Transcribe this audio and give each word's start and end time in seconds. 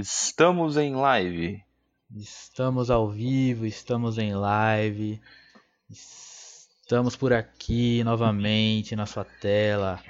Estamos 0.00 0.78
em 0.78 0.94
live. 0.94 1.62
Estamos 2.16 2.90
ao 2.90 3.10
vivo, 3.10 3.66
estamos 3.66 4.16
em 4.16 4.34
live. 4.34 5.20
Estamos 5.90 7.16
por 7.16 7.34
aqui 7.34 8.02
novamente 8.02 8.96
na 8.96 9.04
sua 9.04 9.24
tela, 9.24 10.02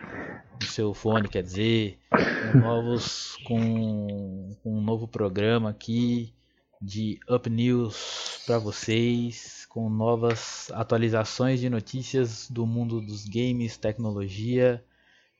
no 0.61 0.67
seu 0.69 0.95
fone, 0.95 1.29
quer 1.29 1.43
dizer, 1.43 1.99
com 2.53 2.59
novos 2.59 3.37
com, 3.45 4.57
com 4.63 4.79
um 4.79 4.81
novo 4.81 5.09
programa 5.09 5.71
aqui 5.71 6.33
de 6.81 7.19
Up 7.29 7.51
News 7.51 8.45
para 8.47 8.61
vocês, 8.61 9.67
com 9.69 9.91
novas 9.91 10.71
atualizações 10.73 11.59
de 11.59 11.69
notícias 11.69 12.49
do 12.49 12.65
mundo 12.65 13.01
dos 13.01 13.25
games, 13.25 13.77
tecnologia 13.77 14.85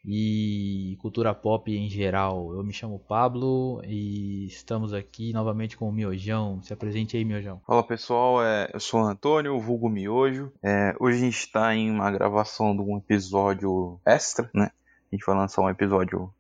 e 0.05 0.97
cultura 1.01 1.35
pop 1.35 1.71
em 1.71 1.89
geral. 1.89 2.55
Eu 2.55 2.65
me 2.65 2.73
chamo 2.73 2.99
Pablo 2.99 3.83
e 3.85 4.47
estamos 4.47 4.95
aqui 4.95 5.33
novamente 5.33 5.77
com 5.77 5.89
o 5.89 5.93
Miojão. 5.93 6.63
Se 6.63 6.73
apresente 6.73 7.17
aí, 7.17 7.25
Miojão. 7.25 7.61
Fala 7.67 7.83
pessoal, 7.83 8.43
é, 8.43 8.71
eu 8.73 8.81
sou 8.81 9.03
o 9.03 9.07
Antônio, 9.07 9.55
o 9.55 9.61
vulgo 9.61 9.89
Miojo. 9.89 10.53
É, 10.63 10.95
hoje 10.99 11.19
a 11.19 11.21
gente 11.21 11.39
está 11.39 11.75
em 11.75 11.91
uma 11.91 12.11
gravação 12.11 12.75
de 12.75 12.83
um 12.83 12.97
episódio 12.97 14.01
extra, 14.07 14.51
né? 14.55 14.71
A 15.11 15.15
gente 15.15 15.27
vai 15.27 15.37
lançar 15.37 15.63
um 15.63 15.71
episódio 15.71 16.33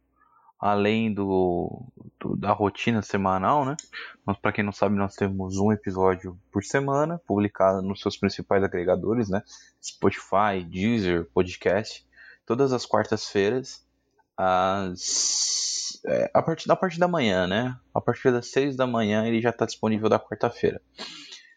além 0.58 1.12
do, 1.12 1.86
do 2.20 2.36
da 2.36 2.52
rotina 2.52 3.00
semanal, 3.02 3.64
né? 3.64 3.76
Mas 4.24 4.38
para 4.38 4.52
quem 4.52 4.64
não 4.64 4.72
sabe, 4.72 4.94
nós 4.94 5.14
temos 5.14 5.56
um 5.56 5.72
episódio 5.72 6.38
por 6.52 6.62
semana, 6.62 7.20
publicado 7.26 7.80
nos 7.82 8.00
seus 8.00 8.16
principais 8.16 8.62
agregadores, 8.62 9.28
né? 9.28 9.42
Spotify, 9.82 10.62
Deezer, 10.66 11.28
Podcast 11.32 12.06
todas 12.50 12.72
as 12.72 12.84
quartas-feiras, 12.84 13.80
às, 14.36 16.00
é, 16.04 16.28
a 16.34 16.42
partir 16.42 16.66
da 16.66 16.74
parte 16.74 16.98
da 16.98 17.06
manhã, 17.06 17.46
né? 17.46 17.76
A 17.94 18.00
partir 18.00 18.32
das 18.32 18.48
seis 18.48 18.74
da 18.74 18.88
manhã 18.88 19.24
ele 19.24 19.40
já 19.40 19.50
está 19.50 19.64
disponível 19.64 20.08
da 20.08 20.18
quarta-feira. 20.18 20.82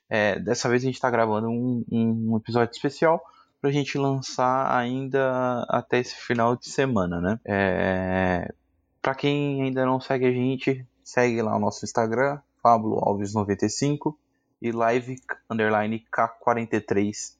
É, 0.07 0.37
dessa 0.37 0.69
vez 0.69 0.83
a 0.83 0.85
gente 0.85 0.93
está 0.93 1.09
gravando 1.09 1.49
um, 1.49 1.83
um, 1.91 2.37
episódio 2.37 2.71
especial 2.71 3.23
para 3.59 3.71
a 3.71 3.73
gente 3.73 3.97
lançar 3.97 4.71
ainda 4.71 5.65
até 5.67 5.97
esse 5.97 6.13
final 6.13 6.55
de 6.55 6.69
semana, 6.69 7.19
né? 7.19 7.39
É, 7.43 8.53
para 9.01 9.15
quem 9.15 9.63
ainda 9.63 9.87
não 9.87 9.99
segue 9.99 10.27
a 10.27 10.31
gente, 10.31 10.85
segue 11.03 11.41
lá 11.41 11.55
o 11.55 11.59
nosso 11.59 11.83
Instagram, 11.83 12.39
Pablo 12.61 12.99
Alves 13.03 13.33
95 13.33 14.15
e 14.61 14.71
live 14.71 15.15
underline 15.49 16.05
K43E. 16.15 17.33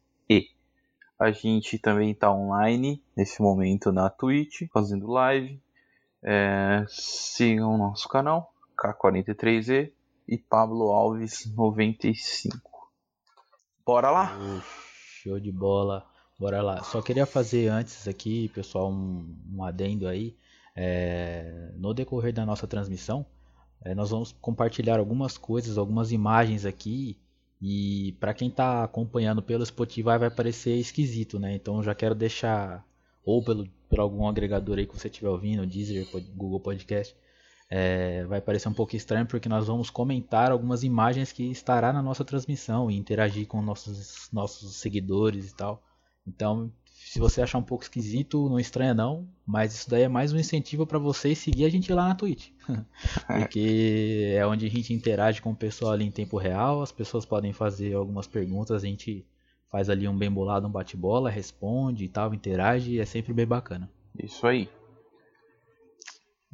A 1.24 1.32
gente 1.32 1.80
também 1.80 2.12
está 2.12 2.30
online 2.30 3.02
nesse 3.16 3.42
momento 3.42 3.94
na 3.94 4.10
Twitch, 4.10 4.64
fazendo 4.74 5.08
live. 5.08 5.58
É, 6.22 6.84
sigam 6.90 7.76
o 7.76 7.78
nosso 7.78 8.10
canal, 8.10 8.54
K43E 8.78 9.94
e 10.28 10.38
Pablo 10.38 10.92
Alves 10.92 11.50
95. 11.56 12.60
Bora 13.86 14.12
lá? 14.12 14.38
Show 15.22 15.40
de 15.40 15.50
bola. 15.50 16.06
Bora 16.38 16.62
lá. 16.62 16.84
Só 16.84 17.02
queria 17.02 17.26
fazer 17.26 17.70
antes 17.70 18.06
aqui, 18.06 18.50
pessoal, 18.50 18.92
um, 18.92 19.34
um 19.50 19.64
adendo 19.64 20.10
aí. 20.10 20.36
É, 20.76 21.72
no 21.78 21.94
decorrer 21.94 22.34
da 22.34 22.46
nossa 22.46 22.68
transmissão, 22.68 23.26
é, 23.82 23.96
nós 23.96 24.10
vamos 24.10 24.34
compartilhar 24.42 25.00
algumas 25.00 25.38
coisas, 25.38 25.78
algumas 25.78 26.12
imagens 26.12 26.66
aqui 26.66 27.18
e 27.66 28.12
para 28.20 28.34
quem 28.34 28.50
está 28.50 28.84
acompanhando 28.84 29.42
pelo 29.42 29.66
Spotify 29.66 30.18
vai 30.20 30.30
parecer 30.30 30.76
esquisito, 30.76 31.40
né? 31.40 31.56
Então 31.56 31.82
já 31.82 31.96
quero 31.96 32.14
deixar 32.14 32.86
ou 33.24 33.42
pelo 33.42 33.66
por 33.90 34.02
algum 34.02 34.28
agregador 34.28 34.80
aí 34.80 34.86
que 34.86 34.98
você 35.00 35.08
estiver 35.08 35.30
ouvindo, 35.30 35.66
Deezer, 35.66 36.06
Google 36.36 36.60
Podcast, 36.60 37.16
é, 37.70 38.26
vai 38.26 38.42
parecer 38.42 38.68
um 38.68 38.74
pouco 38.74 38.98
estranho 38.98 39.26
porque 39.26 39.48
nós 39.48 39.68
vamos 39.68 39.90
comentar 39.90 40.52
algumas 40.52 40.84
imagens 40.84 41.32
que 41.32 41.44
estará 41.52 41.94
na 41.94 42.02
nossa 42.02 42.26
transmissão 42.26 42.92
e 42.92 42.98
interagir 42.98 43.48
com 43.48 43.62
nossos 43.62 44.28
nossos 44.34 44.76
seguidores 44.76 45.52
e 45.52 45.56
tal. 45.56 45.82
Então 46.28 46.70
se 47.06 47.20
você 47.20 47.42
achar 47.42 47.58
um 47.58 47.64
pouco 47.64 47.84
esquisito, 47.84 48.50
não 48.50 48.60
estranha 48.60 48.94
não, 48.94 49.28
mas 49.46 49.74
isso 49.74 49.90
daí 49.90 50.04
é 50.04 50.08
mais 50.08 50.34
um 50.34 50.38
incentivo 50.38 50.86
para 50.86 50.98
vocês 50.98 51.38
seguir 51.38 51.66
a 51.66 51.70
gente 51.70 51.92
lá 51.94 52.08
na 52.08 52.16
Twitch. 52.16 52.50
Porque 53.28 54.34
é 54.36 54.46
onde 54.46 54.66
a 54.66 54.70
gente 54.70 54.94
interage 54.94 55.42
com 55.42 55.52
o 55.52 55.56
pessoal 55.56 55.92
ali 55.92 56.06
em 56.06 56.12
tempo 56.12 56.38
real, 56.38 56.82
as 56.82 56.92
pessoas 56.92 57.26
podem 57.26 57.54
fazer 57.54 57.94
algumas 57.94 58.26
perguntas, 58.26 58.84
a 58.84 58.88
gente 58.88 59.26
faz 59.70 59.90
ali 59.90 60.08
um 60.08 60.18
bem 60.18 60.32
bolado, 60.32 60.68
um 60.68 60.72
bate-bola, 60.72 61.30
responde 61.30 62.06
e 62.06 62.10
tal, 62.10 62.34
interage 62.34 62.94
e 62.94 63.00
é 63.00 63.06
sempre 63.06 63.34
bem 63.34 63.46
bacana. 63.46 63.90
Isso 64.18 64.46
aí. 64.48 64.70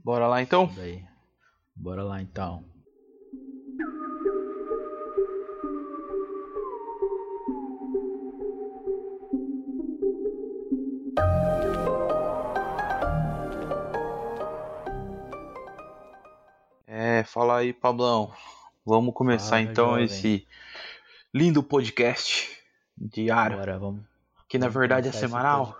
Bora 0.03 0.27
lá 0.27 0.41
então? 0.41 0.67
Bora 1.75 2.03
lá 2.03 2.21
então. 2.21 2.63
Fala 17.29 17.57
aí, 17.57 17.73
Pablão. 17.73 18.31
Vamos 18.83 19.13
começar 19.13 19.57
ah, 19.57 19.61
então 19.61 19.99
esse 19.99 20.47
lindo 21.31 21.61
podcast 21.61 22.49
diário. 22.97 23.57
Bora, 23.57 23.77
vamos. 23.77 24.01
Que 24.47 24.57
na 24.57 24.67
verdade 24.67 25.09
é 25.09 25.11
semanal. 25.11 25.77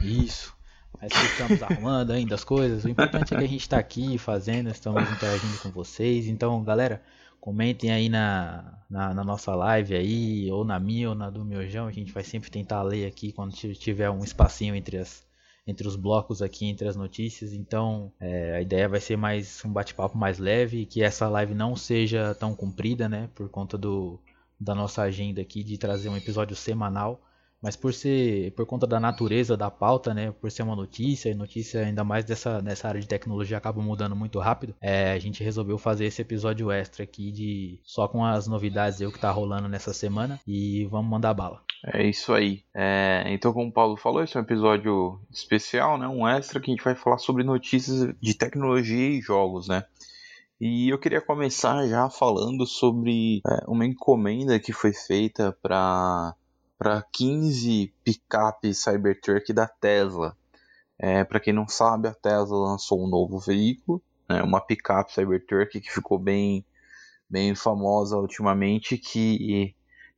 Isso. 0.00 0.54
Mas 0.98 1.12
estamos 1.12 1.62
arrumando 1.62 2.12
ainda 2.12 2.34
as 2.34 2.44
coisas. 2.44 2.84
O 2.84 2.88
importante 2.88 3.34
é 3.34 3.38
que 3.38 3.44
a 3.44 3.48
gente 3.48 3.60
está 3.60 3.78
aqui 3.78 4.16
fazendo, 4.16 4.70
estamos 4.70 5.02
interagindo 5.10 5.58
com 5.58 5.70
vocês. 5.70 6.26
Então, 6.26 6.62
galera, 6.64 7.02
comentem 7.38 7.92
aí 7.92 8.08
na, 8.08 8.78
na, 8.88 9.12
na, 9.12 9.22
nossa 9.22 9.54
live 9.54 9.94
aí, 9.94 10.50
ou 10.50 10.64
na 10.64 10.80
minha 10.80 11.10
ou 11.10 11.14
na 11.14 11.28
do 11.28 11.44
Miojão. 11.44 11.88
A 11.88 11.92
gente 11.92 12.10
vai 12.10 12.24
sempre 12.24 12.50
tentar 12.50 12.82
ler 12.82 13.06
aqui 13.06 13.32
quando 13.32 13.52
tiver 13.52 14.08
um 14.08 14.24
espacinho 14.24 14.74
entre 14.74 14.96
as, 14.96 15.22
entre 15.66 15.86
os 15.86 15.96
blocos 15.96 16.42
aqui, 16.42 16.66
entre 16.66 16.88
as 16.88 16.96
notícias. 16.96 17.52
Então, 17.52 18.12
é, 18.20 18.56
a 18.56 18.60
ideia 18.60 18.88
vai 18.88 19.00
ser 19.00 19.16
mais 19.16 19.62
um 19.64 19.72
bate-papo 19.72 20.16
mais 20.16 20.38
leve, 20.38 20.86
que 20.86 21.02
essa 21.02 21.28
live 21.28 21.54
não 21.54 21.76
seja 21.76 22.34
tão 22.34 22.54
comprida, 22.54 23.08
né? 23.08 23.28
Por 23.34 23.48
conta 23.48 23.78
do, 23.78 24.18
da 24.58 24.74
nossa 24.74 25.02
agenda 25.02 25.40
aqui 25.40 25.62
de 25.62 25.78
trazer 25.78 26.08
um 26.08 26.16
episódio 26.16 26.56
semanal. 26.56 27.20
Mas 27.62 27.76
por 27.76 27.92
ser, 27.92 28.52
por 28.52 28.64
conta 28.64 28.86
da 28.86 28.98
natureza 28.98 29.54
da 29.54 29.70
pauta, 29.70 30.14
né, 30.14 30.32
por 30.32 30.50
ser 30.50 30.62
uma 30.62 30.74
notícia 30.74 31.28
e 31.28 31.34
notícia 31.34 31.84
ainda 31.84 32.02
mais 32.02 32.24
dessa 32.24 32.62
nessa 32.62 32.88
área 32.88 33.00
de 33.00 33.06
tecnologia 33.06 33.58
acaba 33.58 33.82
mudando 33.82 34.16
muito 34.16 34.38
rápido, 34.38 34.74
é, 34.80 35.12
a 35.12 35.18
gente 35.18 35.44
resolveu 35.44 35.76
fazer 35.76 36.06
esse 36.06 36.22
episódio 36.22 36.70
extra 36.70 37.04
aqui 37.04 37.30
de 37.30 37.78
só 37.84 38.08
com 38.08 38.24
as 38.24 38.46
novidades 38.46 39.02
eu 39.02 39.12
que 39.12 39.20
tá 39.20 39.30
rolando 39.30 39.68
nessa 39.68 39.92
semana 39.92 40.40
e 40.46 40.86
vamos 40.86 41.10
mandar 41.10 41.34
bala. 41.34 41.62
É 41.84 42.06
isso 42.06 42.32
aí. 42.32 42.62
É, 42.74 43.24
então, 43.28 43.52
como 43.52 43.68
o 43.68 43.72
Paulo 43.72 43.96
falou, 43.96 44.22
esse 44.22 44.36
é 44.36 44.40
um 44.40 44.42
episódio 44.42 45.18
especial, 45.30 45.96
né, 45.96 46.06
um 46.06 46.28
extra 46.28 46.60
que 46.60 46.70
a 46.70 46.74
gente 46.74 46.84
vai 46.84 46.94
falar 46.94 47.18
sobre 47.18 47.42
notícias 47.42 48.14
de 48.20 48.34
tecnologia 48.34 49.08
e 49.08 49.20
jogos, 49.20 49.66
né. 49.66 49.84
E 50.60 50.90
eu 50.90 50.98
queria 50.98 51.22
começar 51.22 51.86
já 51.86 52.10
falando 52.10 52.66
sobre 52.66 53.40
é, 53.46 53.64
uma 53.66 53.86
encomenda 53.86 54.60
que 54.60 54.72
foi 54.72 54.92
feita 54.92 55.56
para 55.62 56.34
para 56.78 57.02
15 57.12 57.92
picapes 58.02 58.82
Cybertruck 58.82 59.52
da 59.52 59.68
Tesla. 59.68 60.34
É, 60.98 61.24
para 61.24 61.38
quem 61.38 61.52
não 61.52 61.68
sabe, 61.68 62.08
a 62.08 62.14
Tesla 62.14 62.56
lançou 62.56 63.04
um 63.04 63.08
novo 63.08 63.38
veículo, 63.38 64.02
né, 64.28 64.42
uma 64.42 64.60
picape 64.60 65.12
Cybertruck 65.12 65.80
que 65.80 65.90
ficou 65.90 66.18
bem, 66.18 66.64
bem 67.28 67.54
famosa 67.54 68.16
ultimamente, 68.16 68.98
que 68.98 69.74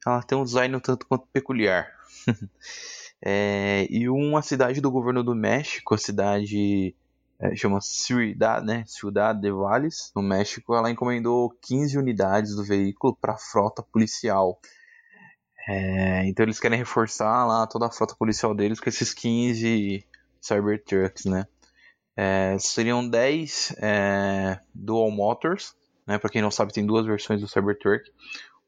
ela 0.06 0.22
tem 0.22 0.36
um 0.36 0.44
design 0.44 0.74
um 0.76 0.80
tanto 0.80 1.06
quanto 1.06 1.26
peculiar. 1.32 1.90
é, 3.24 3.86
e 3.90 4.08
uma 4.08 4.42
cidade 4.42 4.80
do 4.80 4.90
governo 4.90 5.22
do 5.22 5.34
México, 5.34 5.94
a 5.94 5.98
cidade 5.98 6.94
é, 7.42 7.56
chama 7.56 7.80
Ciudad, 7.80 8.64
né, 8.64 8.84
Ciudad 8.86 9.36
de 9.36 9.50
Valles, 9.50 10.12
no 10.14 10.22
México, 10.22 10.74
ela 10.74 10.90
encomendou 10.90 11.50
15 11.60 11.98
unidades 11.98 12.54
do 12.54 12.64
veículo 12.64 13.16
para 13.20 13.32
a 13.32 13.38
frota 13.38 13.82
policial. 13.82 14.60
É, 15.68 16.26
então 16.26 16.44
eles 16.44 16.60
querem 16.60 16.78
reforçar 16.78 17.44
lá 17.46 17.66
toda 17.66 17.86
a 17.86 17.90
frota 17.90 18.14
policial 18.16 18.54
deles 18.54 18.80
com 18.80 18.88
esses 18.88 19.12
15 19.14 20.04
Cybertrucks, 20.40 21.24
né? 21.24 21.46
É, 22.16 22.56
seriam 22.58 23.08
10 23.08 23.76
é, 23.78 24.60
Dual 24.74 25.10
Motors, 25.10 25.74
né? 26.06 26.18
Para 26.18 26.30
quem 26.30 26.42
não 26.42 26.50
sabe, 26.50 26.72
tem 26.72 26.84
duas 26.84 27.06
versões 27.06 27.40
do 27.40 27.48
Cybertruck. 27.48 28.04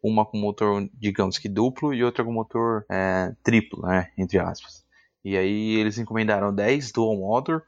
Uma 0.04 0.26
com 0.26 0.38
motor, 0.38 0.86
digamos 0.92 1.38
que 1.38 1.48
duplo, 1.48 1.94
e 1.94 2.04
outra 2.04 2.22
com 2.22 2.30
motor 2.30 2.84
é, 2.90 3.32
triplo, 3.42 3.82
né? 3.86 4.12
Entre 4.18 4.38
aspas. 4.38 4.84
E 5.24 5.36
aí 5.36 5.76
eles 5.76 5.96
encomendaram 5.96 6.54
10 6.54 6.92
Dual 6.92 7.16
Motor 7.16 7.64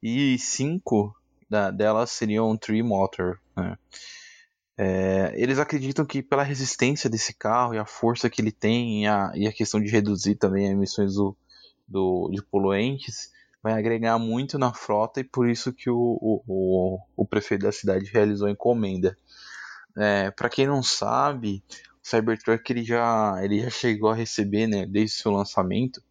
e 0.00 0.38
5 0.38 1.12
da, 1.48 1.72
delas 1.72 2.12
seriam 2.12 2.56
Tree 2.56 2.82
Motor, 2.82 3.40
né? 3.56 3.76
É, 4.78 5.34
eles 5.36 5.58
acreditam 5.58 6.06
que 6.06 6.22
pela 6.22 6.42
resistência 6.42 7.10
desse 7.10 7.34
carro 7.34 7.74
e 7.74 7.78
a 7.78 7.84
força 7.84 8.30
que 8.30 8.40
ele 8.40 8.52
tem 8.52 9.02
e 9.02 9.06
a, 9.06 9.30
e 9.34 9.46
a 9.46 9.52
questão 9.52 9.78
de 9.78 9.90
reduzir 9.90 10.36
também 10.36 10.66
as 10.66 10.72
emissões 10.72 11.16
do, 11.16 11.36
do, 11.86 12.30
de 12.32 12.42
poluentes, 12.42 13.30
vai 13.62 13.74
agregar 13.74 14.18
muito 14.18 14.58
na 14.58 14.72
frota 14.72 15.20
e 15.20 15.24
por 15.24 15.50
isso 15.50 15.70
que 15.70 15.90
o, 15.90 16.18
o, 16.46 16.98
o 17.14 17.26
prefeito 17.26 17.64
da 17.64 17.72
cidade 17.72 18.10
realizou 18.10 18.48
a 18.48 18.50
encomenda. 18.50 19.18
É, 19.96 20.30
para 20.30 20.48
quem 20.48 20.66
não 20.66 20.82
sabe, 20.82 21.62
o 22.02 22.08
Cybertruck 22.08 22.70
ele 22.72 22.84
já, 22.84 23.38
ele 23.42 23.60
já 23.62 23.70
chegou 23.70 24.10
a 24.10 24.14
receber, 24.14 24.66
né, 24.66 24.86
desde 24.86 25.16
seu 25.16 25.32
lançamento, 25.32 26.02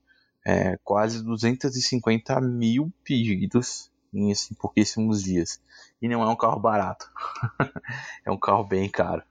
é, 0.45 0.77
quase 0.83 1.23
250 1.23 2.39
mil 2.41 2.91
pedidos 3.03 3.91
em 4.13 4.31
assim, 4.31 4.55
pouquíssimos 4.55 5.23
dias. 5.23 5.61
E 6.01 6.07
não 6.07 6.23
é 6.23 6.27
um 6.27 6.35
carro 6.35 6.59
barato. 6.59 7.09
é 8.25 8.31
um 8.31 8.37
carro 8.37 8.63
bem 8.63 8.89
caro. 8.89 9.23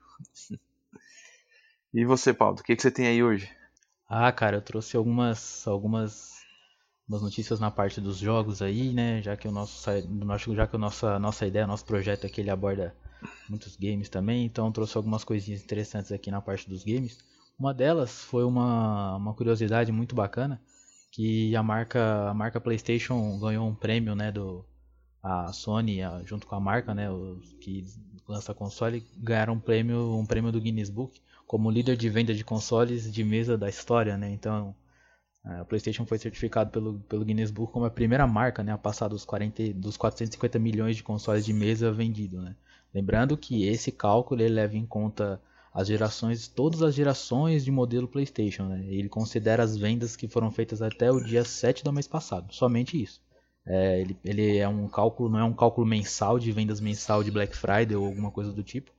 e 1.92 2.04
você, 2.04 2.32
Paulo, 2.32 2.58
o 2.60 2.62
que, 2.62 2.76
que 2.76 2.82
você 2.82 2.90
tem 2.90 3.06
aí 3.06 3.22
hoje? 3.22 3.50
Ah, 4.08 4.30
cara, 4.32 4.56
eu 4.56 4.62
trouxe 4.62 4.96
algumas 4.96 5.66
algumas 5.66 6.38
umas 7.08 7.22
notícias 7.22 7.58
na 7.58 7.70
parte 7.70 8.00
dos 8.00 8.18
jogos 8.18 8.60
aí, 8.62 8.92
né? 8.92 9.22
Já 9.22 9.36
que 9.36 9.48
o 9.48 9.52
nosso 9.52 9.90
já 10.54 10.66
que 10.66 10.76
a 10.76 10.78
nossa 10.78 11.18
nossa 11.18 11.46
ideia, 11.46 11.66
nosso 11.66 11.84
projeto 11.84 12.26
aqui 12.26 12.40
ele 12.40 12.50
aborda 12.50 12.94
muitos 13.48 13.76
games 13.76 14.08
também, 14.08 14.44
então 14.44 14.70
trouxe 14.72 14.96
algumas 14.96 15.24
coisinhas 15.24 15.62
interessantes 15.62 16.12
aqui 16.12 16.30
na 16.30 16.40
parte 16.40 16.68
dos 16.68 16.84
games. 16.84 17.18
Uma 17.58 17.74
delas 17.74 18.22
foi 18.22 18.44
uma, 18.44 19.16
uma 19.16 19.34
curiosidade 19.34 19.90
muito 19.90 20.14
bacana, 20.14 20.60
que 21.10 21.54
a 21.56 21.62
marca 21.62 22.30
a 22.30 22.34
marca 22.34 22.60
PlayStation 22.60 23.38
ganhou 23.38 23.68
um 23.68 23.74
prêmio, 23.74 24.14
né, 24.14 24.30
do 24.30 24.64
a 25.22 25.52
Sony 25.52 26.02
a, 26.02 26.22
junto 26.24 26.46
com 26.46 26.54
a 26.54 26.60
marca, 26.60 26.94
né, 26.94 27.10
os 27.10 27.52
que 27.54 27.84
lança 28.28 28.54
console 28.54 29.04
ganharam 29.16 29.54
um 29.54 29.60
prêmio 29.60 30.16
um 30.16 30.26
prêmio 30.26 30.52
do 30.52 30.60
Guinness 30.60 30.90
Book 30.90 31.20
como 31.46 31.70
líder 31.70 31.96
de 31.96 32.08
venda 32.10 32.34
de 32.34 32.44
consoles 32.44 33.10
de 33.10 33.24
mesa 33.24 33.56
da 33.56 33.68
história, 33.68 34.16
né? 34.18 34.30
Então 34.30 34.74
a 35.44 35.64
PlayStation 35.64 36.04
foi 36.04 36.18
certificado 36.18 36.70
pelo, 36.70 37.00
pelo 37.00 37.24
Guinness 37.24 37.50
Book 37.50 37.72
como 37.72 37.86
a 37.86 37.90
primeira 37.90 38.26
marca, 38.26 38.62
né, 38.62 38.70
a 38.70 38.78
passar 38.78 39.08
dos 39.08 39.24
40 39.24 39.72
dos 39.74 39.96
450 39.96 40.58
milhões 40.58 40.96
de 40.96 41.02
consoles 41.02 41.44
de 41.44 41.52
mesa 41.52 41.90
vendidos, 41.90 42.42
né? 42.42 42.54
Lembrando 42.94 43.36
que 43.36 43.66
esse 43.66 43.92
cálculo 43.92 44.40
ele 44.40 44.54
leva 44.54 44.76
em 44.76 44.86
conta 44.86 45.40
as 45.72 45.86
gerações, 45.88 46.48
todas 46.48 46.82
as 46.82 46.94
gerações 46.94 47.64
de 47.64 47.70
modelo 47.70 48.08
PlayStation. 48.08 48.64
Né? 48.64 48.86
Ele 48.88 49.08
considera 49.08 49.62
as 49.62 49.76
vendas 49.76 50.16
que 50.16 50.26
foram 50.26 50.50
feitas 50.50 50.82
até 50.82 51.10
o 51.10 51.22
dia 51.22 51.44
7 51.44 51.84
do 51.84 51.92
mês 51.92 52.08
passado, 52.08 52.52
somente 52.52 53.00
isso. 53.00 53.20
É, 53.66 54.00
ele, 54.00 54.16
ele, 54.24 54.56
é 54.56 54.66
um 54.66 54.88
cálculo, 54.88 55.28
não 55.28 55.38
é 55.38 55.44
um 55.44 55.52
cálculo 55.52 55.86
mensal 55.86 56.38
de 56.38 56.50
vendas 56.50 56.80
mensal 56.80 57.22
de 57.22 57.30
Black 57.30 57.54
Friday 57.54 57.94
ou 57.94 58.06
alguma 58.06 58.30
coisa 58.30 58.50
do 58.50 58.62
tipo. 58.62 58.90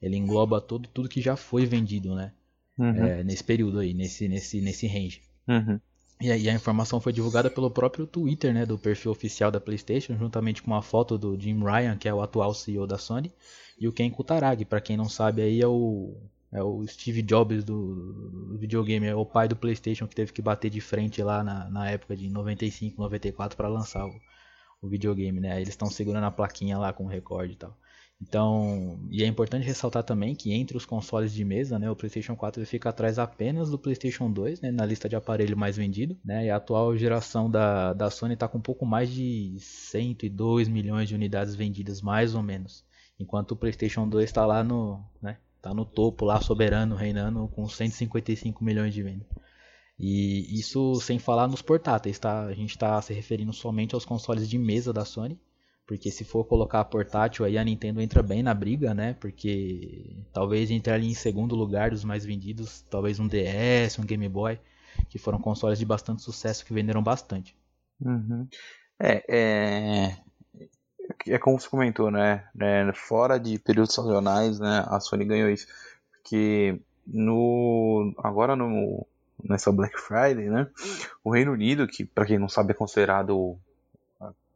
Ele 0.00 0.16
engloba 0.16 0.60
todo, 0.60 0.88
tudo 0.88 1.08
que 1.08 1.22
já 1.22 1.36
foi 1.36 1.64
vendido, 1.64 2.14
né? 2.14 2.32
Uhum. 2.78 3.04
É, 3.04 3.24
nesse 3.24 3.42
período 3.42 3.78
aí, 3.78 3.94
nesse, 3.94 4.28
nesse, 4.28 4.60
nesse 4.60 4.86
range. 4.86 5.22
Uhum. 5.48 5.80
E 6.20 6.30
aí 6.30 6.50
a 6.50 6.52
informação 6.52 7.00
foi 7.00 7.14
divulgada 7.14 7.50
pelo 7.50 7.70
próprio 7.70 8.06
Twitter, 8.06 8.52
né, 8.52 8.66
do 8.66 8.78
perfil 8.78 9.10
oficial 9.10 9.50
da 9.50 9.58
PlayStation, 9.58 10.16
juntamente 10.18 10.62
com 10.62 10.70
uma 10.70 10.82
foto 10.82 11.16
do 11.16 11.38
Jim 11.40 11.58
Ryan, 11.64 11.96
que 11.96 12.06
é 12.06 12.12
o 12.12 12.20
atual 12.20 12.52
CEO 12.52 12.86
da 12.86 12.98
Sony, 12.98 13.32
e 13.78 13.88
o 13.88 13.92
Ken 13.92 14.10
Kutaragi, 14.10 14.66
para 14.66 14.82
quem 14.82 14.98
não 14.98 15.08
sabe 15.08 15.40
aí 15.40 15.62
é 15.62 15.66
o 15.66 16.14
é 16.52 16.62
o 16.62 16.84
Steve 16.86 17.22
Jobs 17.22 17.62
do, 17.62 18.56
videogame, 18.58 19.06
é 19.06 19.14
o 19.14 19.24
pai 19.24 19.46
do 19.46 19.54
PlayStation 19.54 20.06
que 20.08 20.16
teve 20.16 20.32
que 20.32 20.42
bater 20.42 20.68
de 20.68 20.80
frente 20.80 21.22
lá 21.22 21.44
na, 21.44 21.70
na 21.70 21.88
época 21.88 22.16
de 22.16 22.28
95, 22.28 23.00
94 23.00 23.56
para 23.56 23.68
lançar 23.68 24.04
o, 24.04 24.20
o 24.82 24.88
videogame, 24.88 25.40
né? 25.40 25.52
Aí 25.52 25.58
eles 25.58 25.68
estão 25.68 25.88
segurando 25.88 26.24
a 26.24 26.30
plaquinha 26.30 26.76
lá 26.76 26.92
com 26.92 27.04
o 27.04 27.08
recorde 27.08 27.52
e 27.52 27.56
tal. 27.56 27.76
Então, 28.22 29.00
e 29.10 29.24
é 29.24 29.26
importante 29.26 29.64
ressaltar 29.64 30.04
também 30.04 30.34
que 30.34 30.52
entre 30.52 30.76
os 30.76 30.84
consoles 30.84 31.32
de 31.32 31.42
mesa, 31.42 31.78
né, 31.78 31.90
o 31.90 31.96
PlayStation 31.96 32.36
4 32.36 32.64
fica 32.66 32.90
atrás 32.90 33.18
apenas 33.18 33.70
do 33.70 33.78
PlayStation 33.78 34.30
2, 34.30 34.60
né, 34.60 34.70
na 34.70 34.84
lista 34.84 35.08
de 35.08 35.16
aparelho 35.16 35.56
mais 35.56 35.78
vendido, 35.78 36.16
né, 36.22 36.46
e 36.46 36.50
a 36.50 36.56
atual 36.56 36.94
geração 36.96 37.50
da, 37.50 37.94
da 37.94 38.10
Sony 38.10 38.34
está 38.34 38.46
com 38.46 38.58
um 38.58 38.62
pouco 38.62 38.84
mais 38.84 39.10
de 39.10 39.56
102 39.58 40.68
milhões 40.68 41.08
de 41.08 41.14
unidades 41.14 41.54
vendidas, 41.54 42.02
mais 42.02 42.34
ou 42.34 42.42
menos, 42.42 42.84
enquanto 43.18 43.52
o 43.52 43.56
PlayStation 43.56 44.06
2 44.06 44.24
está 44.28 44.44
lá 44.44 44.62
no, 44.62 45.02
né, 45.22 45.38
tá 45.62 45.72
no 45.72 45.86
topo, 45.86 46.26
lá 46.26 46.42
soberano, 46.42 46.96
reinando 46.96 47.48
com 47.48 47.66
155 47.66 48.62
milhões 48.62 48.92
de 48.92 49.02
vendas. 49.02 49.26
E 49.98 50.58
isso 50.58 50.94
sem 50.96 51.18
falar 51.18 51.46
nos 51.46 51.60
portáteis, 51.60 52.18
tá? 52.18 52.44
A 52.46 52.54
gente 52.54 52.70
está 52.70 53.00
se 53.02 53.12
referindo 53.12 53.52
somente 53.52 53.94
aos 53.94 54.06
consoles 54.06 54.48
de 54.48 54.56
mesa 54.56 54.94
da 54.94 55.04
Sony 55.04 55.38
porque 55.90 56.08
se 56.08 56.22
for 56.22 56.44
colocar 56.44 56.84
portátil 56.84 57.44
aí 57.44 57.58
a 57.58 57.64
Nintendo 57.64 58.00
entra 58.00 58.22
bem 58.22 58.44
na 58.44 58.54
briga, 58.54 58.94
né? 58.94 59.14
Porque 59.14 60.22
talvez 60.32 60.70
entre 60.70 60.92
ali 60.92 61.08
em 61.10 61.14
segundo 61.14 61.56
lugar 61.56 61.90
dos 61.90 62.04
mais 62.04 62.24
vendidos, 62.24 62.82
talvez 62.88 63.18
um 63.18 63.26
DS, 63.26 63.98
um 63.98 64.04
Game 64.06 64.28
Boy, 64.28 64.56
que 65.08 65.18
foram 65.18 65.40
consoles 65.40 65.80
de 65.80 65.84
bastante 65.84 66.22
sucesso 66.22 66.64
que 66.64 66.72
venderam 66.72 67.02
bastante. 67.02 67.56
Uhum. 68.00 68.46
É, 69.00 69.24
é, 69.28 70.16
é 71.26 71.38
como 71.40 71.58
você 71.58 71.68
comentou, 71.68 72.08
né? 72.08 72.48
É, 72.60 72.92
fora 72.92 73.36
de 73.36 73.58
períodos 73.58 73.92
sazonais, 73.92 74.60
né? 74.60 74.84
A 74.86 75.00
Sony 75.00 75.24
ganhou 75.24 75.50
isso, 75.50 75.66
porque 76.12 76.80
no 77.04 78.14
agora 78.18 78.54
no 78.54 79.04
nessa 79.42 79.72
Black 79.72 79.98
Friday, 79.98 80.48
né? 80.48 80.68
O 81.24 81.32
Reino 81.32 81.50
Unido, 81.50 81.88
que 81.88 82.04
para 82.04 82.26
quem 82.26 82.38
não 82.38 82.48
sabe 82.48 82.70
é 82.70 82.74
considerado 82.74 83.58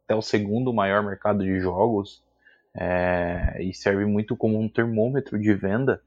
até 0.05 0.15
o 0.15 0.21
segundo 0.21 0.71
maior 0.71 1.03
mercado 1.03 1.43
de 1.43 1.59
jogos 1.59 2.23
é, 2.75 3.57
e 3.59 3.73
serve 3.73 4.05
muito 4.05 4.37
como 4.37 4.59
um 4.59 4.69
termômetro 4.69 5.39
de 5.39 5.53
venda 5.53 6.01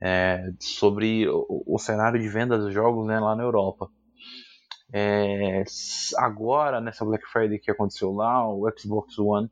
é, 0.00 0.50
sobre 0.58 1.28
o, 1.28 1.62
o, 1.66 1.78
cenário 1.78 2.20
de 2.20 2.28
venda 2.28 2.58
dos 2.58 2.72
jogos 2.72 3.06
né, 3.06 3.20
lá 3.20 3.36
na 3.36 3.42
Europa. 3.42 3.90
É, 4.92 5.64
agora, 6.16 6.80
nessa 6.80 7.04
Black 7.04 7.26
Friday 7.26 7.58
que 7.58 7.70
aconteceu 7.70 8.12
lá, 8.12 8.48
o 8.48 8.70
Xbox 8.76 9.18
One 9.18 9.50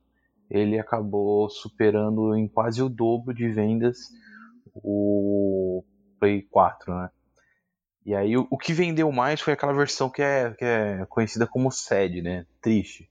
ele 0.50 0.78
acabou 0.78 1.48
superando 1.50 2.34
em 2.36 2.46
quase 2.46 2.82
o 2.82 2.88
dobro 2.88 3.34
de 3.34 3.48
vendas 3.48 3.98
o 4.76 5.84
Play 6.20 6.42
4, 6.42 6.94
né? 6.94 7.10
E 8.06 8.14
aí 8.14 8.36
o, 8.36 8.46
o 8.50 8.58
que 8.58 8.72
vendeu 8.72 9.10
mais 9.10 9.40
foi 9.40 9.54
aquela 9.54 9.72
versão 9.72 10.10
que 10.10 10.22
é, 10.22 10.50
que 10.52 10.64
é 10.64 11.06
conhecida 11.06 11.46
como 11.46 11.72
SED, 11.72 12.22
né? 12.22 12.46
Triste 12.60 13.10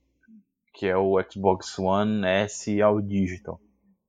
que 0.74 0.86
é 0.86 0.96
o 0.96 1.16
Xbox 1.22 1.78
One 1.78 2.26
S 2.26 2.82
All 2.82 3.00
Digital, 3.00 3.60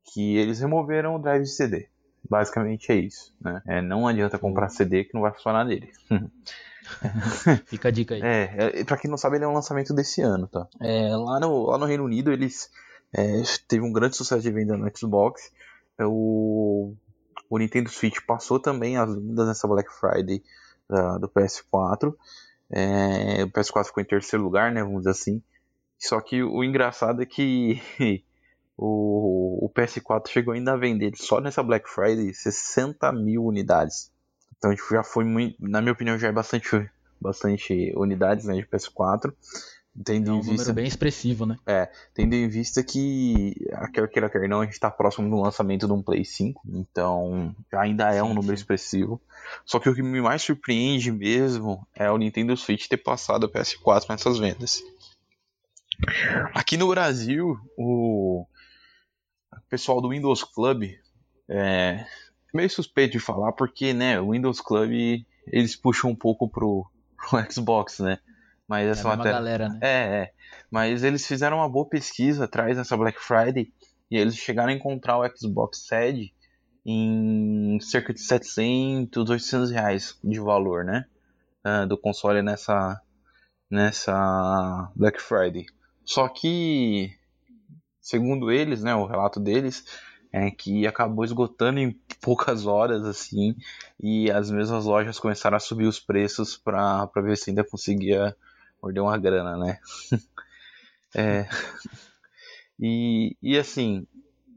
que 0.04 0.36
eles 0.36 0.60
removeram 0.60 1.16
o 1.16 1.20
drive 1.20 1.44
de 1.44 1.50
CD. 1.50 1.88
Basicamente 2.28 2.92
é 2.92 2.96
isso, 2.96 3.36
né? 3.40 3.62
É, 3.68 3.82
não 3.82 4.08
adianta 4.08 4.40
comprar 4.40 4.70
CD 4.70 5.04
que 5.04 5.14
não 5.14 5.22
vai 5.22 5.32
funcionar 5.32 5.64
nele. 5.64 5.92
Fica 7.68 7.90
a 7.90 7.92
dica 7.92 8.16
aí. 8.16 8.22
É, 8.24 8.80
é, 8.80 8.84
pra 8.84 8.98
quem 8.98 9.10
não 9.10 9.18
sabe, 9.18 9.38
ele 9.38 9.46
é 9.46 9.48
um 9.48 9.54
lançamento 9.54 9.94
desse 9.94 10.22
ano, 10.22 10.48
tá? 10.48 10.68
É, 10.82 11.16
lá, 11.16 11.40
no, 11.40 11.68
lá 11.68 11.78
no 11.78 11.86
Reino 11.86 12.04
Unido, 12.04 12.32
eles 12.32 12.72
é, 13.14 13.44
teve 13.68 13.86
um 13.86 13.94
grande 13.94 14.16
sucesso 14.16 14.42
de 14.42 14.52
venda 14.52 14.76
no 14.76 14.90
Xbox. 14.96 15.52
É, 16.00 16.06
o, 16.06 16.96
o 17.48 17.58
Nintendo 17.60 17.90
Switch 17.90 18.18
passou 18.26 18.60
também 18.60 18.98
as 18.98 19.14
vendas 19.14 19.48
nessa 19.48 19.68
Black 19.68 19.92
Friday 19.94 20.44
da, 20.90 21.20
do 21.20 21.30
PS4. 21.30 22.12
É, 22.72 23.44
o 23.44 23.52
PS4 23.52 23.86
ficou 23.86 24.02
em 24.02 24.08
terceiro 24.08 24.44
lugar, 24.44 24.72
né? 24.72 24.84
Vamos 24.84 25.00
dizer 25.00 25.12
assim. 25.12 25.44
Só 26.08 26.22
que 26.22 26.44
o 26.44 26.64
engraçado 26.64 27.22
é 27.22 27.26
que 27.26 27.82
o, 28.78 29.66
o 29.66 29.70
PS4 29.70 30.28
chegou 30.28 30.54
ainda 30.54 30.74
a 30.74 30.78
vender 30.78 31.14
só 31.16 31.40
nessa 31.40 31.64
Black 31.64 31.90
Friday 31.90 32.34
60 32.34 33.12
mil 33.12 33.44
unidades. 33.46 34.12
Então 34.58 34.74
tipo, 34.76 34.90
já 34.90 35.04
foi 35.04 35.24
muito, 35.24 35.56
na 35.60 35.82
minha 35.82 35.94
opinião, 35.94 36.18
já 36.18 36.28
é 36.28 36.32
bastante, 36.32 36.90
bastante 37.20 37.94
unidades 37.96 38.46
né, 38.46 38.56
de 38.56 38.66
PS4. 38.66 39.34
Tendo 40.04 40.30
é 40.30 40.34
um 40.34 40.38
número 40.38 40.58
vista, 40.58 40.74
bem 40.74 40.86
expressivo, 40.86 41.46
né? 41.46 41.58
É, 41.66 41.90
tendo 42.14 42.34
em 42.34 42.50
vista 42.50 42.84
que, 42.84 43.56
quer 43.94 44.10
queira, 44.10 44.30
quer 44.30 44.50
não, 44.50 44.60
a 44.60 44.66
gente 44.66 44.74
está 44.74 44.92
próximo 44.92 45.30
do 45.30 45.42
lançamento 45.42 45.88
de 45.88 45.94
um 45.94 46.02
Play 46.02 46.26
5, 46.26 46.62
então 46.68 47.56
ainda 47.72 48.10
é 48.10 48.16
sim, 48.16 48.22
um 48.22 48.34
número 48.34 48.58
sim. 48.58 48.62
expressivo. 48.62 49.22
Só 49.66 49.80
que 49.80 49.88
o 49.88 49.96
que 49.96 50.04
me 50.04 50.20
mais 50.20 50.42
surpreende 50.42 51.14
mesmo 51.14 51.88
é 51.96 52.12
o 52.12 52.18
Nintendo 52.18 52.58
Switch 52.58 52.90
ter 52.90 52.98
passado 52.98 53.46
a 53.46 53.50
PS4 53.50 54.10
nessas 54.10 54.38
vendas. 54.38 54.84
Aqui 56.54 56.78
no 56.78 56.88
Brasil, 56.88 57.58
o 57.78 58.46
pessoal 59.70 60.02
do 60.02 60.10
Windows 60.10 60.44
Club 60.44 60.84
é 61.50 62.06
meio 62.54 62.70
suspeito 62.70 63.14
de 63.14 63.20
falar 63.20 63.52
porque, 63.54 63.94
né, 63.94 64.20
o 64.20 64.32
Windows 64.32 64.62
Club 64.62 64.92
eles 65.48 65.76
puxam 65.76 66.12
um 66.12 66.16
pouco 66.16 66.50
pro, 66.50 66.90
pro 67.30 67.52
Xbox, 67.52 68.00
né? 68.00 68.20
Mas 68.68 68.88
essa 68.88 69.02
é 69.02 69.16
matéria... 69.16 69.32
galera, 69.32 69.70
né? 69.70 69.80
É, 69.82 70.24
é. 70.24 70.32
Mas 70.72 71.04
eles 71.04 71.28
fizeram 71.28 71.58
uma 71.58 71.70
boa 71.70 71.88
pesquisa 71.88 72.46
atrás 72.46 72.78
dessa 72.78 72.98
Black 72.98 73.20
Friday 73.22 73.72
e 74.10 74.18
eles 74.18 74.36
chegaram 74.36 74.70
a 74.70 74.76
encontrar 74.76 75.20
o 75.20 75.38
Xbox 75.38 75.86
Sed 75.88 76.34
em 76.86 77.80
cerca 77.80 78.14
de 78.14 78.22
700, 78.22 79.30
800 79.30 79.72
reais 79.72 80.18
de 80.24 80.40
valor, 80.40 80.84
né? 80.84 81.06
Uh, 81.66 81.88
do 81.88 81.98
console 81.98 82.42
nessa 82.42 83.00
nessa 83.70 84.92
Black 84.96 85.22
Friday. 85.22 85.66
Só 86.06 86.28
que, 86.30 87.12
segundo 88.00 88.52
eles, 88.52 88.84
né, 88.84 88.96
o 88.96 89.06
relato 89.06 89.40
deles, 89.40 89.84
é 90.32 90.52
que 90.52 90.86
acabou 90.86 91.26
esgotando 91.26 91.80
em 91.80 91.92
poucas 92.22 92.66
horas, 92.66 93.06
assim, 93.06 93.56
e 94.00 94.30
as 94.30 94.52
mesmas 94.52 94.86
lojas 94.86 95.20
começaram 95.20 95.58
a 95.58 95.62
subir 95.62 95.88
os 95.88 96.00
preços 96.00 96.58
para 96.58 97.10
ver 97.16 97.38
se 97.38 97.50
ainda 97.50 97.64
conseguia 97.64 98.36
morder 98.82 99.02
uma 99.02 99.18
grana, 99.18 99.58
né? 99.58 99.80
É. 101.18 101.48
E, 102.78 103.38
e 103.42 103.58
assim, 103.58 104.06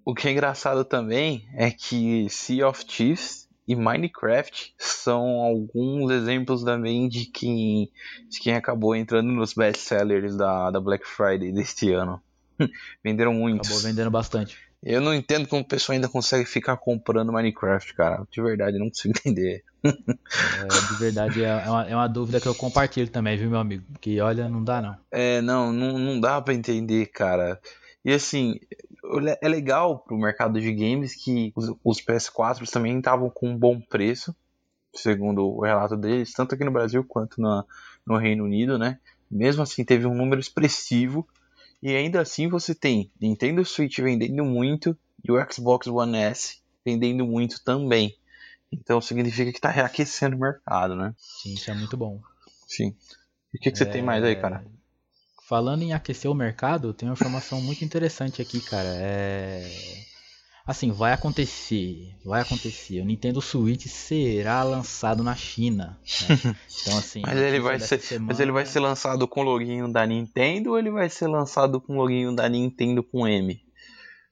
o 0.04 0.12
que 0.12 0.26
é 0.26 0.32
engraçado 0.32 0.84
também 0.84 1.48
é 1.54 1.70
que 1.70 2.28
Sea 2.28 2.68
of 2.68 2.84
Thieves 2.84 3.47
e 3.68 3.76
Minecraft 3.76 4.74
são 4.78 5.42
alguns 5.42 6.10
exemplos 6.10 6.64
também 6.64 7.06
de 7.06 7.26
quem, 7.26 7.90
de 8.30 8.40
quem 8.40 8.54
acabou 8.54 8.96
entrando 8.96 9.30
nos 9.30 9.52
best-sellers 9.52 10.34
da, 10.34 10.70
da 10.70 10.80
Black 10.80 11.06
Friday 11.06 11.52
deste 11.52 11.92
ano. 11.92 12.20
Venderam 13.04 13.34
muito. 13.34 13.66
Acabou 13.66 13.82
vendendo 13.82 14.10
bastante. 14.10 14.56
Eu 14.82 15.00
não 15.02 15.12
entendo 15.12 15.46
como 15.46 15.60
o 15.60 15.64
pessoal 15.64 15.94
ainda 15.94 16.08
consegue 16.08 16.46
ficar 16.46 16.76
comprando 16.78 17.32
Minecraft, 17.32 17.92
cara. 17.94 18.26
De 18.30 18.40
verdade, 18.40 18.78
não 18.78 18.88
consigo 18.88 19.12
entender. 19.18 19.62
é, 19.84 19.92
de 19.92 20.98
verdade, 20.98 21.44
é 21.44 21.54
uma, 21.68 21.88
é 21.88 21.94
uma, 21.94 22.08
dúvida 22.08 22.40
que 22.40 22.46
eu 22.46 22.54
compartilho 22.54 23.10
também, 23.10 23.36
viu, 23.36 23.50
meu 23.50 23.58
amigo? 23.58 23.84
Que 24.00 24.18
olha, 24.20 24.48
não 24.48 24.64
dá 24.64 24.80
não. 24.80 24.96
É, 25.10 25.42
não, 25.42 25.72
não, 25.72 25.98
não 25.98 26.18
dá 26.18 26.40
para 26.40 26.54
entender, 26.54 27.06
cara. 27.06 27.60
E 28.04 28.12
assim, 28.12 28.58
é 29.40 29.48
legal 29.48 29.98
pro 29.98 30.18
mercado 30.18 30.60
de 30.60 30.72
games 30.72 31.14
que 31.14 31.52
os, 31.54 31.72
os 31.84 32.00
PS4 32.00 32.68
também 32.70 32.98
estavam 32.98 33.30
com 33.30 33.48
um 33.48 33.56
bom 33.56 33.80
preço, 33.80 34.34
segundo 34.94 35.46
o 35.46 35.62
relato 35.62 35.96
deles, 35.96 36.32
tanto 36.32 36.54
aqui 36.54 36.64
no 36.64 36.72
Brasil 36.72 37.04
quanto 37.04 37.40
na, 37.40 37.64
no 38.06 38.16
Reino 38.16 38.44
Unido, 38.44 38.78
né? 38.78 38.98
Mesmo 39.30 39.62
assim, 39.62 39.84
teve 39.84 40.06
um 40.06 40.14
número 40.14 40.40
expressivo. 40.40 41.26
E 41.82 41.94
ainda 41.94 42.20
assim 42.20 42.48
você 42.48 42.74
tem 42.74 43.10
Nintendo 43.20 43.64
Switch 43.64 43.98
vendendo 43.98 44.44
muito 44.44 44.98
e 45.22 45.30
o 45.30 45.52
Xbox 45.52 45.86
One 45.86 46.18
S 46.18 46.60
vendendo 46.84 47.24
muito 47.24 47.62
também. 47.62 48.16
Então 48.72 49.00
significa 49.00 49.50
que 49.50 49.58
está 49.58 49.70
reaquecendo 49.70 50.36
o 50.36 50.40
mercado, 50.40 50.96
né? 50.96 51.14
Sim, 51.16 51.54
isso 51.54 51.70
é 51.70 51.74
muito 51.74 51.96
bom. 51.96 52.20
Sim. 52.66 52.94
E 53.54 53.58
o 53.58 53.60
que, 53.60 53.70
que 53.70 53.78
você 53.78 53.86
tem 53.86 54.02
mais 54.02 54.22
aí, 54.24 54.36
cara? 54.36 54.64
Falando 55.48 55.82
em 55.82 55.94
aquecer 55.94 56.30
o 56.30 56.34
mercado, 56.34 56.92
tem 56.92 57.08
uma 57.08 57.14
informação 57.14 57.58
muito 57.62 57.82
interessante 57.82 58.42
aqui, 58.42 58.60
cara. 58.60 58.90
É. 59.00 59.66
Assim, 60.66 60.92
vai 60.92 61.14
acontecer, 61.14 62.14
vai 62.22 62.42
acontecer. 62.42 63.00
O 63.00 63.04
Nintendo 63.06 63.40
Switch 63.40 63.86
será 63.86 64.62
lançado 64.62 65.24
na 65.24 65.34
China. 65.34 65.98
Né? 66.28 66.54
Então 66.82 66.98
assim. 66.98 67.22
mas 67.24 67.38
ele 67.38 67.60
vai 67.60 67.80
ser, 67.80 67.98
semana... 67.98 68.26
mas 68.26 68.40
ele 68.40 68.52
vai 68.52 68.66
ser 68.66 68.80
lançado 68.80 69.26
com 69.26 69.40
o 69.40 69.44
loginho 69.44 69.90
da 69.90 70.06
Nintendo 70.06 70.72
ou 70.72 70.78
ele 70.78 70.90
vai 70.90 71.08
ser 71.08 71.26
lançado 71.26 71.80
com 71.80 71.94
o 71.94 71.96
loginho 71.96 72.36
da 72.36 72.46
Nintendo 72.46 73.02
com 73.02 73.26
M? 73.26 73.58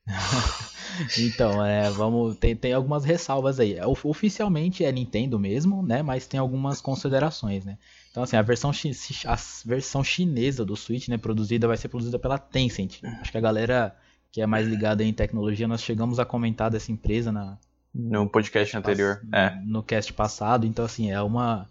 então, 1.18 1.64
é, 1.64 1.90
vamos 1.90 2.36
tem, 2.36 2.54
tem 2.54 2.74
algumas 2.74 3.06
ressalvas 3.06 3.58
aí. 3.58 3.74
Oficialmente 4.04 4.84
é 4.84 4.92
Nintendo 4.92 5.38
mesmo, 5.38 5.82
né? 5.82 6.02
Mas 6.02 6.26
tem 6.26 6.38
algumas 6.38 6.82
considerações, 6.82 7.64
né? 7.64 7.78
Então, 8.16 8.24
assim, 8.24 8.36
a 8.36 8.40
versão, 8.40 8.70
a 8.70 9.36
versão 9.66 10.02
chinesa 10.02 10.64
do 10.64 10.74
Switch, 10.74 11.06
né, 11.06 11.18
produzida, 11.18 11.68
vai 11.68 11.76
ser 11.76 11.88
produzida 11.88 12.18
pela 12.18 12.38
Tencent. 12.38 13.02
Acho 13.20 13.30
que 13.30 13.36
a 13.36 13.42
galera 13.42 13.94
que 14.32 14.40
é 14.40 14.46
mais 14.46 14.66
ligada 14.66 15.04
em 15.04 15.12
tecnologia, 15.12 15.68
nós 15.68 15.82
chegamos 15.82 16.18
a 16.18 16.24
comentar 16.24 16.70
dessa 16.70 16.90
empresa 16.90 17.30
na 17.30 17.58
no 17.94 18.26
podcast 18.26 18.74
anterior, 18.74 19.22
é. 19.30 19.50
no 19.66 19.82
cast 19.82 20.14
passado. 20.14 20.66
Então, 20.66 20.86
assim, 20.86 21.10
é 21.10 21.20
uma 21.20 21.68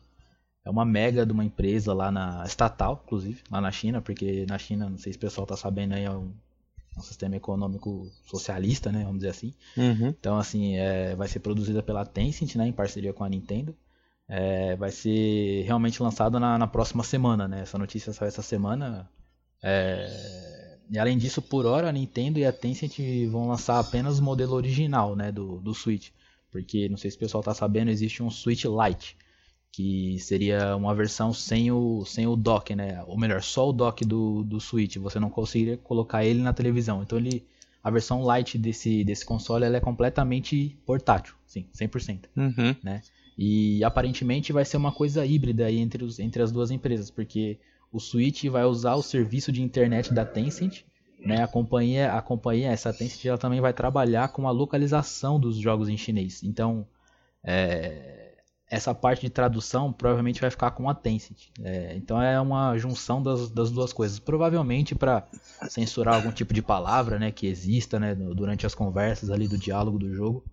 é 0.63 0.69
uma 0.69 0.85
mega 0.85 1.25
de 1.25 1.31
uma 1.31 1.43
empresa 1.43 1.95
lá 1.95 2.11
na 2.11 2.43
estatal, 2.45 3.01
inclusive, 3.03 3.41
lá 3.49 3.59
na 3.59 3.71
China, 3.71 3.99
porque 3.99 4.45
na 4.47 4.59
China, 4.59 4.87
não 4.87 4.99
sei 4.99 5.13
se 5.13 5.17
o 5.17 5.21
pessoal 5.21 5.47
tá 5.47 5.57
sabendo 5.57 5.95
aí, 5.95 6.03
é 6.03 6.11
um, 6.11 6.31
é 6.95 6.99
um 6.99 7.01
sistema 7.01 7.35
econômico 7.35 8.07
socialista, 8.23 8.91
né, 8.91 8.99
vamos 8.99 9.17
dizer 9.17 9.29
assim. 9.29 9.51
Uhum. 9.75 10.09
Então, 10.09 10.37
assim, 10.37 10.75
é, 10.75 11.15
vai 11.15 11.27
ser 11.27 11.39
produzida 11.39 11.81
pela 11.81 12.05
Tencent, 12.05 12.53
né, 12.53 12.67
em 12.67 12.71
parceria 12.71 13.13
com 13.13 13.23
a 13.23 13.29
Nintendo 13.29 13.75
é, 14.27 14.75
vai 14.75 14.91
ser 14.91 15.63
realmente 15.63 16.01
lançado 16.01 16.39
na, 16.39 16.57
na, 16.57 16.67
próxima 16.67 17.03
semana, 17.03 17.47
né? 17.47 17.61
Essa 17.61 17.77
notícia 17.77 18.11
saiu 18.11 18.27
essa 18.27 18.41
semana. 18.41 19.09
É, 19.61 20.77
e 20.89 20.97
além 20.97 21.17
disso, 21.17 21.41
por 21.41 21.65
hora, 21.65 21.89
a 21.89 21.91
Nintendo 21.91 22.39
e 22.39 22.45
a 22.45 22.51
Tencent 22.51 22.99
vão 23.29 23.47
lançar 23.47 23.79
apenas 23.79 24.19
o 24.19 24.23
modelo 24.23 24.53
original 24.53 25.15
né, 25.15 25.31
do, 25.31 25.59
do 25.59 25.73
Switch. 25.73 26.09
Porque, 26.51 26.87
não 26.89 26.97
sei 26.97 27.11
se 27.11 27.17
o 27.17 27.19
pessoal 27.19 27.41
está 27.41 27.53
sabendo, 27.53 27.91
existe 27.91 28.23
um 28.23 28.29
Switch 28.29 28.65
Lite, 28.65 29.17
que 29.71 30.17
seria 30.19 30.75
uma 30.75 30.95
versão 30.95 31.33
sem 31.33 31.71
o, 31.71 32.05
sem 32.05 32.25
o 32.25 32.35
dock, 32.35 32.73
né? 32.75 33.03
Ou 33.07 33.17
melhor, 33.17 33.43
só 33.43 33.69
o 33.69 33.73
dock 33.73 34.05
do, 34.05 34.43
do 34.43 34.59
Switch. 34.59 34.95
Você 34.97 35.19
não 35.19 35.29
conseguiria 35.29 35.77
colocar 35.77 36.23
ele 36.23 36.41
na 36.41 36.53
televisão. 36.53 37.03
Então, 37.03 37.17
ele, 37.17 37.45
a 37.83 37.91
versão 37.91 38.23
Lite 38.33 38.57
desse, 38.57 39.03
desse 39.03 39.25
console 39.25 39.65
é 39.65 39.79
completamente 39.79 40.77
portátil, 40.85 41.35
sim, 41.45 41.67
100%. 41.75 42.25
Uhum. 42.37 42.75
Né? 42.81 43.01
E 43.37 43.83
aparentemente 43.83 44.53
vai 44.53 44.63
ser 44.63 44.77
uma 44.77 44.91
coisa 44.91 45.25
híbrida 45.25 45.65
aí 45.65 45.79
entre, 45.79 46.03
os, 46.03 46.19
entre 46.19 46.41
as 46.41 46.51
duas 46.51 46.71
empresas, 46.71 47.11
porque 47.11 47.59
o 47.91 47.99
Switch 47.99 48.45
vai 48.45 48.63
usar 48.63 48.95
o 48.95 49.01
serviço 49.01 49.51
de 49.51 49.61
internet 49.61 50.13
da 50.13 50.25
Tencent, 50.25 50.83
né? 51.19 51.43
A 51.43 51.47
companhia, 51.47 52.13
a 52.13 52.21
companhia, 52.21 52.69
essa 52.69 52.93
Tencent, 52.93 53.25
ela 53.25 53.37
também 53.37 53.59
vai 53.59 53.73
trabalhar 53.73 54.29
com 54.29 54.47
a 54.47 54.51
localização 54.51 55.39
dos 55.39 55.57
jogos 55.57 55.89
em 55.89 55.97
chinês. 55.97 56.43
Então, 56.43 56.87
é, 57.43 58.35
essa 58.69 58.93
parte 58.95 59.21
de 59.21 59.29
tradução 59.29 59.91
provavelmente 59.91 60.39
vai 60.41 60.49
ficar 60.49 60.71
com 60.71 60.89
a 60.89 60.95
Tencent. 60.95 61.49
É, 61.61 61.93
então 61.95 62.21
é 62.21 62.39
uma 62.39 62.77
junção 62.77 63.21
das, 63.21 63.49
das 63.49 63.69
duas 63.69 63.91
coisas. 63.91 64.17
Provavelmente 64.17 64.95
para 64.95 65.27
censurar 65.69 66.15
algum 66.15 66.31
tipo 66.31 66.53
de 66.53 66.61
palavra, 66.61 67.19
né, 67.19 67.31
que 67.31 67.47
exista, 67.47 67.99
né, 67.99 68.15
durante 68.15 68.65
as 68.65 68.73
conversas 68.73 69.29
ali 69.29 69.47
do 69.47 69.57
diálogo 69.57 69.99
do 69.99 70.13
jogo 70.13 70.43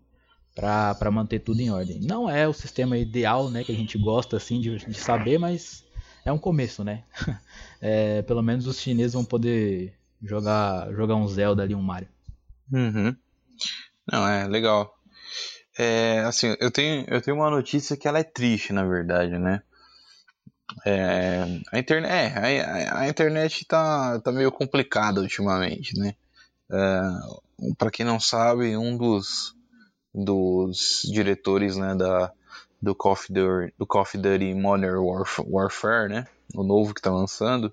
para 0.55 1.11
manter 1.11 1.41
tudo 1.41 1.61
em 1.61 1.71
ordem. 1.71 2.01
Não 2.01 2.29
é 2.29 2.47
o 2.47 2.53
sistema 2.53 2.97
ideal, 2.99 3.51
né, 3.51 3.65
que 3.65 3.73
a 3.73 3.75
gente 3.75 3.97
gosta 3.99 4.37
assim 4.37 4.61
de, 4.61 4.77
de 4.77 4.95
saber, 4.95 5.39
mas 5.39 5.85
é 6.25 6.33
um 6.33 6.39
começo, 6.39 6.85
né? 6.85 7.05
É, 7.85 8.23
pelo 8.23 8.45
menos 8.45 8.69
os 8.69 8.79
chineses 8.79 9.15
vão 9.15 9.25
poder 9.25 9.93
jogar 10.23 10.89
jogar 10.93 11.17
um 11.17 11.27
Zelda 11.27 11.65
ali, 11.65 11.75
um 11.75 11.83
Mario. 11.83 12.07
Uhum. 12.73 13.17
Não, 14.07 14.29
é 14.29 14.47
legal. 14.47 14.97
É, 15.77 16.21
assim, 16.21 16.55
eu 16.61 16.71
tenho, 16.71 17.05
eu 17.09 17.21
tenho 17.21 17.37
uma 17.37 17.51
notícia 17.51 17.97
que 17.97 18.07
ela 18.07 18.21
é 18.21 18.23
triste, 18.23 18.73
na 18.73 18.85
verdade, 18.85 19.37
né? 19.37 19.63
É, 20.87 21.43
a, 21.73 21.79
internet, 21.79 22.13
é, 22.13 22.61
a, 22.61 23.01
a, 23.01 23.09
internet 23.09 23.65
tá, 23.67 24.21
tá 24.21 24.31
meio 24.31 24.53
complicada 24.53 25.21
ultimamente, 25.21 25.99
né? 25.99 26.15
É, 26.71 27.75
para 27.77 27.91
quem 27.91 28.07
não 28.07 28.21
sabe, 28.21 28.77
um 28.77 28.97
dos 28.97 29.57
dos 30.15 31.03
diretores 31.11 31.77
né, 31.77 31.95
da, 31.95 32.33
do, 32.81 32.95
Call 32.95 33.13
of 33.13 33.33
Duty, 33.33 33.75
do 33.79 33.87
Call 33.87 34.03
of 34.03 34.19
Duty 34.19 34.55
Modern 34.55 34.99
Warfare, 35.47 36.09
né, 36.09 36.27
o 36.55 36.63
novo 36.63 36.93
que 36.93 37.01
está 37.01 37.11
lançando, 37.11 37.73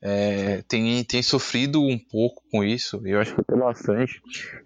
é, 0.00 0.62
tem, 0.68 1.04
tem 1.04 1.22
sofrido 1.22 1.82
um 1.82 1.98
pouco 1.98 2.42
com 2.50 2.64
isso, 2.64 3.00
eu 3.04 3.20
acho 3.20 3.34
que 3.34 3.56
bastante, 3.56 4.22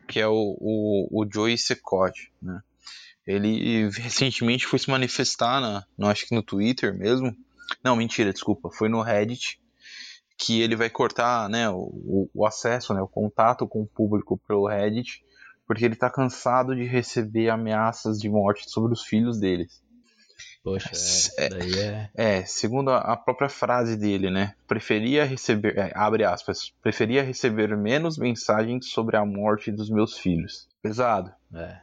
que 0.06 0.20
é 0.20 0.26
o, 0.26 0.56
o, 0.60 1.22
o 1.22 1.26
Joey 1.30 1.58
Secott, 1.58 2.30
né. 2.40 2.60
Ele 3.26 3.88
recentemente 3.90 4.66
foi 4.66 4.78
se 4.78 4.90
manifestar, 4.90 5.60
na, 5.60 5.84
no, 5.96 6.08
acho 6.08 6.26
que 6.26 6.34
no 6.34 6.42
Twitter 6.42 6.92
mesmo, 6.92 7.36
não, 7.84 7.94
mentira, 7.94 8.32
desculpa, 8.32 8.70
foi 8.70 8.88
no 8.88 9.02
Reddit, 9.02 9.60
que 10.36 10.60
ele 10.60 10.74
vai 10.74 10.88
cortar 10.88 11.48
né, 11.48 11.68
o, 11.70 12.28
o 12.34 12.46
acesso, 12.46 12.94
né, 12.94 13.00
o 13.00 13.06
contato 13.06 13.68
com 13.68 13.82
o 13.82 13.86
público 13.86 14.40
pelo 14.48 14.66
Reddit, 14.66 15.22
porque 15.70 15.84
ele 15.84 15.94
tá 15.94 16.10
cansado 16.10 16.74
de 16.74 16.82
receber 16.82 17.48
ameaças 17.48 18.18
de 18.18 18.28
morte 18.28 18.68
sobre 18.68 18.92
os 18.92 19.04
filhos 19.04 19.38
deles. 19.38 19.80
Poxa, 20.64 20.90
é, 21.38 21.48
daí 21.48 21.78
é... 21.78 22.10
é 22.12 22.44
segundo 22.44 22.90
a 22.90 23.16
própria 23.16 23.48
frase 23.48 23.96
dele, 23.96 24.32
né? 24.32 24.56
Preferia 24.66 25.24
receber, 25.24 25.78
é, 25.78 25.92
abre 25.94 26.24
aspas, 26.24 26.72
preferia 26.82 27.22
receber 27.22 27.76
menos 27.76 28.18
mensagens 28.18 28.88
sobre 28.88 29.16
a 29.16 29.24
morte 29.24 29.70
dos 29.70 29.88
meus 29.88 30.18
filhos. 30.18 30.66
Pesado. 30.82 31.32
É. 31.54 31.78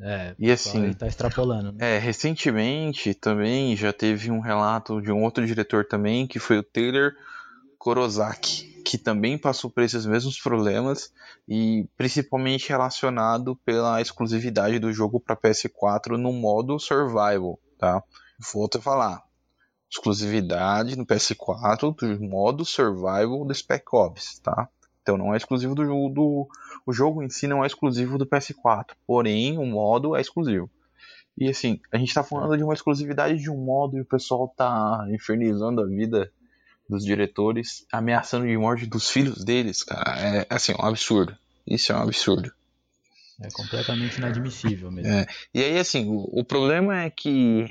É, 0.00 0.34
e 0.36 0.50
assim, 0.50 0.92
tá 0.92 1.06
extrapolando. 1.06 1.70
Né? 1.70 1.94
É, 1.94 1.98
recentemente 1.98 3.14
também 3.14 3.76
já 3.76 3.92
teve 3.92 4.32
um 4.32 4.40
relato 4.40 5.00
de 5.00 5.12
um 5.12 5.22
outro 5.22 5.46
diretor 5.46 5.84
também, 5.84 6.26
que 6.26 6.40
foi 6.40 6.58
o 6.58 6.62
Taylor 6.64 7.12
Korozaki, 7.78 8.67
que 8.88 8.96
também 8.96 9.36
passou 9.36 9.70
por 9.70 9.82
esses 9.82 10.06
mesmos 10.06 10.40
problemas 10.40 11.12
e 11.46 11.86
principalmente 11.94 12.70
relacionado 12.70 13.54
pela 13.56 14.00
exclusividade 14.00 14.78
do 14.78 14.90
jogo 14.90 15.20
para 15.20 15.36
PS4 15.36 16.16
no 16.16 16.32
modo 16.32 16.78
survival, 16.78 17.60
tá? 17.78 18.02
Volto 18.50 18.78
a 18.78 18.80
falar, 18.80 19.22
exclusividade 19.90 20.96
no 20.96 21.04
PS4 21.04 21.94
do 21.94 22.24
modo 22.26 22.64
survival 22.64 23.44
do 23.44 23.54
Spec 23.54 23.84
Ops, 23.92 24.38
tá? 24.38 24.70
Então 25.02 25.18
não 25.18 25.34
é 25.34 25.36
exclusivo 25.36 25.74
do 25.74 25.84
jogo, 25.84 26.08
do, 26.08 26.48
o 26.86 26.90
jogo 26.90 27.22
em 27.22 27.28
si 27.28 27.46
não 27.46 27.62
é 27.62 27.66
exclusivo 27.66 28.16
do 28.16 28.24
PS4, 28.24 28.92
porém 29.06 29.58
o 29.58 29.66
modo 29.66 30.16
é 30.16 30.22
exclusivo. 30.22 30.70
E 31.36 31.46
assim, 31.50 31.78
a 31.92 31.98
gente 31.98 32.14
tá 32.14 32.24
falando 32.24 32.56
de 32.56 32.64
uma 32.64 32.72
exclusividade 32.72 33.36
de 33.36 33.50
um 33.50 33.62
modo 33.62 33.98
e 33.98 34.00
o 34.00 34.06
pessoal 34.06 34.48
tá 34.56 35.06
infernizando 35.10 35.82
a 35.82 35.86
vida 35.86 36.32
dos 36.88 37.04
diretores 37.04 37.86
ameaçando 37.92 38.46
de 38.46 38.56
morte 38.56 38.86
dos 38.86 39.10
filhos 39.10 39.44
deles, 39.44 39.82
cara. 39.82 40.18
É 40.18 40.46
assim, 40.48 40.72
um 40.72 40.84
absurdo. 40.84 41.36
Isso 41.66 41.92
é 41.92 41.96
um 41.96 42.02
absurdo. 42.02 42.52
É 43.40 43.48
completamente 43.50 44.16
inadmissível 44.18 44.90
mesmo. 44.90 45.12
É. 45.12 45.26
E 45.54 45.62
aí, 45.62 45.78
assim, 45.78 46.08
o, 46.08 46.40
o 46.40 46.44
problema 46.44 47.02
é 47.02 47.10
que 47.10 47.64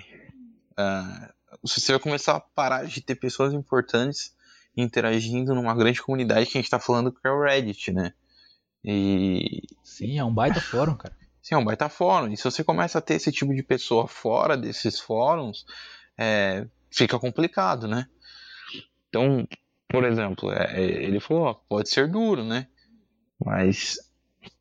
uh, 0.79 1.33
você 1.62 1.91
vai 1.91 2.00
começar 2.00 2.36
a 2.36 2.39
parar 2.39 2.86
de 2.86 3.01
ter 3.01 3.15
pessoas 3.15 3.53
importantes 3.53 4.33
interagindo 4.75 5.55
numa 5.55 5.75
grande 5.75 6.01
comunidade 6.01 6.45
que 6.45 6.57
a 6.57 6.62
gente 6.62 6.69
tá 6.69 6.79
falando 6.79 7.12
que 7.12 7.19
é 7.25 7.31
o 7.31 7.43
Reddit, 7.43 7.91
né? 7.91 8.13
E. 8.86 9.63
Sim, 9.83 10.19
é 10.19 10.24
um 10.24 10.33
baita 10.33 10.62
fórum, 10.62 10.95
cara. 10.95 11.15
Sim, 11.41 11.55
é 11.55 11.57
um 11.57 11.65
baita 11.65 11.89
fórum. 11.89 12.31
E 12.31 12.38
se 12.38 12.43
você 12.43 12.63
começa 12.63 13.00
a 13.00 13.01
ter 13.01 13.15
esse 13.15 13.31
tipo 13.31 13.53
de 13.53 13.63
pessoa 13.63 14.07
fora 14.07 14.55
desses 14.55 15.00
fóruns, 15.00 15.65
é, 16.17 16.65
fica 16.91 17.19
complicado, 17.19 17.88
né? 17.88 18.07
Então, 19.10 19.48
por 19.88 20.04
exemplo, 20.04 20.52
é, 20.52 20.80
é 20.80 21.04
ele 21.04 21.20
falou, 21.20 21.44
ó, 21.44 21.54
pode 21.54 21.90
ser 21.90 22.10
duro, 22.10 22.44
né? 22.44 22.68
Mas 23.44 23.98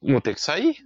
vou 0.00 0.21
ter 0.21 0.35
que 0.35 0.41
sair. 0.41 0.76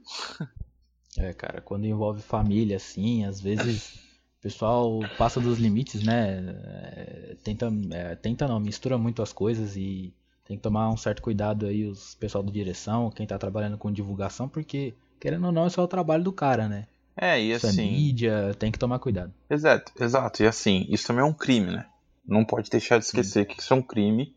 É, 1.19 1.33
cara, 1.33 1.61
quando 1.61 1.87
envolve 1.87 2.23
família, 2.23 2.76
assim, 2.76 3.25
às 3.25 3.40
vezes 3.40 3.95
o 4.38 4.43
pessoal 4.43 5.00
passa 5.19 5.40
dos 5.40 5.59
limites, 5.59 6.02
né? 6.02 6.57
É, 6.64 7.37
tenta, 7.43 7.71
é, 7.90 8.14
tenta 8.14 8.47
não, 8.47 8.61
mistura 8.61 8.97
muito 8.97 9.23
as 9.23 9.33
coisas 9.33 9.76
e 9.76 10.14
tem 10.45 10.57
que 10.57 10.62
tomar 10.62 10.88
um 10.88 10.97
certo 10.97 11.21
cuidado 11.21 11.67
aí 11.67 11.85
os 11.85 12.14
pessoal 12.14 12.43
da 12.43 12.50
direção, 12.50 13.11
quem 13.11 13.26
tá 13.26 13.38
trabalhando 13.38 13.76
com 13.76 13.93
divulgação, 13.93 14.49
porque 14.49 14.95
querendo 15.21 15.47
ou 15.47 15.52
não, 15.52 15.67
isso 15.67 15.81
é 15.81 15.83
o 15.83 15.88
trabalho 15.88 16.25
do 16.25 16.33
cara, 16.33 16.69
né? 16.69 16.87
É, 17.17 17.40
e 17.40 17.52
isso 17.52 17.67
assim. 17.67 17.88
É 17.88 17.90
mídia, 17.93 18.57
tem 18.59 18.73
que 18.73 18.79
tomar 18.79 18.99
cuidado. 18.99 19.33
Exato, 19.50 19.93
exato. 20.00 20.43
E 20.43 20.47
assim, 20.47 20.87
isso 20.88 21.07
também 21.07 21.23
é 21.23 21.26
um 21.26 21.35
crime, 21.35 21.73
né? 21.73 21.87
Não 22.30 22.44
pode 22.44 22.70
deixar 22.70 22.99
de 22.99 23.04
esquecer 23.06 23.42
Sim. 23.42 23.44
que 23.46 23.60
isso 23.60 23.75
é 23.75 23.76
um 23.76 23.82
crime, 23.82 24.37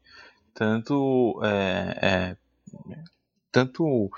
tanto 0.54 1.40
é, 1.44 2.00
é 2.02 2.38
tanto 3.52 4.10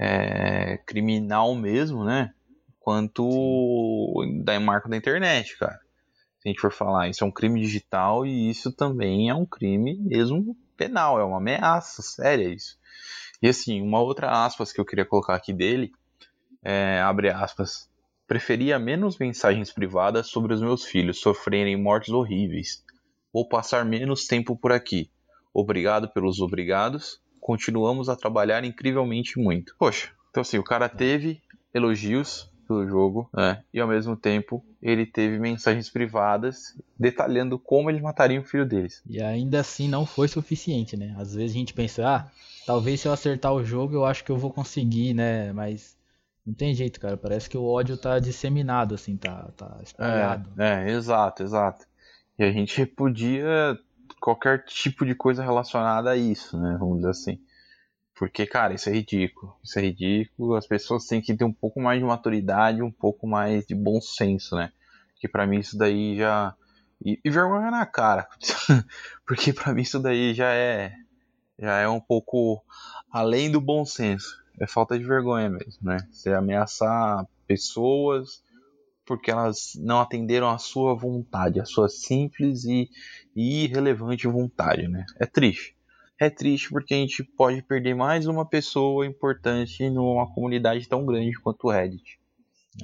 é, 0.00 0.78
criminal 0.86 1.54
mesmo, 1.54 2.04
né? 2.04 2.32
Quanto 2.80 3.22
Sim. 4.24 4.42
da 4.42 4.58
marca 4.58 4.88
da 4.88 4.96
internet, 4.96 5.58
cara. 5.58 5.78
Se 6.40 6.48
a 6.48 6.50
gente 6.50 6.60
for 6.60 6.72
falar, 6.72 7.08
isso 7.08 7.22
é 7.22 7.26
um 7.26 7.30
crime 7.30 7.60
digital 7.60 8.26
e 8.26 8.50
isso 8.50 8.72
também 8.72 9.28
é 9.28 9.34
um 9.34 9.44
crime 9.44 9.96
mesmo 9.98 10.56
penal, 10.76 11.20
é 11.20 11.24
uma 11.24 11.36
ameaça 11.36 12.02
séria 12.02 12.48
isso. 12.48 12.78
E 13.42 13.48
assim, 13.48 13.82
uma 13.82 14.00
outra 14.00 14.44
aspas 14.44 14.72
que 14.72 14.80
eu 14.80 14.84
queria 14.84 15.04
colocar 15.04 15.34
aqui 15.34 15.52
dele, 15.52 15.92
é, 16.64 17.00
abre 17.00 17.28
aspas, 17.28 17.88
preferia 18.26 18.78
menos 18.78 19.18
mensagens 19.18 19.70
privadas 19.70 20.28
sobre 20.28 20.54
os 20.54 20.62
meus 20.62 20.84
filhos 20.84 21.20
sofrerem 21.20 21.76
mortes 21.76 22.08
horríveis. 22.08 22.82
Vou 23.32 23.48
passar 23.48 23.84
menos 23.84 24.26
tempo 24.26 24.56
por 24.56 24.72
aqui. 24.72 25.10
Obrigado 25.54 26.08
pelos 26.08 26.40
obrigados 26.40 27.22
continuamos 27.42 28.08
a 28.08 28.14
trabalhar 28.14 28.64
incrivelmente 28.64 29.38
muito. 29.38 29.74
Poxa, 29.76 30.10
então 30.30 30.40
assim, 30.40 30.56
o 30.58 30.64
cara 30.64 30.88
teve 30.88 31.42
elogios 31.74 32.48
pelo 32.68 32.86
jogo, 32.86 33.28
né? 33.34 33.64
E 33.74 33.80
ao 33.80 33.88
mesmo 33.88 34.16
tempo 34.16 34.64
ele 34.80 35.04
teve 35.04 35.40
mensagens 35.40 35.90
privadas 35.90 36.78
detalhando 36.96 37.58
como 37.58 37.90
ele 37.90 38.00
mataria 38.00 38.40
o 38.40 38.44
filho 38.44 38.64
deles. 38.64 39.02
E 39.04 39.20
ainda 39.20 39.58
assim 39.58 39.88
não 39.88 40.06
foi 40.06 40.28
suficiente, 40.28 40.96
né? 40.96 41.14
Às 41.18 41.34
vezes 41.34 41.50
a 41.50 41.58
gente 41.58 41.74
pensa, 41.74 42.08
ah, 42.08 42.30
talvez 42.64 43.00
se 43.00 43.08
eu 43.08 43.12
acertar 43.12 43.52
o 43.52 43.64
jogo 43.64 43.94
eu 43.94 44.04
acho 44.04 44.24
que 44.24 44.30
eu 44.30 44.38
vou 44.38 44.52
conseguir, 44.52 45.12
né? 45.12 45.52
Mas 45.52 45.96
não 46.46 46.54
tem 46.54 46.72
jeito, 46.72 47.00
cara. 47.00 47.16
Parece 47.16 47.50
que 47.50 47.58
o 47.58 47.64
ódio 47.64 47.96
tá 47.96 48.20
disseminado, 48.20 48.94
assim, 48.94 49.16
tá, 49.16 49.50
tá 49.56 49.80
espalhado. 49.82 50.48
É, 50.56 50.84
é, 50.84 50.92
exato, 50.92 51.42
exato. 51.42 51.86
E 52.38 52.44
a 52.44 52.52
gente 52.52 52.84
podia 52.86 53.78
qualquer 54.20 54.64
tipo 54.64 55.04
de 55.04 55.14
coisa 55.14 55.42
relacionada 55.42 56.10
a 56.10 56.16
isso, 56.16 56.58
né? 56.58 56.76
Vamos 56.78 56.98
dizer 56.98 57.10
assim. 57.10 57.40
Porque, 58.14 58.46
cara, 58.46 58.74
isso 58.74 58.88
é 58.88 58.92
ridículo. 58.92 59.56
Isso 59.64 59.78
é 59.78 59.82
ridículo. 59.82 60.54
As 60.54 60.66
pessoas 60.66 61.06
têm 61.06 61.20
que 61.20 61.34
ter 61.34 61.44
um 61.44 61.52
pouco 61.52 61.80
mais 61.80 61.98
de 61.98 62.04
maturidade, 62.04 62.82
um 62.82 62.90
pouco 62.90 63.26
mais 63.26 63.66
de 63.66 63.74
bom 63.74 64.00
senso, 64.00 64.54
né? 64.54 64.70
Que 65.16 65.26
para 65.26 65.46
mim 65.46 65.58
isso 65.58 65.76
daí 65.76 66.16
já. 66.16 66.54
E, 67.04 67.18
e 67.24 67.30
vergonha 67.30 67.70
na 67.70 67.84
cara. 67.84 68.28
Porque 69.26 69.52
para 69.52 69.74
mim 69.74 69.82
isso 69.82 69.98
daí 69.98 70.34
já 70.34 70.52
é. 70.52 70.94
Já 71.58 71.78
é 71.78 71.88
um 71.88 72.00
pouco 72.00 72.62
além 73.10 73.50
do 73.50 73.60
bom 73.60 73.84
senso. 73.84 74.40
É 74.60 74.66
falta 74.66 74.98
de 74.98 75.04
vergonha 75.04 75.48
mesmo, 75.48 75.78
né? 75.82 75.96
Você 76.10 76.32
ameaçar 76.32 77.26
pessoas 77.46 78.42
porque 79.04 79.30
elas 79.30 79.72
não 79.76 80.00
atenderam 80.00 80.48
a 80.48 80.58
sua 80.58 80.94
vontade, 80.94 81.60
a 81.60 81.64
sua 81.64 81.88
simples 81.88 82.64
e, 82.64 82.88
e 83.34 83.64
irrelevante 83.64 84.26
vontade, 84.26 84.88
né? 84.88 85.04
É 85.18 85.26
triste. 85.26 85.76
É 86.18 86.30
triste 86.30 86.70
porque 86.70 86.94
a 86.94 86.96
gente 86.98 87.24
pode 87.24 87.62
perder 87.62 87.94
mais 87.94 88.26
uma 88.26 88.46
pessoa 88.46 89.04
importante 89.06 89.90
numa 89.90 90.32
comunidade 90.32 90.88
tão 90.88 91.04
grande 91.04 91.32
quanto 91.40 91.66
o 91.66 91.70
Reddit. 91.70 92.18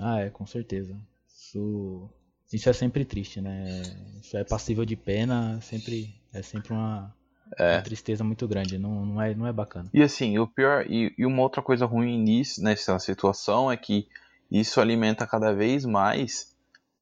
Ah, 0.00 0.20
é, 0.20 0.30
com 0.30 0.44
certeza. 0.44 1.00
Isso, 1.28 2.10
isso 2.52 2.68
é 2.68 2.72
sempre 2.72 3.04
triste, 3.04 3.40
né? 3.40 3.82
Isso 4.20 4.36
é 4.36 4.44
passível 4.44 4.84
de 4.84 4.96
pena, 4.96 5.60
sempre 5.60 6.14
é 6.32 6.42
sempre 6.42 6.72
uma, 6.72 7.14
é. 7.56 7.76
uma 7.76 7.82
tristeza 7.82 8.24
muito 8.24 8.46
grande, 8.46 8.76
não, 8.76 9.06
não, 9.06 9.22
é, 9.22 9.34
não 9.34 9.46
é 9.46 9.52
bacana. 9.52 9.88
E 9.94 10.02
assim, 10.02 10.38
o 10.38 10.46
pior, 10.46 10.84
e, 10.90 11.14
e 11.16 11.24
uma 11.24 11.42
outra 11.42 11.62
coisa 11.62 11.86
ruim 11.86 12.18
nisso, 12.18 12.62
nessa 12.62 12.98
situação 12.98 13.70
é 13.70 13.76
que 13.76 14.08
isso 14.50 14.80
alimenta 14.80 15.26
cada 15.26 15.52
vez 15.52 15.84
mais 15.84 16.54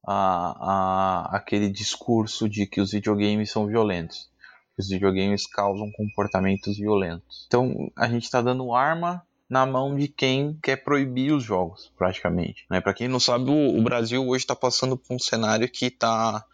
a, 0.05 1.27
a, 1.31 1.37
aquele 1.37 1.69
discurso 1.69 2.47
de 2.47 2.65
que 2.65 2.81
os 2.81 2.91
videogames 2.91 3.51
são 3.51 3.65
violentos, 3.65 4.29
que 4.75 4.81
os 4.81 4.89
videogames 4.89 5.45
causam 5.45 5.91
comportamentos 5.91 6.77
violentos. 6.77 7.45
Então 7.47 7.91
a 7.95 8.07
gente 8.07 8.23
está 8.23 8.41
dando 8.41 8.73
arma 8.73 9.23
na 9.49 9.65
mão 9.65 9.95
de 9.95 10.07
quem 10.07 10.57
quer 10.61 10.77
proibir 10.77 11.31
os 11.31 11.43
jogos, 11.43 11.91
praticamente. 11.97 12.65
Né? 12.69 12.81
Para 12.81 12.93
quem 12.93 13.07
não 13.07 13.19
sabe, 13.19 13.49
o, 13.49 13.77
o 13.77 13.81
Brasil 13.81 14.27
hoje 14.27 14.43
está 14.43 14.55
passando 14.55 14.97
por 14.97 15.15
um 15.15 15.19
cenário 15.19 15.69
que 15.69 15.85
está 15.85 16.45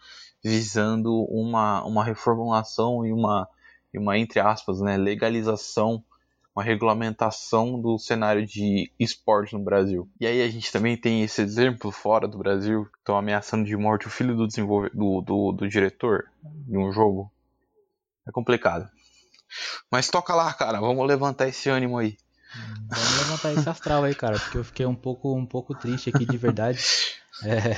visando 0.42 1.24
uma, 1.24 1.82
uma 1.84 2.04
reformulação 2.04 3.04
e 3.04 3.12
uma, 3.12 3.48
e 3.92 3.98
uma, 3.98 4.18
entre 4.18 4.38
aspas, 4.40 4.80
né, 4.80 4.96
legalização 4.96 6.04
uma 6.54 6.62
regulamentação 6.62 7.80
do 7.80 7.98
cenário 7.98 8.46
de 8.46 8.90
esporte 8.98 9.54
no 9.54 9.64
Brasil. 9.64 10.08
E 10.20 10.26
aí 10.26 10.40
a 10.40 10.48
gente 10.48 10.70
também 10.70 10.96
tem 10.96 11.22
esse 11.22 11.42
exemplo 11.42 11.90
fora 11.90 12.28
do 12.28 12.38
Brasil, 12.38 12.88
estão 12.98 13.16
ameaçando 13.16 13.64
de 13.64 13.76
morte 13.76 14.06
o 14.06 14.10
filho 14.10 14.36
do, 14.36 14.46
do, 14.46 15.20
do, 15.20 15.52
do 15.52 15.68
diretor 15.68 16.26
de 16.42 16.78
um 16.78 16.92
jogo. 16.92 17.30
É 18.26 18.30
complicado. 18.30 18.88
Mas 19.90 20.08
toca 20.08 20.34
lá, 20.34 20.52
cara, 20.52 20.80
vamos 20.80 21.06
levantar 21.06 21.48
esse 21.48 21.68
ânimo 21.68 21.98
aí. 21.98 22.16
Vamos 22.88 23.18
levantar 23.18 23.52
esse 23.52 23.68
astral 23.68 24.04
aí, 24.04 24.14
cara, 24.14 24.38
porque 24.38 24.58
eu 24.58 24.64
fiquei 24.64 24.86
um 24.86 24.94
pouco, 24.94 25.34
um 25.34 25.44
pouco 25.44 25.74
triste 25.74 26.10
aqui 26.10 26.24
de 26.24 26.36
verdade. 26.36 26.78
É... 27.42 27.74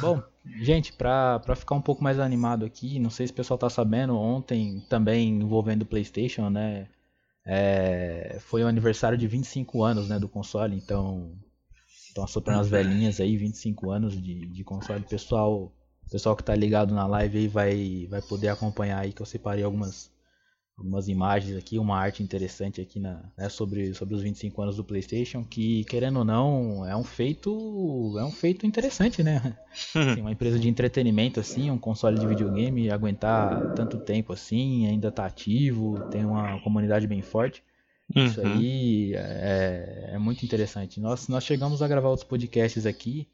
Bom, 0.00 0.20
gente, 0.56 0.92
pra, 0.92 1.38
pra 1.38 1.54
ficar 1.54 1.76
um 1.76 1.80
pouco 1.80 2.02
mais 2.02 2.18
animado 2.18 2.64
aqui, 2.64 2.98
não 2.98 3.08
sei 3.08 3.28
se 3.28 3.32
o 3.32 3.36
pessoal 3.36 3.56
tá 3.56 3.70
sabendo, 3.70 4.18
ontem 4.18 4.84
também 4.88 5.28
envolvendo 5.28 5.82
o 5.82 5.86
PlayStation, 5.86 6.50
né? 6.50 6.88
É, 7.48 8.38
foi 8.40 8.64
o 8.64 8.66
aniversário 8.66 9.16
de 9.16 9.28
25 9.28 9.84
anos 9.84 10.08
né, 10.08 10.18
do 10.18 10.28
console, 10.28 10.76
então 10.76 11.32
estão 12.08 12.24
assoprando 12.24 12.60
as 12.60 12.68
velhinhas 12.68 13.20
aí, 13.20 13.36
25 13.36 13.90
anos 13.90 14.20
de, 14.20 14.46
de 14.46 14.64
console. 14.64 15.04
Pessoal, 15.04 15.72
pessoal 16.10 16.34
que 16.34 16.42
tá 16.42 16.56
ligado 16.56 16.92
na 16.92 17.06
live 17.06 17.38
aí 17.38 17.48
vai, 17.48 18.06
vai 18.10 18.20
poder 18.20 18.48
acompanhar 18.48 18.98
aí 18.98 19.12
que 19.12 19.22
eu 19.22 19.26
separei 19.26 19.62
algumas 19.62 20.10
algumas 20.78 21.08
imagens 21.08 21.56
aqui, 21.56 21.78
uma 21.78 21.96
arte 21.96 22.22
interessante 22.22 22.80
aqui 22.80 23.00
na, 23.00 23.22
né, 23.36 23.48
sobre, 23.48 23.94
sobre 23.94 24.14
os 24.14 24.22
25 24.22 24.60
anos 24.60 24.76
do 24.76 24.84
PlayStation, 24.84 25.42
que 25.42 25.84
querendo 25.84 26.18
ou 26.18 26.24
não 26.24 26.86
é 26.86 26.94
um 26.94 27.02
feito 27.02 28.14
é 28.18 28.24
um 28.24 28.30
feito 28.30 28.66
interessante, 28.66 29.22
né? 29.22 29.56
Assim, 29.94 30.20
uma 30.20 30.32
empresa 30.32 30.58
de 30.58 30.68
entretenimento 30.68 31.40
assim, 31.40 31.70
um 31.70 31.78
console 31.78 32.18
de 32.18 32.26
videogame 32.26 32.90
aguentar 32.90 33.74
tanto 33.74 33.98
tempo 33.98 34.32
assim, 34.32 34.86
ainda 34.86 35.10
tá 35.10 35.26
ativo, 35.26 36.00
tem 36.10 36.24
uma 36.24 36.60
comunidade 36.60 37.06
bem 37.06 37.22
forte. 37.22 37.62
Isso 38.14 38.40
uhum. 38.40 38.46
aí 38.46 39.14
é, 39.14 40.10
é, 40.12 40.18
muito 40.18 40.44
interessante. 40.44 41.00
Nós, 41.00 41.28
nós 41.28 41.44
chegamos 41.44 41.82
a 41.82 41.88
gravar 41.88 42.08
outros 42.08 42.26
podcasts 42.26 42.86
aqui 42.86 43.26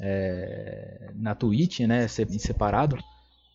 é, 0.00 1.12
na 1.14 1.34
Twitch, 1.34 1.80
né, 1.80 2.06
em 2.30 2.38
separado. 2.38 2.98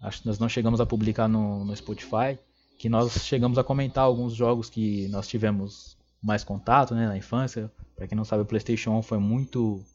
Acho 0.01 0.21
que 0.21 0.27
nós 0.27 0.39
não 0.39 0.47
chegamos 0.49 0.79
a 0.79 0.85
publicar 0.85 1.27
no, 1.27 1.65
no 1.65 1.75
Spotify 1.75 2.39
que 2.81 2.89
nós 2.89 3.13
chegamos 3.23 3.59
a 3.59 3.63
comentar 3.63 4.03
alguns 4.03 4.33
jogos 4.33 4.67
que 4.67 5.07
nós 5.09 5.27
tivemos 5.27 5.95
mais 6.19 6.43
contato 6.43 6.95
né, 6.95 7.05
na 7.05 7.15
infância. 7.15 7.71
Para 7.95 8.07
quem 8.07 8.15
não 8.15 8.25
sabe, 8.25 8.41
o 8.41 8.45
PlayStation 8.45 8.97
1 8.97 9.03
foi 9.03 9.19
muito 9.19 9.85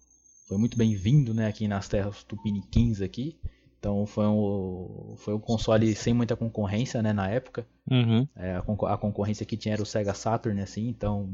foi 0.46 0.56
muito 0.56 0.78
bem-vindo 0.78 1.34
né, 1.34 1.48
aqui 1.48 1.66
nas 1.66 1.88
terras 1.88 2.22
tupiniquins 2.22 3.00
aqui. 3.00 3.36
Então 3.80 4.06
foi 4.06 4.24
um, 4.28 5.14
foi 5.16 5.34
um 5.34 5.40
console 5.40 5.96
sem 5.96 6.14
muita 6.14 6.36
concorrência 6.36 7.02
né, 7.02 7.12
na 7.12 7.28
época. 7.28 7.66
Uhum. 7.90 8.24
É, 8.36 8.52
a, 8.52 8.60
a, 8.60 8.96
concorrência 8.96 9.44
que 9.44 9.56
tinha 9.56 9.74
era 9.74 9.82
o 9.82 9.86
Sega 9.86 10.14
Saturn, 10.14 10.60
assim, 10.60 10.86
então, 10.86 11.28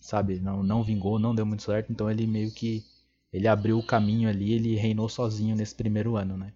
sabe, 0.00 0.40
não, 0.40 0.62
não 0.62 0.82
vingou, 0.82 1.18
não 1.18 1.34
deu 1.34 1.44
muito 1.44 1.62
certo. 1.62 1.92
Então 1.92 2.10
ele 2.10 2.26
meio 2.26 2.50
que 2.50 2.82
ele 3.30 3.46
abriu 3.46 3.78
o 3.78 3.86
caminho 3.86 4.30
ali, 4.30 4.54
ele 4.54 4.76
reinou 4.76 5.10
sozinho 5.10 5.54
nesse 5.54 5.74
primeiro 5.74 6.16
ano, 6.16 6.38
né? 6.38 6.54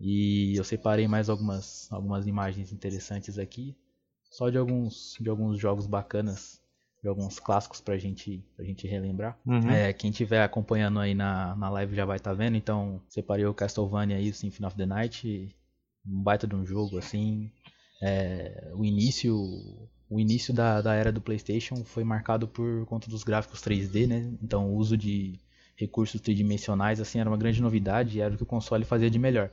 E 0.00 0.56
eu 0.56 0.64
separei 0.64 1.06
mais 1.06 1.28
algumas, 1.28 1.86
algumas 1.92 2.26
imagens 2.26 2.72
interessantes 2.72 3.38
aqui, 3.38 3.76
só 4.30 4.48
de 4.48 4.56
alguns, 4.56 5.16
de 5.20 5.28
alguns 5.28 5.58
jogos 5.58 5.86
bacanas, 5.86 6.60
de 7.02 7.08
alguns 7.08 7.38
clássicos 7.38 7.80
pra 7.80 7.98
gente, 7.98 8.42
pra 8.56 8.64
gente 8.64 8.86
relembrar. 8.86 9.38
Uhum. 9.44 9.70
É, 9.70 9.92
quem 9.92 10.10
estiver 10.10 10.42
acompanhando 10.42 11.00
aí 11.00 11.14
na, 11.14 11.54
na 11.56 11.68
live 11.68 11.94
já 11.94 12.04
vai 12.04 12.16
estar 12.16 12.30
tá 12.30 12.36
vendo, 12.36 12.56
então 12.56 13.02
separei 13.08 13.44
o 13.44 13.52
Castlevania 13.52 14.16
aí, 14.16 14.30
o 14.30 14.34
Symphony 14.34 14.66
of 14.66 14.76
the 14.76 14.86
Night, 14.86 15.54
um 16.06 16.22
baita 16.22 16.46
de 16.46 16.54
um 16.54 16.64
jogo, 16.64 16.96
assim, 16.96 17.50
é, 18.02 18.70
o 18.74 18.84
início 18.84 19.34
o 20.08 20.18
início 20.18 20.52
da, 20.52 20.82
da 20.82 20.92
era 20.94 21.12
do 21.12 21.20
PlayStation 21.20 21.84
foi 21.84 22.02
marcado 22.02 22.48
por 22.48 22.84
conta 22.86 23.08
dos 23.08 23.22
gráficos 23.22 23.60
3D, 23.60 24.08
né? 24.08 24.32
Então 24.42 24.68
o 24.68 24.76
uso 24.76 24.96
de 24.96 25.38
recursos 25.76 26.20
tridimensionais 26.20 27.00
assim 27.00 27.20
era 27.20 27.30
uma 27.30 27.36
grande 27.36 27.62
novidade 27.62 28.18
e 28.18 28.20
era 28.20 28.34
o 28.34 28.36
que 28.36 28.42
o 28.42 28.46
console 28.46 28.84
fazia 28.84 29.08
de 29.08 29.18
melhor. 29.20 29.50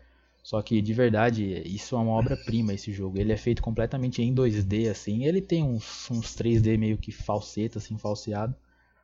Só 0.47 0.62
que 0.62 0.81
de 0.81 0.93
verdade, 0.93 1.62
isso 1.65 1.93
é 1.93 1.99
uma 1.99 2.13
obra-prima 2.13 2.73
esse 2.73 2.93
jogo. 2.93 3.19
Ele 3.19 3.33
é 3.33 3.36
feito 3.36 3.62
completamente 3.62 4.21
em 4.21 4.33
2D 4.33 4.89
assim. 4.89 5.25
Ele 5.25 5.41
tem 5.41 5.62
uns, 5.62 6.10
uns 6.10 6.33
3D 6.38 6.77
meio 6.77 6.97
que 6.97 7.12
falseta 7.12 7.79
assim, 7.79 7.97
falseado, 7.97 8.55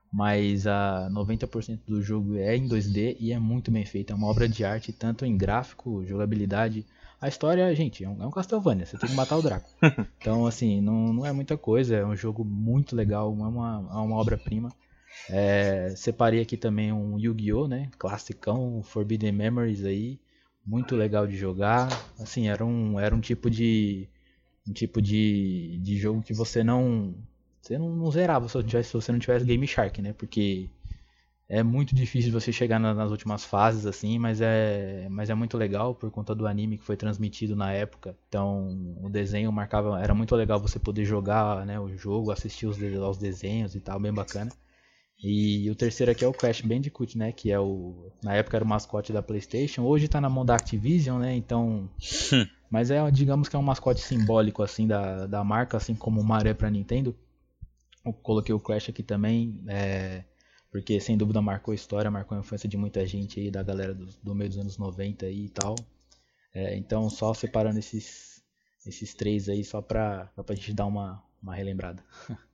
mas 0.09 0.65
a 0.65 1.09
90% 1.11 1.81
do 1.85 2.01
jogo 2.01 2.37
é 2.37 2.55
em 2.55 2.65
2D 2.65 3.17
e 3.19 3.33
é 3.33 3.39
muito 3.39 3.69
bem 3.71 3.83
feito. 3.83 4.13
É 4.13 4.15
uma 4.15 4.27
obra 4.27 4.47
de 4.47 4.63
arte 4.63 4.93
tanto 4.93 5.25
em 5.25 5.35
gráfico, 5.35 6.05
jogabilidade, 6.05 6.85
a 7.19 7.27
história, 7.27 7.75
gente, 7.75 8.05
é 8.05 8.09
um, 8.09 8.23
é 8.23 8.25
um 8.25 8.31
Castlevania, 8.31 8.85
você 8.85 8.97
tem 8.97 9.09
que 9.09 9.15
matar 9.15 9.35
o 9.35 9.41
Draco. 9.41 9.69
Então, 10.21 10.47
assim, 10.47 10.79
não, 10.79 11.11
não 11.11 11.25
é 11.25 11.33
muita 11.33 11.57
coisa, 11.57 11.97
é 11.97 12.05
um 12.05 12.15
jogo 12.15 12.45
muito 12.45 12.95
legal, 12.95 13.27
é 13.37 13.47
uma, 13.47 13.89
é 13.91 13.95
uma 13.97 14.15
obra-prima. 14.15 14.69
É, 15.29 15.93
separei 15.97 16.39
aqui 16.39 16.55
também 16.55 16.93
um 16.93 17.19
Yu-Gi-Oh, 17.19 17.67
né? 17.67 17.89
Classicão, 17.97 18.81
Forbidden 18.81 19.33
Memories 19.33 19.83
aí, 19.83 20.21
muito 20.65 20.95
legal 20.95 21.27
de 21.27 21.37
jogar. 21.37 21.89
Assim, 22.19 22.47
era 22.49 22.65
um, 22.65 22.99
era 22.99 23.15
um 23.15 23.21
tipo 23.21 23.49
de 23.49 24.07
um 24.67 24.73
tipo 24.73 25.01
de, 25.01 25.79
de 25.81 25.97
jogo 25.97 26.21
que 26.21 26.33
você 26.33 26.63
não 26.63 27.13
você 27.61 27.77
não, 27.77 27.89
não 27.95 28.11
zerava 28.11 28.47
se, 28.49 28.61
tivesse, 28.63 28.89
se 28.89 28.93
você 28.93 29.11
não 29.11 29.19
tivesse 29.19 29.45
Game 29.45 29.65
Shark, 29.67 30.01
né? 30.01 30.13
Porque 30.13 30.69
é 31.47 31.63
muito 31.63 31.95
difícil 31.95 32.31
você 32.31 32.51
chegar 32.51 32.79
na, 32.79 32.93
nas 32.93 33.11
últimas 33.11 33.45
fases 33.45 33.85
assim, 33.85 34.17
mas 34.19 34.41
é, 34.41 35.07
mas 35.09 35.29
é 35.29 35.35
muito 35.35 35.57
legal 35.57 35.93
por 35.95 36.09
conta 36.11 36.33
do 36.35 36.47
anime 36.47 36.77
que 36.77 36.83
foi 36.83 36.97
transmitido 36.97 37.55
na 37.55 37.71
época. 37.71 38.17
Então, 38.27 38.97
o 39.01 39.09
desenho 39.09 39.51
marcava, 39.51 40.01
era 40.01 40.13
muito 40.13 40.35
legal 40.35 40.59
você 40.59 40.79
poder 40.79 41.05
jogar, 41.05 41.65
né, 41.65 41.79
o 41.79 41.95
jogo, 41.97 42.31
assistir 42.31 42.65
os, 42.67 42.77
aos 43.01 43.17
desenhos 43.17 43.75
e 43.75 43.79
tal, 43.79 43.99
bem 43.99 44.13
bacana. 44.13 44.51
E 45.23 45.69
o 45.69 45.75
terceiro 45.75 46.11
aqui 46.11 46.25
é 46.25 46.27
o 46.27 46.33
Crash 46.33 46.59
Bandicoot, 46.59 47.17
né, 47.17 47.31
que 47.31 47.49
é 47.49 47.57
o 47.57 48.11
na 48.21 48.35
época 48.35 48.57
era 48.57 48.65
o 48.65 48.67
mascote 48.67 49.13
da 49.13 49.23
PlayStation, 49.23 49.83
hoje 49.83 50.09
tá 50.09 50.19
na 50.19 50.29
mão 50.29 50.45
da 50.45 50.53
Activision, 50.53 51.21
né? 51.21 51.33
Então, 51.33 51.89
mas 52.69 52.91
é, 52.91 53.09
digamos 53.09 53.47
que 53.47 53.55
é 53.55 53.59
um 53.59 53.63
mascote 53.63 54.01
simbólico 54.01 54.61
assim 54.61 54.85
da, 54.85 55.25
da 55.25 55.41
marca, 55.41 55.77
assim 55.77 55.95
como 55.95 56.19
o 56.19 56.23
Mario 56.25 56.49
é 56.49 56.53
para 56.53 56.69
Nintendo. 56.69 57.15
Eu 58.05 58.11
coloquei 58.11 58.53
o 58.53 58.59
Crash 58.59 58.89
aqui 58.89 59.01
também, 59.01 59.63
é, 59.67 60.25
porque 60.69 60.99
sem 60.99 61.17
dúvida 61.17 61.41
marcou 61.41 61.71
a 61.71 61.75
história, 61.75 62.11
marcou 62.11 62.37
a 62.37 62.41
infância 62.41 62.67
de 62.67 62.75
muita 62.75 63.05
gente 63.07 63.39
aí, 63.39 63.49
da 63.49 63.63
galera 63.63 63.93
do, 63.93 64.07
do 64.21 64.35
meio 64.35 64.49
dos 64.49 64.59
anos 64.59 64.77
90 64.77 65.25
aí 65.25 65.45
e 65.45 65.49
tal. 65.49 65.75
É, 66.53 66.75
então 66.75 67.09
só 67.09 67.33
separando 67.33 67.79
esses, 67.79 68.43
esses 68.85 69.13
três 69.13 69.47
aí 69.47 69.63
só 69.63 69.81
pra, 69.81 70.29
só 70.35 70.43
pra 70.43 70.53
gente 70.53 70.73
dar 70.73 70.85
uma, 70.85 71.23
uma 71.41 71.55
relembrada. 71.55 72.03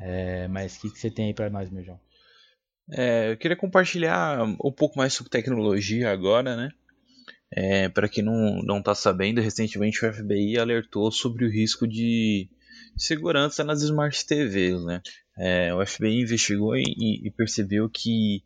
é, 0.00 0.48
mas 0.48 0.76
o 0.76 0.80
que, 0.80 0.90
que 0.90 0.98
você 0.98 1.10
tem 1.10 1.26
aí 1.26 1.34
pra 1.34 1.50
nós, 1.50 1.70
meu 1.70 1.84
João? 1.84 2.00
É, 2.92 3.32
eu 3.32 3.36
queria 3.36 3.56
compartilhar 3.56 4.42
um 4.42 4.72
pouco 4.72 4.98
mais 4.98 5.12
sobre 5.12 5.30
tecnologia 5.30 6.10
agora, 6.10 6.56
né? 6.56 6.70
É, 7.52 7.88
para 7.88 8.08
quem 8.08 8.22
não, 8.22 8.62
não 8.62 8.82
tá 8.82 8.94
sabendo, 8.94 9.40
recentemente 9.40 10.04
o 10.04 10.12
FBI 10.12 10.58
alertou 10.58 11.10
sobre 11.10 11.44
o 11.44 11.50
risco 11.50 11.86
de 11.86 12.48
segurança 12.96 13.64
nas 13.64 13.82
Smart 13.82 14.24
TVs, 14.24 14.84
né? 14.84 15.02
É, 15.36 15.74
o 15.74 15.84
FBI 15.84 16.22
investigou 16.22 16.76
e, 16.76 17.26
e, 17.26 17.30
percebeu 17.30 17.88
que 17.88 18.42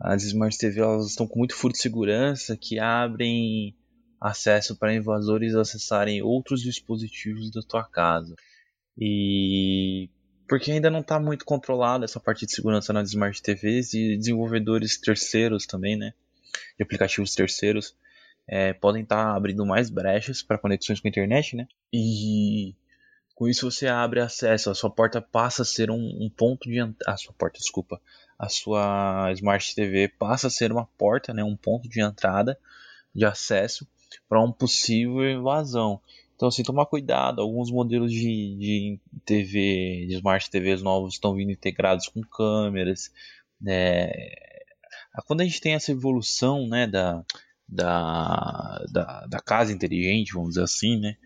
as 0.00 0.24
Smart 0.24 0.56
TVs 0.56 1.06
estão 1.06 1.26
com 1.26 1.38
muito 1.38 1.54
furo 1.54 1.72
de 1.72 1.80
segurança 1.80 2.56
que 2.56 2.78
abrem 2.78 3.74
acesso 4.20 4.76
para 4.76 4.94
invasores 4.94 5.54
acessarem 5.54 6.22
outros 6.22 6.60
dispositivos 6.62 7.50
da 7.50 7.60
tua 7.62 7.84
casa. 7.84 8.34
E 8.98 10.10
porque 10.48 10.70
ainda 10.70 10.90
não 10.90 11.00
está 11.00 11.18
muito 11.18 11.44
controlada 11.44 12.04
essa 12.04 12.20
parte 12.20 12.46
de 12.46 12.52
segurança 12.52 12.92
nas 12.92 13.10
Smart 13.10 13.40
TVs 13.42 13.94
e 13.94 14.16
desenvolvedores 14.16 14.98
terceiros 14.98 15.66
também, 15.66 15.96
né? 15.96 16.12
De 16.76 16.82
aplicativos 16.82 17.34
terceiros 17.34 17.96
é, 18.46 18.72
podem 18.72 19.02
estar 19.02 19.24
tá 19.24 19.36
abrindo 19.36 19.64
mais 19.64 19.88
brechas 19.88 20.42
para 20.42 20.58
conexões 20.58 21.00
com 21.00 21.08
a 21.08 21.10
internet, 21.10 21.56
né? 21.56 21.66
E 21.92 22.74
com 23.34 23.48
isso 23.48 23.70
você 23.70 23.86
abre 23.86 24.20
acesso, 24.20 24.70
a 24.70 24.74
sua 24.74 24.90
porta 24.90 25.20
passa 25.20 25.62
a 25.62 25.64
ser 25.64 25.90
um, 25.90 25.96
um 25.96 26.30
ponto 26.30 26.68
de 26.68 26.78
a 27.06 27.16
sua 27.16 27.32
porta, 27.32 27.58
desculpa, 27.58 28.00
a 28.38 28.48
sua 28.48 29.32
Smart 29.32 29.74
TV 29.74 30.08
passa 30.08 30.48
a 30.48 30.50
ser 30.50 30.70
uma 30.70 30.86
porta, 30.98 31.32
né, 31.32 31.42
um 31.42 31.56
ponto 31.56 31.88
de 31.88 32.00
entrada, 32.00 32.58
de 33.14 33.24
acesso 33.24 33.86
para 34.28 34.40
um 34.40 34.52
possível 34.52 35.28
invasão. 35.28 36.00
Então 36.42 36.48
assim, 36.48 36.64
tomar 36.64 36.86
cuidado, 36.86 37.40
alguns 37.40 37.70
modelos 37.70 38.10
de, 38.10 38.56
de 38.56 39.00
TV, 39.24 40.06
de 40.08 40.14
Smart 40.16 40.50
TVs 40.50 40.82
novos 40.82 41.14
estão 41.14 41.36
vindo 41.36 41.52
integrados 41.52 42.08
com 42.08 42.20
câmeras, 42.20 43.12
né? 43.60 44.10
Quando 45.24 45.42
a 45.42 45.44
gente 45.44 45.60
tem 45.60 45.74
essa 45.74 45.92
evolução, 45.92 46.66
né, 46.66 46.88
da, 46.88 47.24
da, 47.68 48.84
da, 48.90 49.26
da 49.28 49.38
casa 49.38 49.72
inteligente, 49.72 50.32
vamos 50.32 50.48
dizer 50.48 50.64
assim, 50.64 50.98
né, 50.98 51.16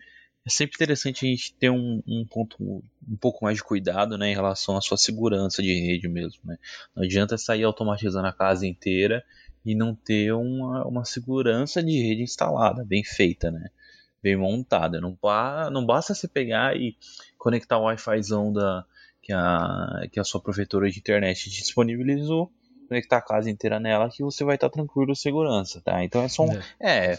é 0.45 0.51
sempre 0.51 0.75
interessante 0.75 1.25
a 1.25 1.29
gente 1.29 1.51
ter 1.55 1.71
um, 1.71 2.03
um, 2.07 2.23
ponto 2.23 2.55
um 2.63 3.17
pouco 3.19 3.43
mais 3.43 3.57
de 3.57 3.63
cuidado 3.63 4.19
né, 4.19 4.29
em 4.29 4.35
relação 4.35 4.77
à 4.77 4.81
sua 4.81 4.97
segurança 4.97 5.63
de 5.63 5.73
rede 5.73 6.07
mesmo. 6.07 6.41
Né? 6.45 6.59
Não 6.95 7.03
adianta 7.03 7.39
sair 7.39 7.63
automatizando 7.63 8.27
a 8.27 8.33
casa 8.33 8.67
inteira 8.67 9.25
e 9.65 9.73
não 9.73 9.95
ter 9.95 10.31
uma, 10.33 10.85
uma 10.85 11.05
segurança 11.05 11.81
de 11.81 11.99
rede 12.03 12.21
instalada, 12.21 12.85
bem 12.85 13.03
feita, 13.03 13.49
né? 13.49 13.71
Bem 14.27 14.35
montada. 14.35 14.99
Não, 14.99 15.17
não 15.71 15.85
basta 15.85 16.13
você 16.13 16.27
pegar 16.27 16.75
e 16.75 16.95
conectar 17.37 17.77
o 17.77 17.83
Wi-Fi 17.83 18.21
da, 18.53 18.85
que, 19.21 19.31
a, 19.31 20.07
que 20.11 20.19
a 20.19 20.23
sua 20.23 20.41
provedora 20.41 20.89
de 20.89 20.99
internet 20.99 21.49
disponibilizou 21.49 22.51
conectar 22.87 23.17
a 23.17 23.21
casa 23.21 23.49
inteira 23.49 23.81
nela 23.81 24.09
que 24.09 24.23
você 24.23 24.45
vai 24.45 24.55
estar 24.55 24.69
tranquilo 24.69 25.13
segurança, 25.13 25.81
tá? 25.81 26.01
Então 26.05 26.23
é 26.23 26.29
só 26.29 26.43
um, 26.43 26.57
é, 26.79 27.11
é, 27.11 27.17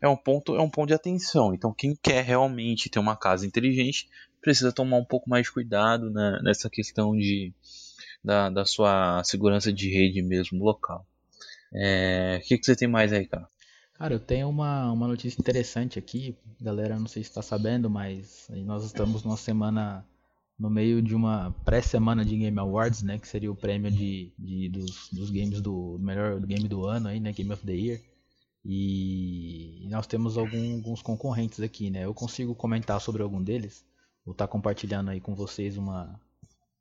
é 0.00 0.08
um 0.08 0.16
ponto 0.16 0.54
é 0.54 0.62
um 0.62 0.70
ponto 0.70 0.86
de 0.86 0.94
atenção. 0.94 1.52
Então 1.52 1.74
quem 1.74 1.96
quer 2.00 2.22
realmente 2.22 2.88
ter 2.88 3.00
uma 3.00 3.16
casa 3.16 3.44
inteligente 3.44 4.08
precisa 4.40 4.72
tomar 4.72 4.96
um 4.96 5.04
pouco 5.04 5.28
mais 5.28 5.46
de 5.46 5.52
cuidado 5.52 6.08
né, 6.10 6.38
nessa 6.44 6.70
questão 6.70 7.16
de 7.16 7.52
da, 8.22 8.48
da 8.48 8.64
sua 8.64 9.22
segurança 9.24 9.72
de 9.72 9.90
rede 9.90 10.22
mesmo 10.22 10.64
local. 10.64 11.04
É, 11.74 12.40
o 12.40 12.46
que, 12.46 12.58
que 12.58 12.64
você 12.64 12.76
tem 12.76 12.88
mais 12.88 13.12
aí, 13.12 13.26
cara? 13.26 13.48
Cara, 13.98 14.14
eu 14.14 14.20
tenho 14.20 14.48
uma, 14.48 14.92
uma 14.92 15.08
notícia 15.08 15.40
interessante 15.40 15.98
aqui, 15.98 16.36
galera, 16.60 16.96
não 16.96 17.08
sei 17.08 17.24
se 17.24 17.30
está 17.30 17.42
sabendo, 17.42 17.90
mas 17.90 18.48
nós 18.64 18.84
estamos 18.84 19.24
numa 19.24 19.36
semana 19.36 20.06
no 20.56 20.70
meio 20.70 21.02
de 21.02 21.16
uma 21.16 21.52
pré-semana 21.64 22.24
de 22.24 22.36
Game 22.36 22.56
Awards, 22.60 23.02
né, 23.02 23.18
que 23.18 23.26
seria 23.26 23.50
o 23.50 23.56
prêmio 23.56 23.90
de, 23.90 24.32
de 24.38 24.68
dos, 24.68 25.08
dos, 25.12 25.30
games 25.30 25.60
do 25.60 25.98
melhor 26.00 26.38
game 26.40 26.68
do 26.68 26.86
ano 26.86 27.08
aí, 27.08 27.18
né, 27.18 27.32
Game 27.32 27.52
of 27.52 27.66
the 27.66 27.72
Year. 27.72 28.00
E, 28.64 29.84
e 29.84 29.88
nós 29.88 30.06
temos 30.06 30.38
algum, 30.38 30.76
alguns 30.76 31.02
concorrentes 31.02 31.60
aqui, 31.60 31.90
né? 31.90 32.04
Eu 32.04 32.12
consigo 32.12 32.54
comentar 32.54 33.00
sobre 33.00 33.22
algum 33.22 33.42
deles. 33.42 33.84
Vou 34.24 34.32
estar 34.32 34.46
tá 34.46 34.52
compartilhando 34.52 35.10
aí 35.10 35.20
com 35.20 35.34
vocês 35.34 35.76
uma, 35.76 36.20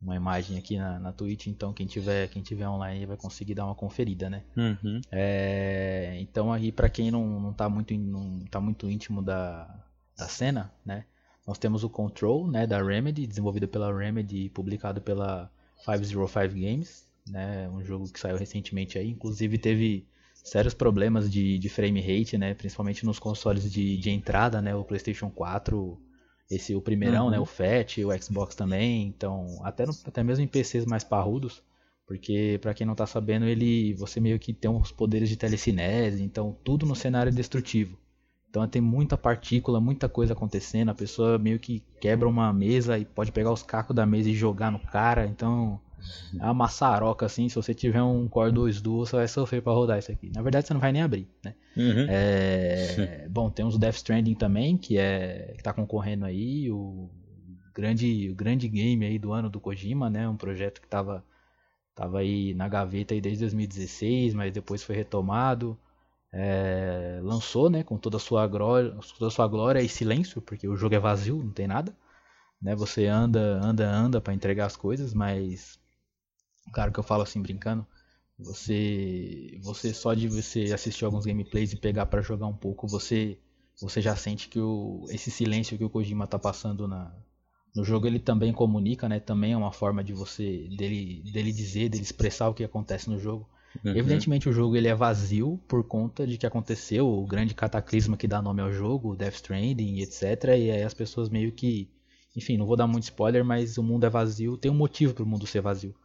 uma 0.01 0.15
imagem 0.15 0.57
aqui 0.57 0.77
na, 0.77 0.99
na 0.99 1.12
Twitch, 1.12 1.47
então 1.47 1.73
quem 1.73 1.88
tiver 1.88 2.27
quem 2.27 2.41
tiver 2.41 2.67
online 2.67 3.05
vai 3.05 3.17
conseguir 3.17 3.55
dar 3.55 3.65
uma 3.65 3.75
conferida, 3.75 4.29
né? 4.29 4.43
Uhum. 4.55 5.01
É, 5.12 6.17
então 6.19 6.53
aí 6.53 6.71
para 6.71 6.89
quem 6.89 7.10
não, 7.10 7.39
não 7.39 7.53
tá 7.53 7.67
muito 7.67 7.93
não 7.95 8.39
tá 8.45 8.60
muito 8.60 8.89
íntimo 8.89 9.21
da, 9.21 9.83
da 10.15 10.27
cena, 10.27 10.71
né? 10.86 11.05
Nós 11.45 11.57
temos 11.57 11.83
o 11.83 11.89
Control, 11.89 12.45
né, 12.45 12.67
da 12.67 12.83
Remedy, 12.83 13.25
desenvolvido 13.25 13.69
pela 13.69 13.97
Remedy 13.97 14.43
e 14.43 14.49
publicado 14.49 14.99
pela 14.99 15.49
505 15.86 16.29
Games, 16.49 17.07
né, 17.25 17.69
um 17.69 17.81
jogo 17.81 18.12
que 18.12 18.19
saiu 18.19 18.36
recentemente 18.36 18.97
aí, 18.97 19.10
inclusive 19.10 19.57
teve 19.57 20.05
sérios 20.43 20.73
problemas 20.73 21.31
de, 21.31 21.57
de 21.57 21.69
frame 21.69 22.01
rate, 22.01 22.38
né, 22.38 22.53
principalmente 22.53 23.05
nos 23.05 23.17
consoles 23.17 23.71
de, 23.71 23.97
de 23.97 24.10
entrada, 24.10 24.62
né, 24.62 24.75
o 24.75 24.83
PlayStation 24.83 25.29
4, 25.29 25.97
esse 26.49 26.75
o 26.75 26.81
primeirão, 26.81 27.25
uhum. 27.25 27.31
né, 27.31 27.39
o 27.39 27.45
Fat, 27.45 27.97
o 27.99 28.23
Xbox 28.23 28.55
também, 28.55 29.07
então 29.07 29.60
até 29.63 29.86
no, 29.86 29.93
até 30.05 30.23
mesmo 30.23 30.43
em 30.43 30.47
PCs 30.47 30.86
mais 30.86 31.03
parrudos, 31.03 31.62
porque 32.05 32.57
para 32.62 32.73
quem 32.73 32.88
não 32.88 32.95
tá 32.95 33.05
sabendo, 33.05 33.45
ele 33.45 33.93
você 33.93 34.19
meio 34.19 34.39
que 34.39 34.53
tem 34.53 34.71
uns 34.71 34.91
poderes 34.91 35.27
de 35.27 35.36
telecinese, 35.36 36.23
então 36.23 36.57
tudo 36.63 36.86
no 36.86 36.95
cenário 36.95 37.29
é 37.29 37.33
destrutivo. 37.33 37.97
Então 38.49 38.65
tem 38.67 38.81
muita 38.81 39.17
partícula, 39.17 39.81
muita 39.81 40.07
coisa 40.07 40.33
acontecendo. 40.33 40.89
A 40.89 40.95
pessoa 40.95 41.38
meio 41.38 41.60
que 41.60 41.83
quebra 41.99 42.27
uma 42.27 42.51
mesa 42.53 42.97
e 42.97 43.03
pode 43.03 43.31
pegar 43.31 43.51
os 43.51 43.62
cacos 43.62 43.95
da 43.95 44.05
mesa 44.05 44.29
e 44.29 44.33
jogar 44.33 44.71
no 44.71 44.79
cara. 44.79 45.27
Então 45.27 45.79
é 46.39 46.43
uma 46.43 46.53
maçaroca 46.53 47.25
assim. 47.25 47.49
Se 47.49 47.55
você 47.55 47.73
tiver 47.73 48.01
um 48.01 48.27
Core 48.27 48.51
2 48.53 48.81
Duo, 48.81 49.05
você 49.05 49.17
vai 49.17 49.27
sofrer 49.27 49.62
para 49.62 49.73
rodar 49.73 49.99
isso 49.99 50.12
aqui. 50.12 50.31
Na 50.33 50.41
verdade, 50.41 50.65
você 50.65 50.73
não 50.73 50.81
vai 50.81 50.91
nem 50.91 51.01
abrir, 51.01 51.27
né? 51.43 51.55
Uhum. 51.77 52.05
É... 52.09 53.27
Bom, 53.29 53.49
temos 53.51 53.75
o 53.75 53.79
Death 53.79 53.95
Stranding 53.97 54.35
também, 54.35 54.77
que 54.77 54.97
é 54.97 55.53
que 55.57 55.63
tá 55.63 55.73
concorrendo 55.73 56.25
aí. 56.25 56.71
O 56.71 57.09
grande, 57.73 58.29
o 58.31 58.35
grande 58.35 58.67
game 58.67 59.05
aí 59.05 59.19
do 59.19 59.33
ano 59.33 59.49
do 59.49 59.59
Kojima, 59.59 60.09
né? 60.09 60.27
Um 60.27 60.37
projeto 60.37 60.81
que 60.81 60.87
tava, 60.87 61.25
tava 61.95 62.19
aí 62.19 62.53
na 62.55 62.67
gaveta 62.69 63.13
aí 63.13 63.21
desde 63.21 63.41
2016, 63.41 64.33
mas 64.33 64.53
depois 64.53 64.83
foi 64.83 64.95
retomado. 64.95 65.77
é, 66.33 67.19
lançou, 67.23 67.69
né, 67.69 67.83
com 67.83 67.97
toda 67.97 68.17
a 68.17 68.19
sua 68.19 68.47
glória, 68.47 68.91
toda 69.17 69.27
a 69.27 69.31
sua 69.31 69.47
glória 69.47 69.81
e 69.81 69.89
silêncio, 69.89 70.41
porque 70.41 70.67
o 70.67 70.75
jogo 70.77 70.95
é 70.95 70.99
vazio, 70.99 71.43
não 71.43 71.51
tem 71.51 71.67
nada, 71.67 71.95
né? 72.61 72.75
Você 72.75 73.07
anda, 73.07 73.59
anda, 73.63 73.89
anda 73.89 74.21
para 74.21 74.33
entregar 74.33 74.65
as 74.67 74.77
coisas, 74.77 75.13
mas 75.13 75.79
claro 76.73 76.91
que 76.91 76.99
eu 76.99 77.03
falo 77.03 77.23
assim 77.23 77.41
brincando, 77.41 77.85
você, 78.39 79.58
você 79.62 79.93
só 79.93 80.13
de 80.13 80.28
você 80.28 80.71
assistir 80.73 81.06
alguns 81.06 81.26
gameplays 81.26 81.73
e 81.73 81.76
pegar 81.76 82.06
para 82.06 82.21
jogar 82.21 82.47
um 82.47 82.56
pouco, 82.56 82.88
você, 82.88 83.38
você 83.82 84.02
já 84.02 84.15
sente 84.15 84.47
que 84.47 84.60
o, 84.60 85.06
esse 85.10 85.32
silêncio 85.32 85.78
que 85.78 85.84
o 85.84 85.89
Kojima 85.89 86.28
tá 86.28 86.38
passando 86.38 86.88
na, 86.88 87.12
no 87.76 87.84
jogo 87.84 88.08
ele 88.08 88.19
também 88.19 88.54
comunica, 88.54 89.10
né? 89.10 89.19
Também 89.19 89.54
é 89.54 89.58
uma 89.58 89.71
forma 89.71 90.04
de 90.04 90.13
você 90.13 90.67
dele, 90.78 91.23
dele 91.32 91.52
dizer, 91.52 91.89
dele 91.89 92.04
expressar 92.04 92.50
o 92.50 92.54
que 92.54 92.63
acontece 92.63 93.10
no 93.10 93.19
jogo. 93.19 93.50
Uhum. 93.84 93.95
Evidentemente 93.95 94.47
o 94.47 94.54
jogo 94.54 94.76
ele 94.76 94.88
é 94.88 94.95
vazio 94.95 95.60
por 95.67 95.84
conta 95.84 96.26
de 96.26 96.38
que 96.38 96.45
aconteceu 96.45 97.08
o 97.08 97.26
grande 97.26 97.54
cataclisma 97.54 98.17
que 98.17 98.28
dá 98.28 98.41
nome 98.41 98.62
ao 98.62 98.71
jogo, 98.71 99.15
Death 99.15 99.36
Stranding, 99.36 100.00
etc. 100.00 100.23
E 100.45 100.71
aí 100.71 100.84
as 100.84 100.93
pessoas 100.93 101.30
meio 101.30 101.52
que, 101.52 101.89
enfim, 102.36 102.56
não 102.58 102.65
vou 102.65 102.76
dar 102.76 102.88
muito 102.88 103.04
spoiler, 103.04 103.43
mas 103.43 103.78
o 103.78 103.84
mundo 103.84 104.06
é 104.06 104.10
vazio, 104.10 104.58
tem 104.58 104.71
um 104.71 104.76
motivo 104.76 105.13
para 105.13 105.23
o 105.23 105.28
mundo 105.28 105.45
ser 105.47 105.62
vazio. 105.62 105.95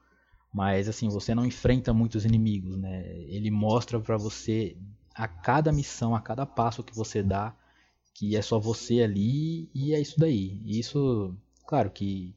Mas 0.53 0.89
assim, 0.89 1.09
você 1.09 1.35
não 1.35 1.47
enfrenta 1.47 1.95
muitos 1.95 2.25
inimigos, 2.25 2.77
né? 2.77 3.07
Ele 3.29 3.51
mostra 3.51 3.99
para 3.99 4.17
você 4.17 4.77
a 5.15 5.27
cada 5.27 5.73
missão, 5.73 6.15
a 6.15 6.21
cada 6.21 6.45
passo 6.45 6.83
que 6.83 6.95
você 6.95 7.23
dá, 7.23 7.55
que 8.15 8.37
é 8.37 8.43
só 8.43 8.59
você 8.59 9.03
ali 9.03 9.71
e 9.75 9.95
é 9.95 10.01
isso 10.01 10.19
daí. 10.19 10.61
E 10.65 10.79
isso, 10.79 11.35
claro 11.67 11.91
que 11.91 12.35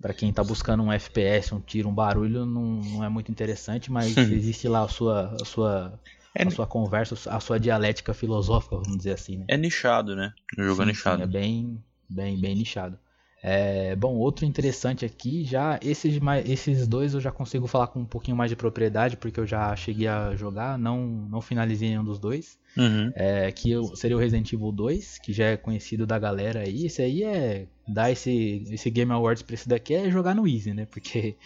para 0.00 0.14
quem 0.14 0.32
tá 0.32 0.42
buscando 0.42 0.82
um 0.82 0.92
FPS, 0.92 1.54
um 1.54 1.60
tiro, 1.60 1.88
um 1.88 1.94
barulho, 1.94 2.44
não, 2.44 2.62
não 2.62 3.04
é 3.04 3.08
muito 3.08 3.30
interessante, 3.30 3.92
mas 3.92 4.16
existe 4.32 4.66
lá 4.66 4.82
a 4.82 4.88
sua, 4.88 5.36
a 5.40 5.44
sua, 5.44 6.00
é, 6.34 6.44
a 6.44 6.50
sua 6.50 6.66
conversa, 6.66 7.14
a 7.30 7.38
sua 7.38 7.60
dialética 7.60 8.12
filosófica, 8.12 8.76
vamos 8.76 8.96
dizer 8.96 9.12
assim, 9.12 9.36
né? 9.36 9.44
É 9.46 9.56
nichado, 9.56 10.16
né? 10.16 10.32
O 10.58 10.62
jogo 10.62 10.82
é 10.82 10.84
sim, 10.86 10.90
é 10.90 10.92
nichado. 10.92 11.16
Sim, 11.18 11.22
é 11.22 11.26
bem, 11.26 11.84
bem, 12.08 12.40
bem 12.40 12.56
nichado. 12.56 12.98
É, 13.42 13.96
bom, 13.96 14.14
outro 14.14 14.44
interessante 14.46 15.04
aqui, 15.04 15.42
já 15.44 15.76
esses, 15.82 16.20
esses 16.44 16.86
dois 16.86 17.12
eu 17.12 17.20
já 17.20 17.32
consigo 17.32 17.66
falar 17.66 17.88
com 17.88 17.98
um 17.98 18.04
pouquinho 18.04 18.36
mais 18.36 18.48
de 18.48 18.56
propriedade, 18.56 19.16
porque 19.16 19.40
eu 19.40 19.46
já 19.46 19.74
cheguei 19.74 20.06
a 20.06 20.36
jogar, 20.36 20.78
não, 20.78 21.04
não 21.04 21.40
finalizei 21.40 21.88
nenhum 21.88 22.04
dos 22.04 22.20
dois. 22.20 22.56
Uhum. 22.76 23.12
É, 23.14 23.52
que 23.52 23.70
seria 23.96 24.16
o 24.16 24.20
Resident 24.20 24.50
Evil 24.52 24.72
2, 24.72 25.18
que 25.18 25.32
já 25.32 25.46
é 25.46 25.56
conhecido 25.56 26.06
da 26.06 26.18
galera 26.18 26.60
aí. 26.60 26.86
Esse 26.86 27.02
aí 27.02 27.22
é. 27.24 27.66
Dar 27.86 28.12
esse, 28.12 28.64
esse 28.70 28.88
Game 28.88 29.10
Awards 29.10 29.42
pra 29.42 29.54
esse 29.54 29.68
daqui 29.68 29.92
é 29.92 30.08
jogar 30.08 30.34
no 30.34 30.46
Easy, 30.46 30.72
né? 30.72 30.86
Porque, 30.86 31.36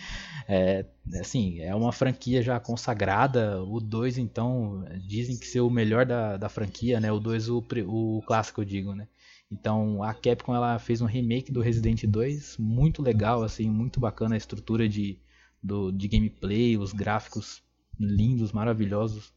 é, 0.47 0.85
assim, 1.19 1.61
é 1.61 1.75
uma 1.75 1.93
franquia 1.93 2.43
já 2.43 2.61
consagrada. 2.61 3.63
O 3.65 3.81
2, 3.81 4.19
então, 4.19 4.85
dizem 5.09 5.37
que 5.37 5.47
ser 5.47 5.61
o 5.61 5.71
melhor 5.71 6.05
da, 6.05 6.37
da 6.37 6.49
franquia, 6.49 7.01
né? 7.01 7.11
O 7.11 7.19
2, 7.19 7.49
o, 7.49 7.65
o 7.87 8.23
clássico, 8.27 8.61
eu 8.61 8.65
digo, 8.67 8.95
né? 8.95 9.09
Então 9.51 10.03
a 10.03 10.13
Capcom 10.13 10.55
ela 10.55 10.79
fez 10.79 11.01
um 11.01 11.07
remake 11.07 11.53
do 11.53 11.61
Resident 11.61 12.05
2 12.05 12.57
muito 12.59 13.03
legal, 13.03 13.43
assim, 13.43 13.71
muito 13.71 14.01
bacana 14.01 14.35
a 14.35 14.39
estrutura 14.39 14.89
de, 14.89 15.19
do, 15.63 15.93
de 15.93 16.09
gameplay, 16.09 16.77
os 16.77 16.93
gráficos 16.93 17.63
lindos, 17.99 18.53
maravilhosos. 18.53 19.33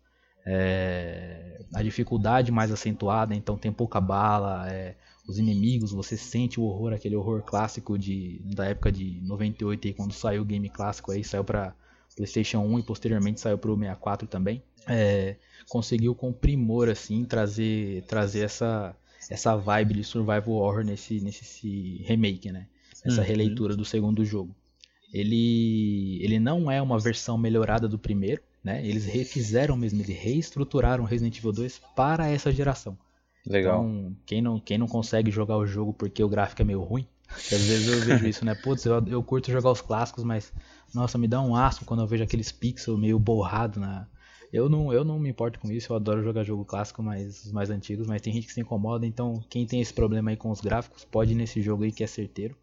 É, 0.45 1.61
a 1.73 1.83
dificuldade 1.83 2.51
mais 2.51 2.71
acentuada, 2.71 3.35
então 3.35 3.57
tem 3.57 3.71
pouca 3.71 4.01
bala, 4.01 4.67
é, 4.71 4.95
os 5.27 5.37
inimigos, 5.37 5.91
você 5.91 6.17
sente 6.17 6.59
o 6.59 6.63
horror, 6.63 6.91
aquele 6.91 7.15
horror 7.15 7.43
clássico 7.43 7.99
de, 7.99 8.41
da 8.55 8.65
época 8.65 8.91
de 8.91 9.21
98, 9.21 9.87
aí, 9.87 9.93
quando 9.93 10.11
saiu 10.11 10.41
o 10.41 10.45
game 10.45 10.67
clássico, 10.69 11.11
aí 11.11 11.23
saiu 11.23 11.43
para 11.43 11.75
PlayStation 12.15 12.59
1 12.59 12.79
e 12.79 12.83
posteriormente 12.83 13.39
saiu 13.39 13.57
para 13.59 13.71
o 13.71 13.77
64 13.77 14.27
também. 14.27 14.63
É, 14.87 15.35
conseguiu 15.67 16.15
com 16.15 16.33
primor 16.33 16.89
assim 16.89 17.23
trazer 17.23 18.03
trazer 18.07 18.39
essa 18.45 18.95
essa 19.29 19.55
vibe 19.55 19.95
de 19.95 20.03
survival 20.03 20.51
horror 20.51 20.83
nesse, 20.83 21.19
nesse 21.19 22.03
remake, 22.05 22.51
né? 22.51 22.67
Essa 23.03 23.21
uhum. 23.21 23.27
releitura 23.27 23.75
do 23.75 23.85
segundo 23.85 24.23
jogo. 24.25 24.55
Ele, 25.13 26.19
ele 26.21 26.39
não 26.39 26.69
é 26.69 26.81
uma 26.81 26.99
versão 26.99 27.37
melhorada 27.37 27.87
do 27.87 27.97
primeiro, 27.97 28.41
né? 28.63 28.85
Eles 28.85 29.05
refizeram 29.05 29.75
mesmo, 29.75 30.01
eles 30.01 30.15
reestruturaram 30.15 31.03
Resident 31.03 31.37
Evil 31.37 31.51
2 31.51 31.81
para 31.95 32.27
essa 32.27 32.51
geração. 32.51 32.97
Legal. 33.45 33.83
Então, 33.83 34.15
quem 34.25 34.41
não, 34.41 34.59
quem 34.59 34.77
não 34.77 34.87
consegue 34.87 35.31
jogar 35.31 35.57
o 35.57 35.65
jogo 35.65 35.93
porque 35.93 36.23
o 36.23 36.29
gráfico 36.29 36.61
é 36.61 36.65
meio 36.65 36.81
ruim, 36.81 37.07
às 37.35 37.49
vezes 37.49 37.87
eu 37.87 37.99
vejo 38.01 38.27
isso, 38.27 38.45
né? 38.45 38.55
Putz, 38.55 38.85
eu, 38.85 39.03
eu 39.07 39.23
curto 39.23 39.51
jogar 39.51 39.71
os 39.71 39.81
clássicos, 39.81 40.23
mas 40.23 40.51
nossa, 40.93 41.17
me 41.17 41.27
dá 41.27 41.41
um 41.41 41.55
asco 41.55 41.85
quando 41.85 42.01
eu 42.01 42.07
vejo 42.07 42.23
aqueles 42.23 42.51
pixels 42.51 42.99
meio 42.99 43.19
borrado 43.19 43.79
na, 43.79 44.07
eu 44.51 44.69
não, 44.69 44.91
eu 44.91 45.03
não 45.03 45.19
me 45.19 45.29
importo 45.29 45.59
com 45.59 45.71
isso, 45.71 45.91
eu 45.91 45.95
adoro 45.95 46.23
jogar 46.23 46.43
jogo 46.43 46.65
clássico, 46.65 47.03
mas 47.03 47.45
os 47.45 47.51
mais 47.51 47.69
antigos, 47.69 48.07
mas 48.07 48.21
tem 48.21 48.33
gente 48.33 48.47
que 48.47 48.53
se 48.53 48.61
incomoda, 48.61 49.05
então 49.05 49.43
quem 49.49 49.65
tem 49.65 49.79
esse 49.81 49.93
problema 49.93 50.31
aí 50.31 50.37
com 50.37 50.49
os 50.49 50.61
gráficos, 50.61 51.05
pode 51.05 51.33
ir 51.33 51.35
nesse 51.35 51.61
jogo 51.61 51.83
aí 51.83 51.91
que 51.91 52.03
é 52.03 52.07
certeiro. 52.07 52.55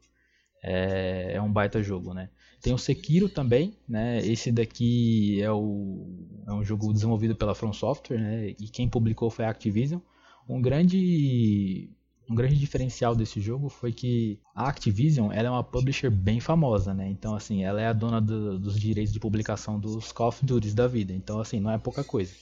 É, 0.62 1.34
é 1.34 1.42
um 1.42 1.52
baita 1.52 1.82
jogo, 1.82 2.12
né? 2.12 2.28
Tem 2.60 2.72
o 2.72 2.78
Sekiro 2.78 3.28
também, 3.28 3.76
né? 3.88 4.18
Esse 4.26 4.50
daqui 4.50 5.40
é, 5.40 5.50
o, 5.52 6.06
é 6.46 6.52
um 6.52 6.64
jogo 6.64 6.92
desenvolvido 6.92 7.36
pela 7.36 7.54
From 7.54 7.72
Software, 7.72 8.18
né? 8.18 8.48
E 8.48 8.68
quem 8.68 8.88
publicou 8.88 9.30
foi 9.30 9.44
a 9.44 9.50
Activision. 9.50 10.00
Um 10.48 10.60
grande 10.60 11.90
um 12.28 12.34
grande 12.34 12.56
diferencial 12.56 13.14
desse 13.14 13.40
jogo 13.40 13.68
foi 13.68 13.92
que 13.92 14.38
a 14.54 14.68
Activision 14.68 15.30
ela 15.32 15.48
é 15.48 15.50
uma 15.50 15.62
publisher 15.62 16.10
bem 16.10 16.40
famosa, 16.40 16.92
né? 16.92 17.08
Então, 17.08 17.34
assim, 17.34 17.62
ela 17.62 17.80
é 17.80 17.86
a 17.86 17.92
dona 17.92 18.20
do, 18.20 18.58
dos 18.58 18.78
direitos 18.78 19.12
de 19.12 19.20
publicação 19.20 19.78
dos 19.78 20.10
Call 20.12 20.28
of 20.28 20.44
Duty 20.44 20.72
da 20.72 20.86
vida. 20.86 21.12
Então, 21.12 21.40
assim, 21.40 21.60
não 21.60 21.70
é 21.70 21.78
pouca 21.78 22.02
coisa. 22.02 22.32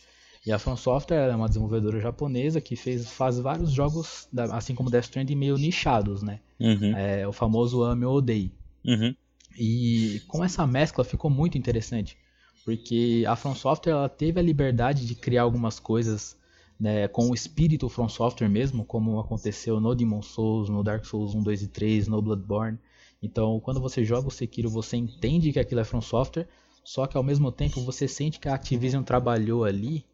E 0.46 0.52
a 0.52 0.58
From 0.58 0.76
Software 0.76 1.30
é 1.30 1.36
uma 1.36 1.48
desenvolvedora 1.48 2.00
japonesa 2.00 2.60
que 2.60 2.76
fez, 2.76 3.08
faz 3.10 3.38
vários 3.38 3.72
jogos, 3.72 4.28
assim 4.52 4.74
como 4.74 4.90
Death 4.90 5.04
Stranding, 5.04 5.34
meio 5.34 5.56
nichados, 5.56 6.22
né? 6.22 6.40
Uhum. 6.60 6.96
É, 6.96 7.26
o 7.26 7.32
famoso 7.32 7.82
ame 7.82 8.04
ou 8.04 8.16
odeie. 8.16 8.52
Uhum. 8.84 9.14
E 9.58 10.20
com 10.28 10.44
essa 10.44 10.66
mescla 10.66 11.04
ficou 11.04 11.30
muito 11.30 11.56
interessante, 11.56 12.16
porque 12.64 13.24
a 13.26 13.36
From 13.36 13.54
Software 13.54 13.92
ela 13.92 14.08
teve 14.08 14.38
a 14.38 14.42
liberdade 14.42 15.06
de 15.06 15.14
criar 15.14 15.42
algumas 15.42 15.78
coisas 15.78 16.36
né, 16.84 17.08
com 17.08 17.30
o 17.30 17.34
espírito 17.34 17.88
From 17.88 18.10
Software 18.10 18.46
mesmo, 18.46 18.84
como 18.84 19.18
aconteceu 19.18 19.80
no 19.80 19.94
Demon 19.94 20.20
Souls, 20.20 20.68
no 20.68 20.84
Dark 20.84 21.02
Souls 21.06 21.34
1, 21.34 21.42
2 21.42 21.62
e 21.62 21.68
3, 21.68 22.08
no 22.08 22.20
Bloodborne. 22.20 22.78
Então, 23.22 23.58
quando 23.58 23.80
você 23.80 24.04
joga 24.04 24.28
o 24.28 24.30
Sekiro, 24.30 24.68
você 24.68 24.98
entende 24.98 25.50
que 25.50 25.58
aquilo 25.58 25.80
é 25.80 25.84
From 25.84 26.02
Software, 26.02 26.46
só 26.84 27.06
que 27.06 27.16
ao 27.16 27.22
mesmo 27.22 27.50
tempo 27.50 27.80
você 27.80 28.06
sente 28.06 28.38
que 28.38 28.50
a 28.50 28.54
Activision 28.54 29.02
trabalhou 29.02 29.64
ali 29.64 30.04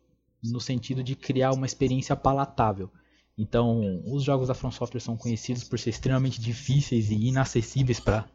no 0.44 0.60
sentido 0.60 1.02
de 1.02 1.16
criar 1.16 1.50
uma 1.50 1.66
experiência 1.66 2.14
palatável. 2.14 2.88
Então, 3.36 4.00
os 4.06 4.22
jogos 4.22 4.46
da 4.46 4.54
From 4.54 4.70
Software 4.70 5.00
são 5.00 5.16
conhecidos 5.16 5.64
por 5.64 5.76
ser 5.76 5.90
extremamente 5.90 6.40
difíceis 6.40 7.10
e 7.10 7.16
inacessíveis 7.16 7.98
para 7.98 8.28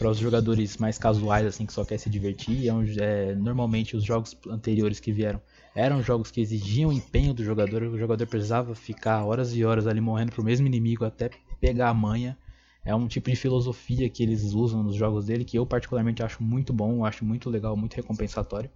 para 0.00 0.08
os 0.08 0.16
jogadores 0.16 0.78
mais 0.78 0.96
casuais 0.96 1.44
assim 1.44 1.66
que 1.66 1.74
só 1.74 1.84
quer 1.84 1.98
se 1.98 2.08
divertir. 2.08 2.70
É, 2.70 2.72
é, 3.02 3.34
normalmente 3.34 3.94
os 3.94 4.02
jogos 4.02 4.34
anteriores 4.48 4.98
que 4.98 5.12
vieram 5.12 5.42
eram 5.74 6.02
jogos 6.02 6.30
que 6.30 6.40
exigiam 6.40 6.90
empenho 6.90 7.34
do 7.34 7.44
jogador, 7.44 7.82
o 7.82 7.98
jogador 7.98 8.26
precisava 8.26 8.74
ficar 8.74 9.22
horas 9.26 9.54
e 9.54 9.62
horas 9.62 9.86
ali 9.86 10.00
morrendo 10.00 10.32
pro 10.32 10.42
mesmo 10.42 10.66
inimigo 10.66 11.04
até 11.04 11.28
pegar 11.60 11.90
a 11.90 11.94
manha. 11.94 12.38
É 12.82 12.94
um 12.94 13.06
tipo 13.06 13.28
de 13.28 13.36
filosofia 13.36 14.08
que 14.08 14.22
eles 14.22 14.54
usam 14.54 14.82
nos 14.82 14.96
jogos 14.96 15.26
dele 15.26 15.44
que 15.44 15.58
eu 15.58 15.66
particularmente 15.66 16.22
acho 16.22 16.42
muito 16.42 16.72
bom, 16.72 17.04
acho 17.04 17.22
muito 17.22 17.50
legal, 17.50 17.76
muito 17.76 17.94
recompensatório, 17.94 18.70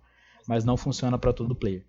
mas 0.46 0.62
não 0.62 0.76
funciona 0.76 1.16
para 1.16 1.32
todo 1.32 1.54
player. 1.54 1.86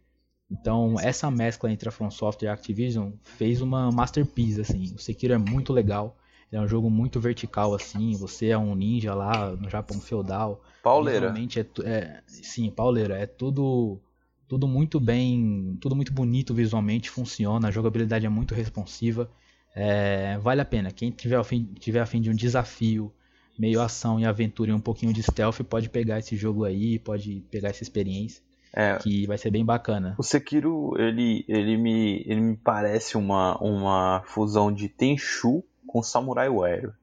Então, 0.50 0.98
essa 0.98 1.30
mescla 1.30 1.70
entre 1.70 1.90
a 1.90 1.92
From 1.92 2.10
Software 2.10 2.48
e 2.48 2.50
a 2.50 2.54
Activision 2.54 3.12
fez 3.22 3.62
uma 3.62 3.92
masterpiece 3.92 4.62
assim. 4.62 4.94
O 4.96 4.98
Sekiro 4.98 5.34
é 5.34 5.38
muito 5.38 5.74
legal, 5.74 6.16
é 6.52 6.60
um 6.60 6.68
jogo 6.68 6.90
muito 6.90 7.20
vertical 7.20 7.74
assim, 7.74 8.14
você 8.14 8.48
é 8.48 8.58
um 8.58 8.76
ninja 8.76 9.14
lá 9.14 9.56
no 9.56 9.70
Japão 9.70 10.00
feudal. 10.00 10.62
Pauleira. 10.84 11.22
Realmente 11.22 11.60
é, 11.60 11.68
é 11.84 12.22
sim, 12.28 12.70
pauleira, 12.70 13.18
é 13.18 13.26
tudo 13.26 14.00
tudo 14.48 14.68
muito 14.68 15.00
bem, 15.00 15.78
tudo 15.82 15.96
muito 15.96 16.14
bonito 16.14 16.54
visualmente, 16.54 17.10
funciona, 17.10 17.68
a 17.68 17.72
jogabilidade 17.72 18.26
é 18.26 18.30
muito 18.30 18.54
responsiva. 18.54 19.30
É, 19.76 20.38
vale 20.38 20.62
a 20.62 20.66
pena. 20.66 20.92
Quem 20.92 21.12
tiver 21.12 21.36
a, 21.36 21.44
fim, 21.44 21.66
tiver 21.80 22.00
a 22.00 22.06
fim 22.06 22.22
de 22.22 22.30
um 22.30 22.36
desafio, 22.36 23.12
meio 23.58 23.82
ação 23.82 24.20
e 24.20 24.26
aventura 24.26 24.72
e 24.72 24.74
um 24.74 24.80
pouquinho 24.80 25.12
de 25.12 25.24
stealth, 25.24 25.62
pode 25.64 25.90
pegar 25.90 26.20
esse 26.20 26.36
jogo 26.36 26.64
aí, 26.64 27.00
pode 27.00 27.44
pegar 27.52 27.70
essa 27.70 27.84
experiência. 27.84 28.44
É, 28.78 28.98
que 28.98 29.26
vai 29.26 29.38
ser 29.38 29.52
bem 29.52 29.64
bacana. 29.64 30.16
O 30.18 30.24
Sekiro, 30.24 30.96
ele, 31.00 31.46
ele, 31.48 31.78
me, 31.78 32.22
ele 32.26 32.42
me 32.42 32.58
parece 32.58 33.16
uma, 33.16 33.58
uma 33.64 34.22
fusão 34.26 34.70
de 34.70 34.90
Tenchu 34.90 35.64
com 35.88 36.02
Samurai 36.04 36.50
Warrior. 36.50 36.94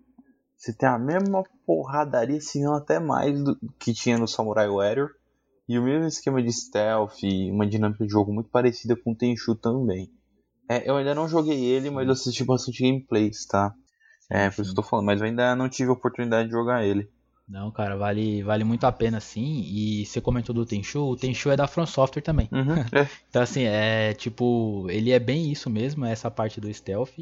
Você 0.57 0.73
tem 0.73 0.89
a 0.89 0.99
mesma 0.99 1.43
porradaria, 1.67 2.41
se 2.41 2.63
não 2.63 2.75
até 2.75 3.01
mais 3.01 3.43
do 3.43 3.59
que 3.79 3.93
tinha 3.93 4.17
no 4.17 4.29
Samurai 4.29 4.69
Warrior. 4.69 5.11
E 5.69 5.79
o 5.79 5.83
mesmo 5.83 6.07
esquema 6.07 6.43
de 6.43 6.53
stealth, 6.53 7.23
uma 7.51 7.67
dinâmica 7.67 8.05
de 8.05 8.13
jogo 8.13 8.33
muito 8.33 8.51
parecida 8.51 8.95
com 8.95 9.13
o 9.13 9.17
Tenchu 9.17 9.55
também. 9.55 10.11
É, 10.69 10.89
eu 10.89 10.97
ainda 10.97 11.15
não 11.15 11.29
joguei 11.29 11.65
ele, 11.65 11.91
mas 11.91 12.07
eu 12.07 12.13
assisti 12.13 12.45
bastante 12.45 12.83
gameplays, 12.83 13.47
tá? 13.47 13.75
É, 14.31 14.51
por 14.51 14.63
isso 14.63 14.73
que 14.73 14.79
eu 14.79 14.83
tô 14.83 14.89
falando, 14.89 15.07
mas 15.07 15.21
eu 15.21 15.27
ainda 15.27 15.55
não 15.55 15.69
tive 15.69 15.91
a 15.91 15.95
oportunidade 15.95 16.49
de 16.49 16.55
jogar 16.55 16.85
ele. 16.85 17.11
Não, 17.49 17.71
cara, 17.71 17.97
vale, 17.97 18.43
vale 18.43 18.65
muito 18.65 18.85
a 18.85 18.93
pena 18.93 19.21
sim. 19.21 19.63
E 19.67 20.07
você 20.07 20.21
comentou 20.21 20.55
do 20.55 20.65
Tenchu, 20.65 21.01
o 21.01 21.17
Tenchu 21.17 21.51
é 21.51 21.57
da 21.57 21.67
From 21.67 21.87
Software 21.87 22.23
também. 22.23 22.49
Uhum, 22.51 22.79
é. 22.99 23.09
então 23.29 23.43
assim, 23.43 23.65
é 23.65 24.15
tipo, 24.15 24.87
ele 24.89 25.11
é 25.11 25.19
bem 25.19 25.51
isso 25.51 25.69
mesmo, 25.69 26.05
essa 26.05 26.31
parte 26.31 26.61
do 26.61 26.73
stealth. 26.73 27.19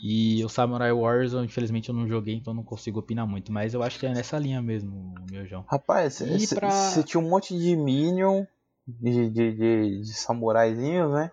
E 0.00 0.44
o 0.44 0.48
Samurai 0.48 0.92
Warriors, 0.92 1.34
infelizmente, 1.34 1.88
eu 1.88 1.94
não 1.94 2.08
joguei, 2.08 2.34
então 2.34 2.54
não 2.54 2.64
consigo 2.64 3.00
opinar 3.00 3.26
muito. 3.26 3.52
Mas 3.52 3.74
eu 3.74 3.82
acho 3.82 3.98
que 3.98 4.06
é 4.06 4.12
nessa 4.12 4.38
linha 4.38 4.60
mesmo, 4.60 5.14
meu 5.30 5.46
João. 5.46 5.64
Rapaz, 5.68 6.14
você 6.14 6.54
pra... 6.54 6.70
tinha 7.04 7.20
um 7.20 7.28
monte 7.28 7.56
de 7.56 7.76
Minion, 7.76 8.44
de, 8.86 9.30
de, 9.30 9.52
de, 9.52 10.00
de 10.00 10.12
samuraizinhos, 10.14 11.12
né? 11.12 11.30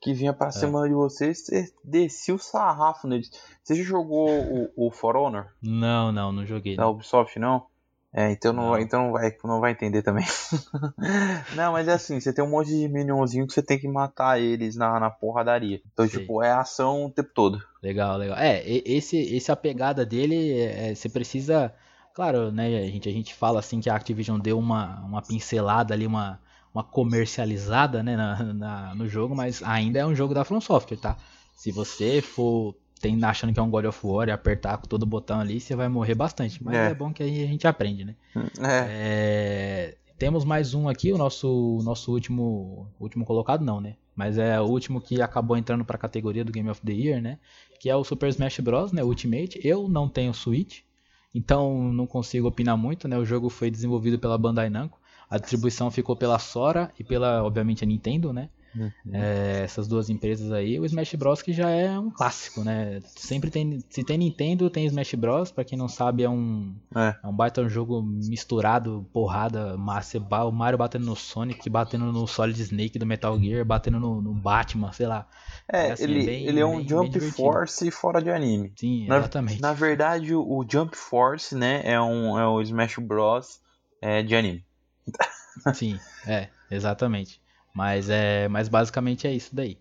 Que 0.00 0.14
vinha 0.14 0.32
pra 0.32 0.48
é. 0.48 0.52
cima 0.52 0.88
de 0.88 0.94
você 0.94 1.34
você 1.34 1.72
descia 1.84 2.34
o 2.34 2.38
sarrafo 2.38 3.06
neles. 3.06 3.30
Você 3.62 3.74
já 3.74 3.82
jogou 3.82 4.30
o, 4.30 4.88
o 4.88 4.90
For 4.90 5.14
Honor? 5.14 5.48
Não, 5.62 6.10
não, 6.10 6.32
não 6.32 6.46
joguei. 6.46 6.74
Da 6.74 6.88
Ubisoft, 6.88 7.38
não? 7.38 7.66
É, 8.12 8.32
então 8.32 8.52
não, 8.52 8.76
então 8.76 9.04
não 9.04 9.12
vai, 9.12 9.36
não 9.44 9.60
vai 9.60 9.70
entender 9.70 10.02
também. 10.02 10.24
não, 11.54 11.72
mas 11.72 11.86
é 11.86 11.92
assim, 11.92 12.18
você 12.18 12.32
tem 12.32 12.44
um 12.44 12.50
monte 12.50 12.68
de 12.68 12.88
minionzinho 12.88 13.46
que 13.46 13.52
você 13.52 13.62
tem 13.62 13.78
que 13.78 13.86
matar 13.86 14.40
eles 14.40 14.74
na, 14.74 14.98
na 14.98 15.10
porradaria. 15.10 15.80
Então, 15.92 16.06
Sei. 16.08 16.20
tipo, 16.20 16.42
é 16.42 16.50
ação 16.50 17.06
o 17.06 17.10
tempo 17.10 17.30
todo. 17.32 17.62
Legal, 17.80 18.16
legal. 18.18 18.36
É, 18.36 18.62
esse, 18.66 19.16
esse 19.16 19.52
a 19.52 19.56
pegada 19.56 20.04
dele, 20.04 20.58
é, 20.58 20.90
é, 20.90 20.94
você 20.94 21.08
precisa. 21.08 21.72
Claro, 22.12 22.50
né, 22.50 22.66
a 22.66 22.86
gente, 22.86 23.08
a 23.08 23.12
gente 23.12 23.32
fala 23.32 23.60
assim 23.60 23.80
que 23.80 23.88
a 23.88 23.94
Activision 23.94 24.40
deu 24.40 24.58
uma, 24.58 25.00
uma 25.02 25.22
pincelada 25.22 25.94
ali, 25.94 26.04
uma, 26.04 26.40
uma 26.74 26.82
comercializada 26.82 28.02
né, 28.02 28.16
na, 28.16 28.42
na, 28.52 28.94
no 28.96 29.08
jogo, 29.08 29.36
mas 29.36 29.62
ainda 29.62 30.00
é 30.00 30.06
um 30.06 30.14
jogo 30.16 30.34
da 30.34 30.44
From 30.44 30.60
Software, 30.60 30.96
tá? 30.98 31.16
Se 31.54 31.70
você 31.70 32.20
for 32.20 32.74
tem, 33.00 33.18
achando 33.24 33.52
que 33.52 33.58
é 33.58 33.62
um 33.62 33.70
God 33.70 33.86
of 33.86 34.06
War 34.06 34.28
e 34.28 34.30
apertar 34.30 34.76
com 34.76 34.86
todo 34.86 35.02
o 35.04 35.06
botão 35.06 35.40
ali, 35.40 35.58
você 35.58 35.74
vai 35.74 35.88
morrer 35.88 36.14
bastante. 36.14 36.62
Mas 36.62 36.74
é, 36.74 36.90
é 36.90 36.94
bom 36.94 37.12
que 37.12 37.22
aí 37.22 37.42
a 37.42 37.46
gente 37.46 37.66
aprende, 37.66 38.04
né? 38.04 38.14
É. 38.36 38.86
É, 38.88 39.96
temos 40.18 40.44
mais 40.44 40.74
um 40.74 40.86
aqui, 40.86 41.10
o 41.10 41.16
nosso, 41.16 41.80
nosso 41.82 42.12
último, 42.12 42.86
último 43.00 43.24
colocado, 43.24 43.64
não, 43.64 43.80
né? 43.80 43.96
Mas 44.14 44.36
é 44.36 44.60
o 44.60 44.64
último 44.64 45.00
que 45.00 45.22
acabou 45.22 45.56
entrando 45.56 45.82
para 45.82 45.96
a 45.96 45.98
categoria 45.98 46.44
do 46.44 46.52
Game 46.52 46.68
of 46.68 46.80
the 46.82 46.92
Year, 46.92 47.22
né? 47.22 47.38
Que 47.80 47.88
é 47.88 47.96
o 47.96 48.04
Super 48.04 48.28
Smash 48.28 48.60
Bros, 48.60 48.92
né? 48.92 49.02
Ultimate. 49.02 49.58
Eu 49.64 49.88
não 49.88 50.06
tenho 50.06 50.34
Switch, 50.34 50.80
então 51.34 51.90
não 51.90 52.06
consigo 52.06 52.48
opinar 52.48 52.76
muito, 52.76 53.08
né? 53.08 53.16
O 53.16 53.24
jogo 53.24 53.48
foi 53.48 53.70
desenvolvido 53.70 54.18
pela 54.18 54.36
Bandai 54.36 54.68
Namco. 54.68 55.00
A 55.30 55.38
distribuição 55.38 55.90
ficou 55.90 56.14
pela 56.14 56.38
Sora 56.38 56.92
e 56.98 57.04
pela, 57.04 57.42
obviamente, 57.42 57.82
a 57.82 57.86
Nintendo, 57.86 58.30
né? 58.30 58.50
Uhum. 58.74 58.90
É, 59.12 59.62
essas 59.64 59.88
duas 59.88 60.08
empresas 60.08 60.52
aí, 60.52 60.78
o 60.78 60.84
Smash 60.84 61.14
Bros 61.14 61.42
que 61.42 61.52
já 61.52 61.68
é 61.70 61.98
um 61.98 62.10
clássico, 62.10 62.62
né? 62.62 63.00
Sempre 63.16 63.50
tem, 63.50 63.82
se 63.88 64.04
tem 64.04 64.18
Nintendo, 64.18 64.70
tem 64.70 64.86
Smash 64.86 65.14
Bros. 65.14 65.50
Para 65.50 65.64
quem 65.64 65.76
não 65.76 65.88
sabe, 65.88 66.22
é 66.22 66.30
um 66.30 66.74
é. 66.94 67.16
é 67.22 67.26
um 67.26 67.34
baita 67.34 67.60
um 67.60 67.68
jogo 67.68 68.02
misturado, 68.02 69.06
porrada, 69.12 69.76
massa, 69.76 70.18
o 70.18 70.50
Mario 70.52 70.78
batendo 70.78 71.06
no 71.06 71.16
Sonic, 71.16 71.68
batendo 71.68 72.12
no 72.12 72.26
Solid 72.26 72.60
Snake 72.60 72.98
do 72.98 73.06
Metal 73.06 73.38
Gear, 73.38 73.64
batendo 73.64 73.98
no, 73.98 74.20
no 74.20 74.32
Batman, 74.32 74.92
sei 74.92 75.06
lá. 75.06 75.26
É, 75.72 75.88
é 75.88 75.92
assim, 75.92 76.04
ele, 76.04 76.22
é 76.22 76.26
bem, 76.26 76.46
ele 76.46 76.60
é 76.60 76.66
um 76.66 76.78
bem, 76.78 76.88
Jump 76.88 77.18
bem 77.18 77.30
Force 77.30 77.90
fora 77.90 78.22
de 78.22 78.30
anime. 78.30 78.72
Sim, 78.76 79.04
exatamente. 79.04 79.60
Na, 79.60 79.68
na 79.68 79.74
verdade, 79.74 80.34
o, 80.34 80.42
o, 80.42 80.64
Jump 80.68 80.96
Force, 80.96 81.54
né, 81.54 81.82
é 81.84 82.00
um 82.00 82.38
é 82.38 82.46
o 82.46 82.60
Smash 82.62 82.96
Bros 82.98 83.60
é, 84.00 84.22
de 84.22 84.36
anime. 84.36 84.64
Sim, 85.74 85.98
é, 86.26 86.48
exatamente. 86.70 87.40
Mas 87.74 88.10
é, 88.10 88.48
mas 88.48 88.68
basicamente 88.68 89.26
é 89.26 89.32
isso 89.32 89.54
daí. 89.54 89.78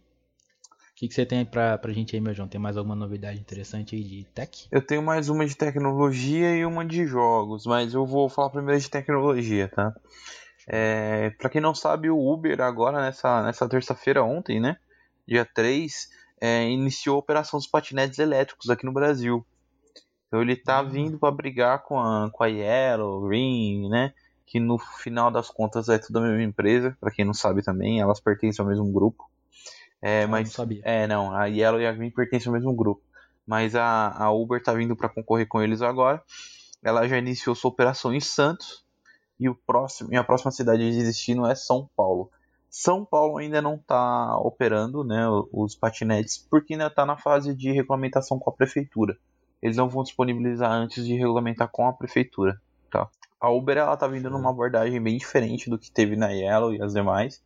O 0.92 0.96
que, 1.00 1.08
que 1.08 1.14
você 1.14 1.26
tem 1.26 1.46
pra, 1.46 1.78
pra 1.78 1.94
gente 1.94 2.16
aí, 2.16 2.22
meu 2.22 2.34
João? 2.34 2.48
Tem 2.48 2.60
mais 2.60 2.76
alguma 2.76 2.96
novidade 2.96 3.40
interessante 3.40 3.96
aí 3.96 4.04
de 4.04 4.26
tech? 4.26 4.68
Eu 4.70 4.86
tenho 4.86 5.02
mais 5.02 5.30
uma 5.30 5.46
de 5.46 5.56
tecnologia 5.56 6.56
e 6.56 6.66
uma 6.66 6.86
de 6.86 7.06
jogos, 7.06 7.66
mas 7.66 7.94
eu 7.94 8.06
vou 8.06 8.28
falar 8.28 8.50
primeiro 8.50 8.82
de 8.82 8.90
tecnologia, 8.90 9.70
tá? 9.70 9.94
É, 10.68 11.30
pra 11.32 11.50
quem 11.50 11.62
não 11.62 11.74
sabe, 11.74 12.10
o 12.10 12.32
Uber 12.32 12.62
agora, 12.62 13.02
nessa, 13.02 13.44
nessa 13.44 13.68
terça-feira, 13.68 14.24
ontem, 14.24 14.60
né? 14.60 14.78
Dia 15.26 15.46
3, 15.46 16.10
é, 16.42 16.70
iniciou 16.70 17.16
a 17.16 17.20
operação 17.20 17.58
dos 17.58 17.68
patinetes 17.68 18.20
elétricos 18.20 18.70
aqui 18.70 18.86
no 18.86 18.94
Brasil. 18.94 19.46
Então 20.28 20.42
ele 20.42 20.56
tá 20.56 20.82
uhum. 20.82 20.90
vindo 20.90 21.20
para 21.20 21.32
brigar 21.32 21.84
com 21.84 22.00
a, 22.00 22.30
com 22.32 22.44
a 22.44 22.48
Yellow, 22.48 23.28
Ring, 23.28 23.90
né? 23.90 24.14
Que 24.50 24.60
no 24.60 24.80
final 24.80 25.30
das 25.30 25.48
contas 25.48 25.90
é 25.90 26.00
tudo 26.00 26.18
a 26.18 26.22
mesma 26.24 26.42
empresa, 26.42 26.98
para 27.00 27.12
quem 27.12 27.24
não 27.24 27.36
sabe 27.36 27.62
também, 27.62 28.02
elas 28.02 28.20
pertencem 28.20 28.64
ao 28.64 28.68
mesmo 28.68 28.92
grupo. 28.92 29.30
É, 30.02 30.26
mas 30.26 30.50
não 30.50 30.52
sabia. 30.52 30.82
é, 30.84 31.06
não, 31.06 31.32
a 31.32 31.46
Yellow 31.46 31.80
e 31.80 31.86
a 31.86 31.92
Green 31.92 32.10
pertencem 32.10 32.50
ao 32.50 32.54
mesmo 32.54 32.74
grupo. 32.74 33.04
Mas 33.46 33.76
a, 33.76 34.10
a 34.10 34.32
Uber 34.32 34.62
tá 34.62 34.74
vindo 34.74 34.96
para 34.96 35.08
concorrer 35.08 35.48
com 35.48 35.62
eles 35.62 35.84
agora. 35.84 36.24
Ela 36.84 37.08
já 37.08 37.20
iniciou 37.20 37.54
sua 37.54 37.70
operação 37.70 38.12
em 38.12 38.20
Santos 38.20 38.84
e 39.40 39.48
o 39.48 39.54
próximo, 39.54 40.12
e 40.12 40.18
a 40.18 40.24
próxima 40.24 40.52
cidade 40.52 40.92
de 40.92 41.04
destino 41.04 41.46
é 41.46 41.54
São 41.54 41.88
Paulo. 41.96 42.32
São 42.72 43.06
Paulo 43.06 43.38
ainda 43.38 43.62
não 43.62 43.76
está 43.76 44.36
operando 44.40 45.04
né, 45.04 45.28
os 45.52 45.76
patinetes 45.76 46.40
porque 46.50 46.74
ainda 46.74 46.88
está 46.88 47.06
na 47.06 47.18
fase 47.18 47.56
de 47.56 47.72
regulamentação 47.72 48.40
com 48.40 48.50
a 48.50 48.54
prefeitura. 48.54 49.16
Eles 49.62 49.78
não 49.78 49.90
vão 49.90 50.02
disponibilizar 50.02 50.72
antes 50.72 51.06
de 51.06 51.14
regulamentar 51.16 51.70
com 51.72 51.88
a 51.88 51.94
prefeitura. 51.94 52.60
A 53.40 53.50
Uber 53.50 53.78
ela 53.78 53.96
tá 53.96 54.08
vindo 54.08 54.30
numa 54.30 54.50
abordagem 54.50 55.02
bem 55.02 55.18
diferente 55.18 55.70
do 55.70 55.80
que 55.80 55.92
teve 55.92 56.16
na 56.16 56.30
Yellow 56.30 56.74
e 56.74 56.82
as 56.82 56.94
demais 56.94 57.42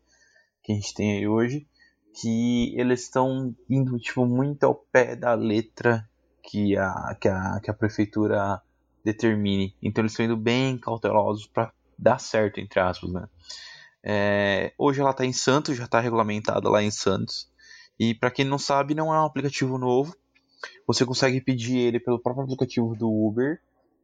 que 0.63 0.71
a 0.71 0.75
gente 0.75 0.93
tem 0.93 1.17
aí 1.17 1.27
hoje, 1.27 1.67
que 2.19 2.73
eles 2.79 3.01
estão 3.01 3.53
indo 3.69 3.99
tipo 3.99 4.25
muito 4.25 4.63
ao 4.63 4.73
pé 4.73 5.15
da 5.15 5.33
letra 5.33 6.07
que 6.41 6.77
a 6.77 7.15
que 7.19 7.27
a, 7.27 7.59
que 7.61 7.69
a 7.69 7.73
prefeitura 7.73 8.61
determine. 9.03 9.75
Então 9.81 10.01
eles 10.01 10.13
estão 10.13 10.25
indo 10.25 10.37
bem 10.37 10.77
cautelosos 10.77 11.45
para 11.47 11.71
dar 11.99 12.19
certo 12.19 12.59
entre 12.59 12.79
aspas, 12.79 13.11
né? 13.11 13.27
É, 14.05 14.73
hoje 14.77 15.01
ela 15.01 15.11
está 15.11 15.25
em 15.25 15.33
Santos, 15.33 15.77
já 15.77 15.85
está 15.85 15.99
regulamentada 15.99 16.69
lá 16.69 16.81
em 16.81 16.91
Santos. 16.91 17.51
E 17.99 18.13
para 18.13 18.31
quem 18.31 18.45
não 18.45 18.57
sabe, 18.57 18.95
não 18.95 19.13
é 19.13 19.19
um 19.19 19.25
aplicativo 19.25 19.77
novo. 19.77 20.15
Você 20.87 21.05
consegue 21.05 21.41
pedir 21.41 21.77
ele 21.77 21.99
pelo 21.99 22.19
próprio 22.19 22.43
aplicativo 22.43 22.95
do 22.95 23.09
Uber 23.09 23.61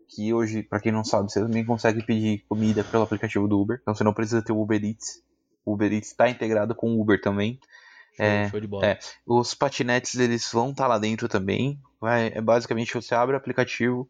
que 0.09 0.33
hoje, 0.33 0.63
para 0.63 0.79
quem 0.79 0.91
não 0.91 1.03
sabe, 1.03 1.31
você 1.31 1.39
também 1.39 1.63
consegue 1.63 2.03
pedir 2.03 2.43
comida 2.49 2.83
pelo 2.83 3.03
aplicativo 3.03 3.47
do 3.47 3.59
Uber. 3.61 3.77
Então 3.79 3.93
você 3.93 4.03
não 4.03 4.13
precisa 4.13 4.41
ter 4.41 4.51
o 4.51 4.59
Uber 4.59 4.83
Eats. 4.83 5.23
O 5.63 5.73
Uber 5.73 5.93
Eats 5.93 6.09
está 6.09 6.27
integrado 6.27 6.73
com 6.73 6.89
o 6.89 7.01
Uber 7.01 7.21
também. 7.21 7.59
Show, 8.17 8.25
é, 8.25 8.49
show 8.49 8.59
de 8.59 8.67
bola. 8.67 8.85
É, 8.85 8.99
os 9.25 9.53
patinetes 9.53 10.15
eles 10.15 10.51
vão 10.51 10.71
estar 10.71 10.85
tá 10.85 10.87
lá 10.87 10.97
dentro 10.97 11.29
também. 11.29 11.79
Vai, 12.01 12.31
é 12.33 12.41
basicamente 12.41 12.95
você 12.95 13.13
abre 13.13 13.35
o 13.35 13.37
aplicativo, 13.37 14.09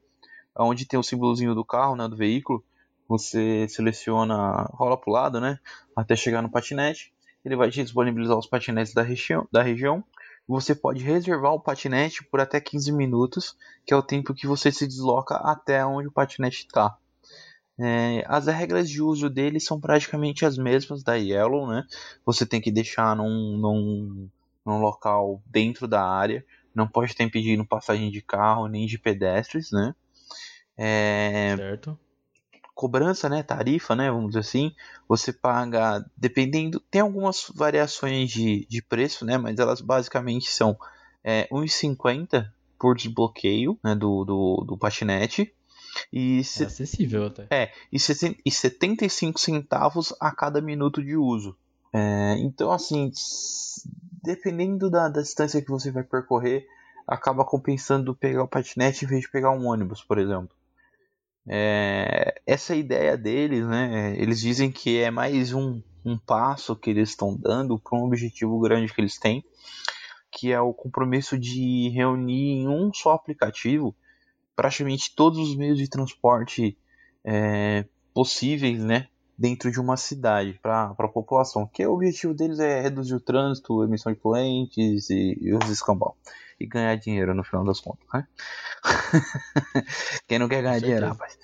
onde 0.58 0.86
tem 0.86 0.98
o 0.98 1.04
símbolozinho 1.04 1.54
do 1.54 1.66
carro, 1.66 1.98
né, 1.98 2.08
do 2.08 2.16
veículo. 2.16 2.64
Você 3.08 3.68
seleciona, 3.68 4.70
rola 4.72 4.96
para 4.96 5.10
o 5.10 5.14
lado, 5.14 5.42
né, 5.42 5.60
até 5.96 6.16
chegar 6.16 6.42
no 6.42 6.50
patinete. 6.50 7.12
Ele 7.44 7.56
vai 7.56 7.70
te 7.70 7.84
disponibilizar 7.84 8.38
os 8.38 8.48
patinetes 8.48 8.94
da 8.94 9.02
região, 9.02 9.48
da 9.52 9.62
região 9.62 10.04
você 10.50 10.74
pode 10.74 11.04
reservar 11.04 11.54
o 11.54 11.60
patinete 11.60 12.24
por 12.24 12.40
até 12.40 12.60
15 12.60 12.92
minutos, 12.92 13.56
que 13.86 13.94
é 13.94 13.98
o 13.98 14.02
tempo 14.02 14.34
que 14.34 14.48
você 14.48 14.72
se 14.72 14.88
desloca 14.88 15.36
até 15.36 15.86
onde 15.86 16.08
o 16.08 16.12
patinete 16.12 16.66
está. 16.66 16.98
É, 17.80 18.24
as 18.28 18.48
regras 18.48 18.90
de 18.90 19.00
uso 19.00 19.30
dele 19.30 19.60
são 19.60 19.80
praticamente 19.80 20.46
as 20.46 20.58
mesmas 20.58 21.04
da 21.04 21.14
Yellow, 21.14 21.68
né? 21.68 21.86
Você 22.26 22.48
tem 22.48 22.60
que 22.60 22.72
deixar 22.72 23.16
num, 23.16 23.58
num, 23.58 24.30
num 24.66 24.80
local 24.80 25.40
dentro 25.46 25.88
da 25.88 26.04
área, 26.04 26.44
não 26.74 26.88
pode 26.88 27.16
ter 27.16 27.24
impedindo 27.24 27.64
passagem 27.64 28.10
de 28.10 28.22
carro 28.22 28.68
nem 28.68 28.88
de 28.88 28.98
pedestres, 28.98 29.72
né? 29.72 29.94
É, 30.76 31.56
certo 31.56 31.98
cobrança, 32.80 33.28
né, 33.28 33.44
tarifa, 33.44 33.94
né, 33.94 34.10
vamos 34.10 34.30
dizer 34.30 34.39
assim, 34.39 34.74
você 35.06 35.34
paga, 35.34 36.02
dependendo, 36.15 36.80
tem 36.80 37.02
algumas 37.02 37.52
variações 37.54 38.32
de, 38.32 38.65
de 38.70 38.82
preço, 38.82 39.26
né, 39.26 39.38
mas 39.38 39.60
elas 39.60 39.82
basicamente 39.82 40.50
são 40.50 40.80
é, 41.22 41.46
1,50 41.52 42.50
por 42.80 42.96
desbloqueio 42.96 43.78
né, 43.84 43.94
do, 43.96 44.24
do, 44.24 44.63
do 44.65 44.78
patinete. 44.78 45.54
E 46.13 46.42
se, 46.46 46.63
é 46.63 46.68
acessível 46.68 47.26
até. 47.26 47.48
É, 47.50 47.70
e, 47.92 47.98
e 48.46 48.50
75 48.50 49.38
centavos 49.38 50.13
a 50.18 50.32
cada 50.32 50.62
minuto 50.62 51.04
de 51.04 51.18
uso. 51.18 51.58
É, 51.92 52.38
então, 52.38 52.71
assim, 52.71 53.12
dependendo 54.23 54.90
da, 54.90 55.10
da 55.10 55.21
distância 55.21 55.62
que 55.62 55.69
você 55.69 55.92
vai 55.92 56.04
percorrer, 56.04 56.65
acaba 57.06 57.44
compensando 57.44 58.15
pegar 58.15 58.44
o 58.44 58.48
patinete 58.48 59.04
em 59.04 59.08
vez 59.10 59.23
de 59.23 59.32
pegar 59.32 59.52
um 59.52 59.67
ônibus, 59.67 60.02
por 60.02 60.17
exemplo. 60.17 60.56
É, 61.52 62.39
essa 62.45 62.75
ideia 62.75 63.17
deles, 63.17 63.65
né? 63.65 64.13
Eles 64.17 64.39
dizem 64.39 64.71
que 64.71 65.00
é 65.00 65.10
mais 65.10 65.52
um, 65.52 65.81
um 66.06 66.15
passo 66.15 66.75
que 66.75 66.91
eles 66.91 67.10
estão 67.10 67.35
dando 67.35 67.79
para 67.79 67.97
um 67.97 68.04
objetivo 68.04 68.60
grande 68.60 68.93
que 68.93 69.02
eles 69.02 69.17
têm, 69.17 69.43
que 70.31 70.52
é 70.52 70.62
o 70.62 70.71
compromisso 70.71 71.39
de 71.39 71.89
reunir 71.89 72.52
em 72.52 72.67
um 72.67 72.93
só 72.93 73.13
aplicativo 73.13 73.95
praticamente 74.56 75.15
todos 75.15 75.39
os 75.39 75.56
meios 75.56 75.79
de 75.79 75.89
transporte 75.89 76.77
é, 77.23 77.83
possíveis, 78.13 78.83
né? 78.83 79.08
Dentro 79.35 79.71
de 79.71 79.79
uma 79.79 79.97
cidade 79.97 80.60
para 80.62 80.93
a 80.97 81.08
população, 81.08 81.65
que 81.65 81.83
o 81.83 81.93
objetivo 81.93 82.33
deles 82.33 82.60
é 82.60 82.81
reduzir 82.81 83.15
o 83.15 83.21
trânsito, 83.21 83.83
emissão 83.83 84.12
de 84.12 84.19
poluentes 84.19 85.10
e, 85.10 85.35
e 85.41 85.54
os 85.54 85.69
escambau 85.69 86.15
e 86.60 86.66
ganhar 86.66 86.96
dinheiro 86.96 87.34
no 87.34 87.44
final 87.44 87.64
das 87.64 87.80
contas, 87.80 88.06
né? 88.14 88.28
Quem 90.28 90.40
não 90.40 90.48
quer 90.50 90.62
ganhar 90.62 90.80
dinheiro, 90.80 91.08
rapaz? 91.08 91.38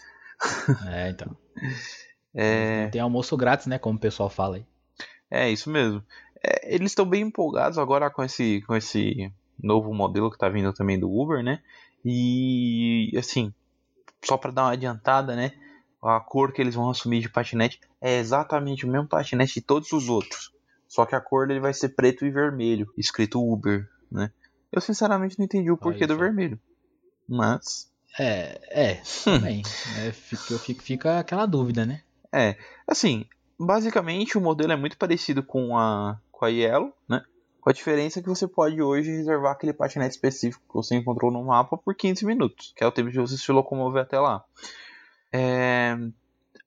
É, 0.88 1.10
então. 1.10 1.36
É, 2.38 2.90
Tem 2.90 3.00
almoço 3.00 3.38
grátis, 3.38 3.66
né? 3.66 3.80
Como 3.80 3.96
o 3.96 4.02
pessoal 4.02 4.30
fala 4.30 4.58
aí. 4.58 4.66
é 5.32 5.50
isso 5.50 5.70
mesmo. 5.70 6.04
É, 6.44 6.76
eles 6.76 6.92
estão 6.92 7.06
bem 7.06 7.22
empolgados 7.22 7.78
agora 7.78 8.10
com 8.10 8.22
esse, 8.22 8.62
com 8.68 8.76
esse 8.76 9.32
novo 9.58 9.94
modelo 9.94 10.30
que 10.30 10.38
tá 10.38 10.50
vindo 10.50 10.74
também 10.74 11.00
do 11.00 11.10
Uber, 11.10 11.42
né? 11.42 11.62
E 12.04 13.10
assim, 13.18 13.54
só 14.22 14.38
para 14.38 14.52
dar 14.52 14.64
uma 14.64 14.74
adiantada, 14.74 15.34
né? 15.34 15.54
A 16.04 16.20
cor 16.20 16.52
que 16.52 16.62
eles 16.62 16.76
vão 16.76 16.90
assumir 16.90 17.22
de 17.22 17.30
patinete 17.30 17.80
é 18.02 18.20
exatamente 18.20 18.86
o 18.86 18.90
mesmo 18.90 19.08
patinete 19.08 19.56
de 19.56 19.62
todos 19.62 19.94
os 19.94 20.10
outros. 20.10 20.54
Só 20.90 21.06
que 21.06 21.16
a 21.16 21.22
cor 21.22 21.48
dele 21.48 21.62
vai 21.62 21.74
ser 21.74 21.90
preto 21.90 22.26
e 22.26 22.30
vermelho, 22.32 22.92
escrito 22.98 23.42
Uber, 23.42 23.90
né? 24.12 24.30
Eu 24.76 24.82
sinceramente 24.82 25.38
não 25.38 25.46
entendi 25.46 25.72
o 25.72 25.78
porquê 25.78 26.04
Olha 26.04 26.08
do 26.08 26.18
vermelho. 26.18 26.60
Mas, 27.28 27.92
É, 28.20 28.60
é, 28.70 29.02
também. 29.24 29.64
É, 30.00 30.12
fica, 30.12 30.58
fica, 30.60 30.82
fica 30.84 31.20
aquela 31.20 31.46
dúvida, 31.46 31.86
né? 31.86 32.02
é, 32.32 32.58
assim, 32.86 33.26
basicamente 33.58 34.38
o 34.38 34.42
modelo 34.42 34.74
é 34.74 34.76
muito 34.76 34.98
parecido 34.98 35.42
com 35.42 35.78
a 35.78 36.20
com 36.32 36.44
a 36.44 36.50
Yellow, 36.50 36.94
né? 37.08 37.24
Com 37.62 37.70
a 37.70 37.74
diferença 37.74 38.22
que 38.22 38.28
você 38.28 38.46
pode 38.46 38.82
hoje 38.82 39.10
reservar 39.10 39.54
aquele 39.54 39.72
patinete 39.72 40.16
específico 40.16 40.64
que 40.68 40.74
você 40.74 40.96
encontrou 40.96 41.32
no 41.32 41.46
mapa 41.46 41.78
por 41.78 41.96
15 41.96 42.26
minutos, 42.26 42.74
que 42.76 42.84
é 42.84 42.88
o 42.88 42.92
tempo 42.92 43.10
de 43.10 43.18
você 43.18 43.38
se 43.38 43.52
locomover 43.52 44.04
até 44.04 44.20
lá. 44.20 44.44
É, 45.32 45.98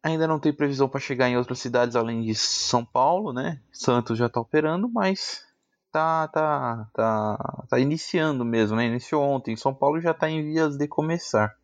Ainda 0.03 0.29
não 0.29 0.39
tem 0.39 0.53
previsão 0.53 0.89
para 0.89 1.01
chegar 1.01 1.29
em 1.29 1.37
outras 1.37 1.59
cidades 1.59 1.97
além 1.97 2.23
de 2.23 2.35
São 2.35 2.85
Paulo, 2.85 3.33
né? 3.33 3.61
Santos 3.73 4.17
já 4.17 4.27
está 4.27 4.41
operando, 4.41 4.89
mas 4.89 5.45
tá, 5.93 6.29
tá, 6.29 6.89
tá, 6.93 7.65
tá 7.69 7.79
iniciando 7.79 8.45
mesmo, 8.45 8.77
né? 8.77 8.87
Iniciou 8.87 9.23
ontem. 9.23 9.57
São 9.57 9.75
Paulo 9.75 10.01
já 10.01 10.13
está 10.13 10.29
em 10.29 10.43
vias 10.43 10.77
de 10.77 10.87
começar. 10.87 11.57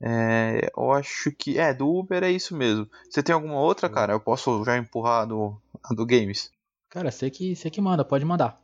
É, 0.00 0.70
eu 0.76 0.92
acho 0.92 1.32
que 1.32 1.58
é 1.58 1.74
do 1.74 1.88
Uber 1.88 2.22
é 2.22 2.30
isso 2.30 2.56
mesmo. 2.56 2.88
Você 3.10 3.22
tem 3.22 3.34
alguma 3.34 3.60
outra, 3.60 3.88
cara? 3.88 4.12
Eu 4.12 4.20
posso 4.20 4.64
já 4.64 4.76
empurrar 4.76 5.22
a 5.22 5.24
do, 5.24 5.60
a 5.82 5.94
do 5.94 6.06
Games. 6.06 6.52
Cara, 6.88 7.10
você 7.10 7.30
que, 7.30 7.54
você 7.54 7.70
que 7.70 7.80
manda, 7.80 8.04
pode 8.04 8.24
mandar. 8.24 8.60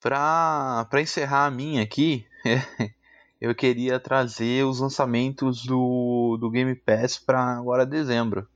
Pra, 0.00 0.86
pra 0.88 1.00
encerrar 1.00 1.46
a 1.46 1.50
minha 1.50 1.82
aqui, 1.82 2.24
eu 3.40 3.54
queria 3.54 3.98
trazer 3.98 4.64
os 4.64 4.78
lançamentos 4.78 5.64
do, 5.64 6.38
do 6.40 6.50
Game 6.50 6.74
Pass 6.74 7.18
para 7.18 7.58
agora 7.58 7.84
dezembro. 7.84 8.48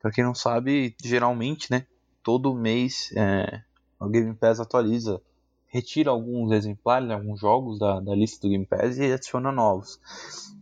Pra 0.00 0.10
quem 0.10 0.24
não 0.24 0.34
sabe, 0.34 0.96
geralmente, 1.02 1.70
né? 1.70 1.86
Todo 2.22 2.54
mês 2.54 3.10
é, 3.16 3.62
o 4.00 4.08
Game 4.08 4.34
Pass 4.34 4.58
atualiza, 4.58 5.20
retira 5.66 6.10
alguns 6.10 6.52
exemplares, 6.52 7.08
né, 7.08 7.14
alguns 7.14 7.40
jogos 7.40 7.78
da, 7.78 8.00
da 8.00 8.14
lista 8.14 8.40
do 8.40 8.50
Game 8.50 8.66
Pass 8.66 8.98
e 8.98 9.12
adiciona 9.12 9.52
novos. 9.52 10.00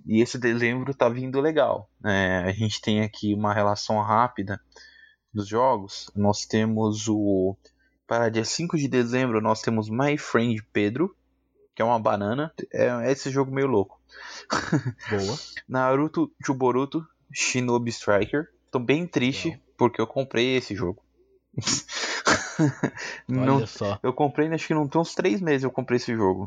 E 0.06 0.20
esse 0.20 0.38
dezembro 0.38 0.94
tá 0.94 1.08
vindo 1.08 1.40
legal. 1.40 1.88
né? 2.00 2.44
a 2.44 2.52
gente 2.52 2.80
tem 2.80 3.02
aqui 3.02 3.34
uma 3.34 3.54
relação 3.54 4.00
rápida 4.00 4.60
dos 5.32 5.46
jogos. 5.46 6.10
Nós 6.14 6.44
temos 6.44 7.08
o 7.08 7.56
para 8.06 8.30
dia 8.30 8.44
5 8.44 8.78
de 8.78 8.88
dezembro 8.88 9.40
nós 9.42 9.60
temos 9.60 9.90
My 9.90 10.16
Friend 10.16 10.62
Pedro, 10.72 11.14
que 11.74 11.82
é 11.82 11.84
uma 11.84 11.98
banana. 11.98 12.52
É 12.72 13.12
esse 13.12 13.30
jogo 13.30 13.52
meio 13.52 13.66
louco. 13.66 14.00
Boa. 15.10 15.38
Naruto 15.68 16.32
Chuboruto 16.44 17.06
Shinobi 17.30 17.90
Striker. 17.90 18.48
Tô 18.70 18.78
bem 18.78 19.06
triste 19.06 19.48
Legal. 19.48 19.62
porque 19.76 20.00
eu 20.00 20.06
comprei 20.06 20.56
esse 20.56 20.74
jogo. 20.74 21.02
Não, 23.28 23.66
só. 23.66 23.98
eu 24.02 24.12
comprei, 24.12 24.52
acho 24.52 24.66
que 24.66 24.74
não 24.74 24.88
tem 24.88 25.00
uns 25.00 25.14
3 25.14 25.40
meses 25.40 25.64
eu 25.64 25.70
comprei 25.70 25.96
esse 25.96 26.14
jogo. 26.14 26.46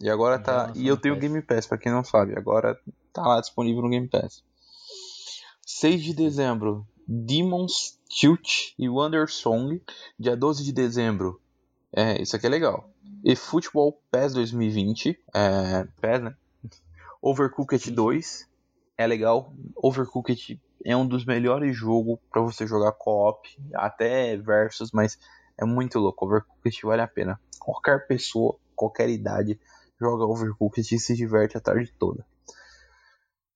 E 0.00 0.08
agora 0.08 0.38
tá. 0.38 0.66
lançou 0.68 0.82
E 0.82 0.86
eu 0.86 0.96
tenho 0.96 1.14
PS. 1.16 1.20
Game 1.20 1.42
Pass, 1.42 1.66
pra 1.66 1.78
quem 1.78 1.90
não 1.90 2.04
sabe. 2.04 2.36
Agora 2.36 2.78
tá 3.12 3.22
lá 3.22 3.40
disponível 3.40 3.82
no 3.82 3.90
Game 3.90 4.08
Pass. 4.08 4.44
6 5.66 6.02
de 6.02 6.14
dezembro, 6.14 6.86
Demon's 7.06 7.98
Tilt 8.08 8.72
e 8.78 8.88
Wonder 8.88 9.28
Song. 9.28 9.82
Dia 10.18 10.36
12 10.36 10.64
de 10.64 10.72
dezembro, 10.72 11.40
é, 11.92 12.20
isso 12.20 12.36
aqui 12.36 12.46
é 12.46 12.50
legal. 12.50 12.90
E 13.24 13.34
Football 13.34 14.00
PES 14.10 14.34
2020. 14.34 15.18
É, 15.34 15.84
PES, 16.00 16.22
né? 16.22 16.36
Overcooked 17.20 17.82
Sim, 17.82 17.90
sim. 17.90 17.94
2. 17.94 18.48
É 18.96 19.06
legal. 19.06 19.52
Overcooked 19.76 20.60
é 20.84 20.96
um 20.96 21.06
dos 21.06 21.24
melhores 21.24 21.76
jogos 21.76 22.18
pra 22.30 22.40
você 22.40 22.66
jogar 22.66 22.92
co-op, 22.92 23.48
até 23.74 24.36
versus, 24.36 24.90
mas 24.92 25.18
é 25.58 25.64
muito 25.64 25.98
louco. 25.98 26.24
Overcooked 26.24 26.80
vale 26.82 27.02
a 27.02 27.08
pena. 27.08 27.40
Qualquer 27.58 28.06
pessoa, 28.06 28.56
qualquer 28.74 29.08
idade, 29.08 29.58
joga 30.00 30.24
Overcooked 30.24 30.94
e 30.94 30.98
se 30.98 31.14
diverte 31.14 31.56
a 31.56 31.60
tarde 31.60 31.92
toda. 31.98 32.24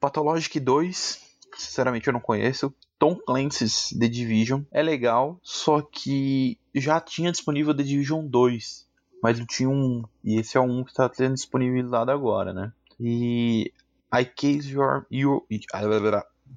Pathologic 0.01 0.59
2, 0.59 1.21
sinceramente 1.57 2.09
eu 2.09 2.13
não 2.13 2.21
conheço. 2.21 2.75
Tom 2.99 3.17
Clancy's 3.17 3.91
The 3.99 4.09
Division 4.09 4.63
é 4.71 4.83
legal, 4.83 5.39
só 5.43 5.81
que 5.81 6.59
já 6.75 7.01
tinha 7.01 7.33
disponível 7.33 7.75
The 7.75 7.83
Division 7.83 8.27
2, 8.27 8.87
mas 9.23 9.39
não 9.39 9.47
tinha 9.47 9.69
um, 9.69 10.05
e 10.25 10.39
esse 10.39 10.57
é 10.57 10.61
um 10.61 10.85
que 10.85 10.91
está 10.91 11.13
sendo 11.13 11.35
disponibilizado 11.35 12.11
agora, 12.11 12.53
né? 12.53 12.73
E 12.99 13.73
I 14.13 14.25
Case 14.25 14.73
Your, 14.73 15.07
you, 15.11 15.47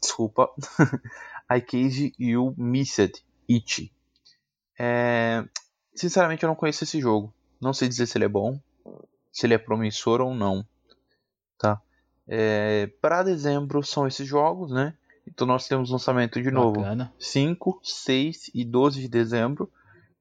desculpa, 0.01 0.51
I 1.51 1.61
Case 1.61 2.13
You 2.19 2.53
Missed 2.57 3.23
It. 3.49 3.94
É, 4.77 5.43
sinceramente 5.93 6.43
eu 6.43 6.47
não 6.47 6.55
conheço 6.55 6.83
esse 6.83 6.99
jogo, 6.99 7.33
não 7.61 7.73
sei 7.73 7.87
dizer 7.87 8.05
se 8.05 8.17
ele 8.17 8.25
é 8.25 8.29
bom, 8.29 8.59
se 9.31 9.45
ele 9.45 9.53
é 9.53 9.57
promissor 9.57 10.21
ou 10.21 10.33
não, 10.33 10.65
tá? 11.57 11.81
É, 12.27 12.87
para 13.01 13.23
dezembro 13.23 13.83
são 13.83 14.07
esses 14.07 14.27
jogos, 14.27 14.71
né? 14.71 14.93
Então 15.27 15.47
nós 15.47 15.67
temos 15.67 15.89
lançamento 15.89 16.41
de 16.41 16.51
novo 16.51 16.81
Bacana. 16.81 17.13
5, 17.19 17.79
6 17.83 18.51
e 18.53 18.63
12 18.63 19.01
de 19.01 19.07
dezembro. 19.07 19.71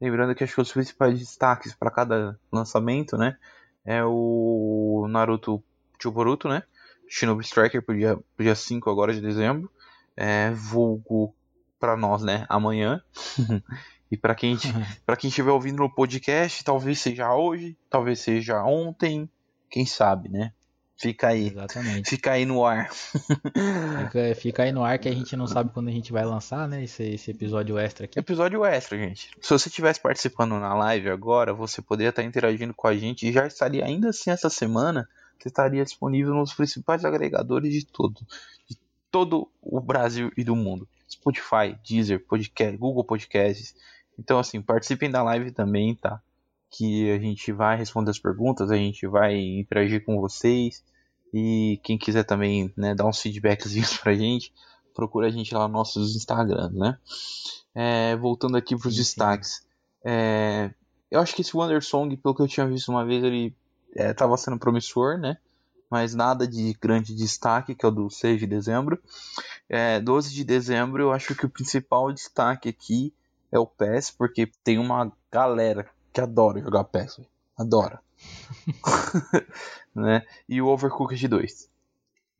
Lembrando 0.00 0.34
que 0.34 0.44
acho 0.44 0.54
que 0.54 0.60
os 0.60 0.72
principais 0.72 1.18
destaques 1.18 1.74
para 1.74 1.90
cada 1.90 2.38
lançamento, 2.50 3.16
né? 3.16 3.36
É 3.84 4.02
o 4.04 5.06
Naruto 5.08 5.62
Chuboruto, 6.00 6.48
né? 6.48 6.62
Shinobi 7.08 7.44
Striker 7.44 7.82
pro 7.82 7.96
dia, 7.96 8.16
pro 8.16 8.44
dia 8.44 8.54
5 8.54 8.90
agora 8.90 9.12
de 9.12 9.20
dezembro. 9.20 9.70
É, 10.16 10.50
vulgo 10.52 11.34
para 11.78 11.96
nós, 11.96 12.22
né? 12.22 12.46
Amanhã. 12.48 13.02
e 14.14 14.16
para 14.16 14.34
quem 14.34 14.56
para 15.04 15.16
quem 15.16 15.28
estiver 15.28 15.50
ouvindo 15.50 15.78
no 15.78 15.90
podcast, 15.92 16.64
talvez 16.64 17.00
seja 17.00 17.34
hoje, 17.34 17.76
talvez 17.90 18.20
seja 18.20 18.64
ontem, 18.64 19.28
quem 19.70 19.84
sabe, 19.84 20.28
né? 20.28 20.52
Fica 20.96 21.28
aí. 21.28 21.48
Exatamente. 21.48 22.08
Fica 22.08 22.32
aí 22.32 22.46
no 22.46 22.64
ar. 22.64 22.88
Fica, 22.94 24.34
fica 24.36 24.62
aí 24.62 24.70
no 24.70 24.84
ar 24.84 24.96
que 24.98 25.08
a 25.08 25.12
gente 25.12 25.36
não 25.36 25.46
sabe 25.46 25.72
quando 25.72 25.88
a 25.88 25.90
gente 25.90 26.12
vai 26.12 26.24
lançar, 26.24 26.68
né? 26.68 26.84
Esse, 26.84 27.02
esse 27.02 27.32
episódio 27.32 27.76
extra 27.76 28.04
aqui. 28.04 28.18
Episódio 28.18 28.64
extra, 28.64 28.96
gente. 28.96 29.30
Se 29.40 29.50
você 29.50 29.68
estivesse 29.68 30.00
participando 30.00 30.52
na 30.60 30.72
live 30.72 31.10
agora, 31.10 31.52
você 31.52 31.82
poderia 31.82 32.10
estar 32.10 32.22
interagindo 32.22 32.72
com 32.72 32.86
a 32.86 32.96
gente 32.96 33.28
e 33.28 33.32
já 33.32 33.44
estaria, 33.44 33.84
ainda 33.84 34.10
assim, 34.10 34.30
essa 34.30 34.48
semana, 34.48 35.08
você 35.36 35.48
estaria 35.48 35.84
disponível 35.84 36.32
nos 36.32 36.54
principais 36.54 37.04
agregadores 37.04 37.72
de 37.72 37.84
todo, 37.84 38.20
de 38.70 38.78
todo 39.10 39.50
o 39.60 39.80
Brasil 39.80 40.30
e 40.36 40.44
do 40.44 40.54
mundo. 40.54 40.88
Spotify, 41.08 41.76
Deezer, 41.86 42.24
podcast, 42.26 42.76
Google 42.76 43.04
Podcasts. 43.04 43.74
Então, 44.18 44.38
assim, 44.38 44.60
participem 44.62 45.10
da 45.10 45.22
live 45.22 45.50
também, 45.50 45.94
tá? 45.94 46.20
Que 46.70 47.10
a 47.10 47.18
gente 47.18 47.52
vai 47.52 47.76
responder 47.76 48.10
as 48.10 48.18
perguntas, 48.18 48.70
a 48.70 48.76
gente 48.76 49.06
vai 49.06 49.36
interagir 49.36 50.04
com 50.04 50.20
vocês. 50.20 50.84
E 51.32 51.80
quem 51.82 51.98
quiser 51.98 52.24
também 52.24 52.72
né, 52.76 52.94
dar 52.94 53.06
uns 53.06 53.20
feedbackzinhos 53.20 53.96
pra 53.98 54.14
gente, 54.14 54.52
procura 54.94 55.26
a 55.26 55.30
gente 55.30 55.52
lá 55.54 55.64
nos 55.64 55.72
nossos 55.72 56.16
Instagrams, 56.16 56.72
né? 56.72 56.98
É, 57.74 58.16
voltando 58.16 58.56
aqui 58.56 58.76
para 58.76 58.88
os 58.88 58.94
Sim, 58.94 59.02
sim. 59.02 59.08
destaques. 59.10 59.66
É, 60.04 60.70
eu 61.10 61.20
acho 61.20 61.34
que 61.34 61.42
esse 61.42 61.56
Wonder 61.56 61.82
Song, 61.82 62.16
pelo 62.16 62.34
que 62.34 62.42
eu 62.42 62.48
tinha 62.48 62.66
visto 62.66 62.90
uma 62.90 63.04
vez, 63.04 63.22
ele 63.24 63.54
estava 63.94 64.36
sendo 64.36 64.58
promissor, 64.58 65.18
né? 65.18 65.36
Mas 65.90 66.14
nada 66.14 66.46
de 66.46 66.72
grande 66.80 67.14
destaque, 67.14 67.74
que 67.74 67.84
é 67.84 67.88
o 67.88 67.92
do 67.92 68.10
6 68.10 68.40
de 68.40 68.46
dezembro. 68.46 69.00
É, 69.68 70.00
12 70.00 70.32
de 70.32 70.44
dezembro, 70.44 71.02
eu 71.02 71.12
acho 71.12 71.34
que 71.34 71.46
o 71.46 71.50
principal 71.50 72.12
destaque 72.12 72.68
aqui 72.68 73.12
é 73.56 73.60
o 73.60 73.66
PES, 73.66 74.10
porque 74.10 74.50
tem 74.62 74.78
uma 74.78 75.12
galera 75.30 75.86
que 76.12 76.20
adora 76.20 76.60
jogar 76.60 76.84
PES. 76.84 77.20
Adora. 77.56 78.00
né? 79.94 80.22
E 80.48 80.60
o 80.60 80.68
Overcooked 80.68 81.28
2. 81.28 81.68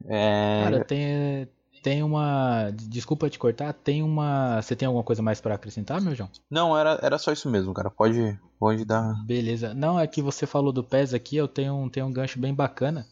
É, 0.06 0.62
Cara, 0.64 0.84
tem, 0.84 1.48
tem 1.82 2.02
uma. 2.02 2.70
Desculpa 2.72 3.30
te 3.30 3.38
cortar, 3.38 3.72
tem 3.72 4.02
uma. 4.02 4.60
Você 4.60 4.74
tem 4.74 4.86
alguma 4.86 5.04
coisa 5.04 5.22
mais 5.22 5.40
pra 5.40 5.54
acrescentar, 5.54 6.00
meu 6.00 6.14
João? 6.14 6.30
Não, 6.50 6.76
era, 6.76 6.98
era 7.02 7.18
só 7.18 7.32
isso 7.32 7.48
mesmo, 7.48 7.72
cara. 7.72 7.90
Pode, 7.90 8.38
pode 8.58 8.84
dar. 8.84 9.14
Beleza. 9.24 9.72
Não, 9.74 9.98
é 9.98 10.06
que 10.06 10.22
você 10.22 10.46
falou 10.46 10.72
do 10.72 10.84
PES 10.84 11.14
aqui, 11.14 11.36
eu 11.36 11.48
tenho 11.48 11.74
um, 11.74 11.88
tenho 11.88 12.06
um 12.06 12.12
gancho 12.12 12.38
bem 12.38 12.54
bacana 12.54 13.06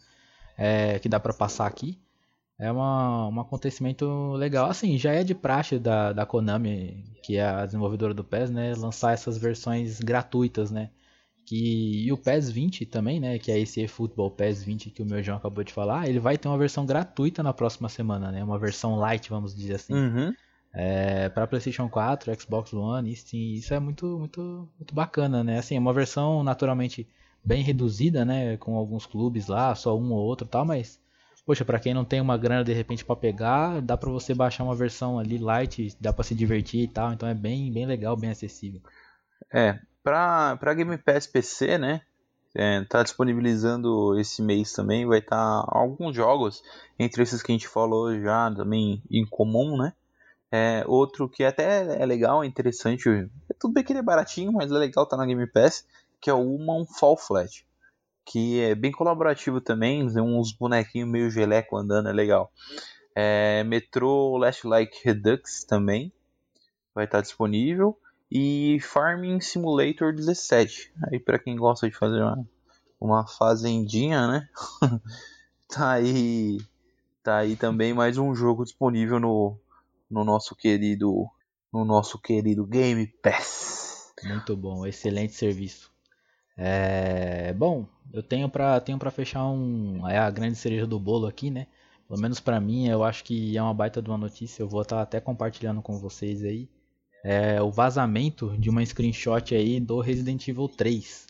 é, 0.57 0.99
que 0.99 1.09
dá 1.09 1.19
pra 1.19 1.33
passar 1.33 1.67
aqui. 1.67 1.99
É 2.59 2.71
uma, 2.71 3.27
um 3.27 3.39
acontecimento 3.39 4.33
legal. 4.33 4.69
Assim, 4.69 4.97
já 4.97 5.11
é 5.11 5.23
de 5.23 5.33
praxe 5.33 5.79
da, 5.79 6.13
da 6.13 6.25
Konami, 6.25 7.03
que 7.23 7.37
é 7.37 7.45
a 7.45 7.65
desenvolvedora 7.65 8.13
do 8.13 8.23
PES, 8.23 8.51
né? 8.51 8.73
Lançar 8.75 9.13
essas 9.13 9.37
versões 9.37 9.99
gratuitas, 9.99 10.71
né? 10.71 10.89
Que, 11.45 12.05
e 12.05 12.11
o 12.11 12.17
PES 12.17 12.51
20 12.51 12.85
também, 12.85 13.19
né? 13.19 13.37
Que 13.39 13.51
é 13.51 13.59
esse 13.59 13.85
Football 13.87 14.31
PES 14.31 14.63
20 14.63 14.91
que 14.91 15.01
o 15.01 15.05
meu 15.05 15.21
João 15.21 15.37
acabou 15.37 15.63
de 15.63 15.73
falar. 15.73 16.07
Ele 16.07 16.19
vai 16.19 16.37
ter 16.37 16.47
uma 16.47 16.57
versão 16.57 16.85
gratuita 16.85 17.41
na 17.43 17.53
próxima 17.53 17.89
semana, 17.89 18.31
né? 18.31 18.43
Uma 18.43 18.59
versão 18.59 18.95
light, 18.95 19.29
vamos 19.29 19.55
dizer 19.55 19.75
assim. 19.75 19.93
Uhum. 19.93 20.33
É, 20.73 21.29
para 21.29 21.45
PlayStation 21.45 21.87
4, 21.87 22.39
Xbox 22.39 22.73
One, 22.73 23.11
isso, 23.11 23.35
isso 23.35 23.73
é 23.73 23.79
muito, 23.79 24.05
muito, 24.17 24.67
muito 24.79 24.95
bacana, 24.95 25.43
né? 25.43 25.59
Assim, 25.59 25.75
é 25.75 25.79
uma 25.79 25.93
versão 25.93 26.43
naturalmente 26.43 27.07
bem 27.43 27.61
reduzida, 27.61 28.23
né? 28.23 28.57
Com 28.57 28.75
alguns 28.75 29.05
clubes 29.05 29.47
lá, 29.47 29.75
só 29.75 29.97
um 29.97 30.11
ou 30.13 30.19
outro, 30.19 30.47
tal, 30.47 30.65
mas 30.65 31.02
poxa, 31.45 31.65
para 31.65 31.79
quem 31.79 31.93
não 31.93 32.05
tem 32.05 32.21
uma 32.21 32.37
grana 32.37 32.63
de 32.63 32.73
repente 32.73 33.03
para 33.03 33.15
pegar, 33.15 33.81
dá 33.81 33.97
para 33.97 34.09
você 34.09 34.33
baixar 34.33 34.63
uma 34.63 34.75
versão 34.75 35.19
ali 35.19 35.37
light, 35.37 35.95
dá 35.99 36.13
para 36.13 36.23
se 36.23 36.33
divertir 36.33 36.83
e 36.83 36.87
tal, 36.87 37.13
então 37.13 37.27
é 37.27 37.33
bem, 37.33 37.71
bem 37.71 37.85
legal, 37.85 38.15
bem 38.15 38.29
acessível. 38.29 38.81
É, 39.51 39.79
pra, 40.03 40.55
pra 40.57 40.73
Game 40.73 40.97
Pass 40.97 41.27
PC, 41.27 41.77
né? 41.77 42.01
É, 42.55 42.83
tá 42.85 43.01
disponibilizando 43.01 44.17
esse 44.19 44.41
mês 44.41 44.71
também, 44.73 45.07
vai 45.07 45.19
estar 45.19 45.35
tá 45.35 45.67
alguns 45.67 46.15
jogos, 46.15 46.61
entre 46.99 47.23
esses 47.23 47.41
que 47.41 47.51
a 47.51 47.55
gente 47.55 47.67
falou 47.67 48.13
já 48.21 48.51
também 48.51 49.01
em 49.09 49.25
comum, 49.25 49.75
né? 49.75 49.93
É, 50.51 50.83
outro 50.87 51.27
que 51.27 51.43
até 51.43 51.99
é 51.99 52.05
legal, 52.05 52.43
é 52.43 52.47
interessante, 52.47 53.09
é 53.09 53.53
tudo 53.59 53.73
bem 53.73 53.83
que 53.83 53.91
ele 53.91 53.99
é 53.99 54.03
baratinho, 54.03 54.53
mas 54.53 54.71
é 54.71 54.75
legal 54.75 55.05
tá 55.07 55.17
na 55.17 55.25
Game 55.25 55.47
Pass, 55.47 55.83
que 56.21 56.29
é 56.29 56.33
o 56.33 56.41
Human 56.41 56.85
Fall 56.85 57.17
Flat 57.17 57.65
que 58.25 58.61
é 58.61 58.75
bem 58.75 58.91
colaborativo 58.91 59.59
também, 59.59 60.03
uns 60.03 60.51
bonequinhos 60.53 61.09
meio 61.09 61.29
geleco 61.29 61.77
andando, 61.77 62.09
é 62.09 62.13
legal. 62.13 62.51
É, 63.15 63.63
Metro 63.63 64.37
Last 64.37 64.65
Like 64.65 65.01
Redux 65.03 65.63
também 65.63 66.11
vai 66.95 67.05
estar 67.05 67.21
disponível 67.21 67.97
e 68.31 68.79
Farming 68.81 69.39
Simulator 69.39 70.13
17. 70.13 70.91
Aí 71.11 71.19
para 71.19 71.37
quem 71.37 71.55
gosta 71.55 71.87
de 71.87 71.95
fazer 71.95 72.21
uma, 72.21 72.47
uma 72.99 73.27
fazendinha, 73.27 74.27
né? 74.27 74.49
tá 75.69 75.91
aí 75.91 76.59
tá 77.21 77.37
aí 77.37 77.55
também 77.55 77.93
mais 77.93 78.17
um 78.17 78.33
jogo 78.33 78.63
disponível 78.63 79.19
no, 79.19 79.57
no 80.09 80.23
nosso 80.23 80.55
querido 80.55 81.29
no 81.71 81.85
nosso 81.85 82.19
querido 82.19 82.65
Game 82.65 83.05
Pass. 83.21 84.11
Muito 84.23 84.55
bom, 84.55 84.85
excelente 84.85 85.33
serviço. 85.33 85.91
É, 86.57 87.53
bom, 87.53 87.87
eu 88.11 88.21
tenho 88.21 88.47
para 88.47 88.79
tenho 88.79 88.97
para 88.99 89.09
fechar 89.11 89.45
um 89.47 90.07
é 90.07 90.17
a 90.17 90.29
grande 90.29 90.55
cereja 90.55 90.85
do 90.85 90.99
bolo 90.99 91.27
aqui, 91.27 91.49
né? 91.49 91.67
Pelo 92.07 92.21
menos 92.21 92.39
para 92.39 92.59
mim, 92.59 92.87
eu 92.87 93.03
acho 93.03 93.23
que 93.23 93.57
é 93.57 93.61
uma 93.61 93.73
baita 93.73 94.01
de 94.01 94.09
uma 94.09 94.17
notícia. 94.17 94.61
Eu 94.61 94.67
vou 94.69 94.81
estar 94.81 94.97
tá 94.97 95.01
até 95.01 95.19
compartilhando 95.19 95.81
com 95.81 95.97
vocês 95.99 96.43
aí. 96.43 96.69
É 97.23 97.61
o 97.61 97.71
vazamento 97.71 98.55
de 98.57 98.69
uma 98.69 98.85
screenshot 98.85 99.55
aí 99.55 99.79
do 99.79 99.99
Resident 100.01 100.47
Evil 100.47 100.67
3, 100.67 101.27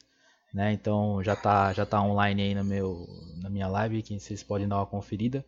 né? 0.53 0.73
Então 0.73 1.23
já 1.23 1.35
tá 1.35 1.71
já 1.73 1.85
tá 1.85 2.01
online 2.01 2.41
aí 2.41 2.55
no 2.55 2.63
meu 2.63 3.07
na 3.41 3.49
minha 3.49 3.67
live, 3.67 4.01
que 4.01 4.19
vocês 4.19 4.43
podem 4.43 4.67
dar 4.67 4.77
uma 4.77 4.85
conferida. 4.85 5.45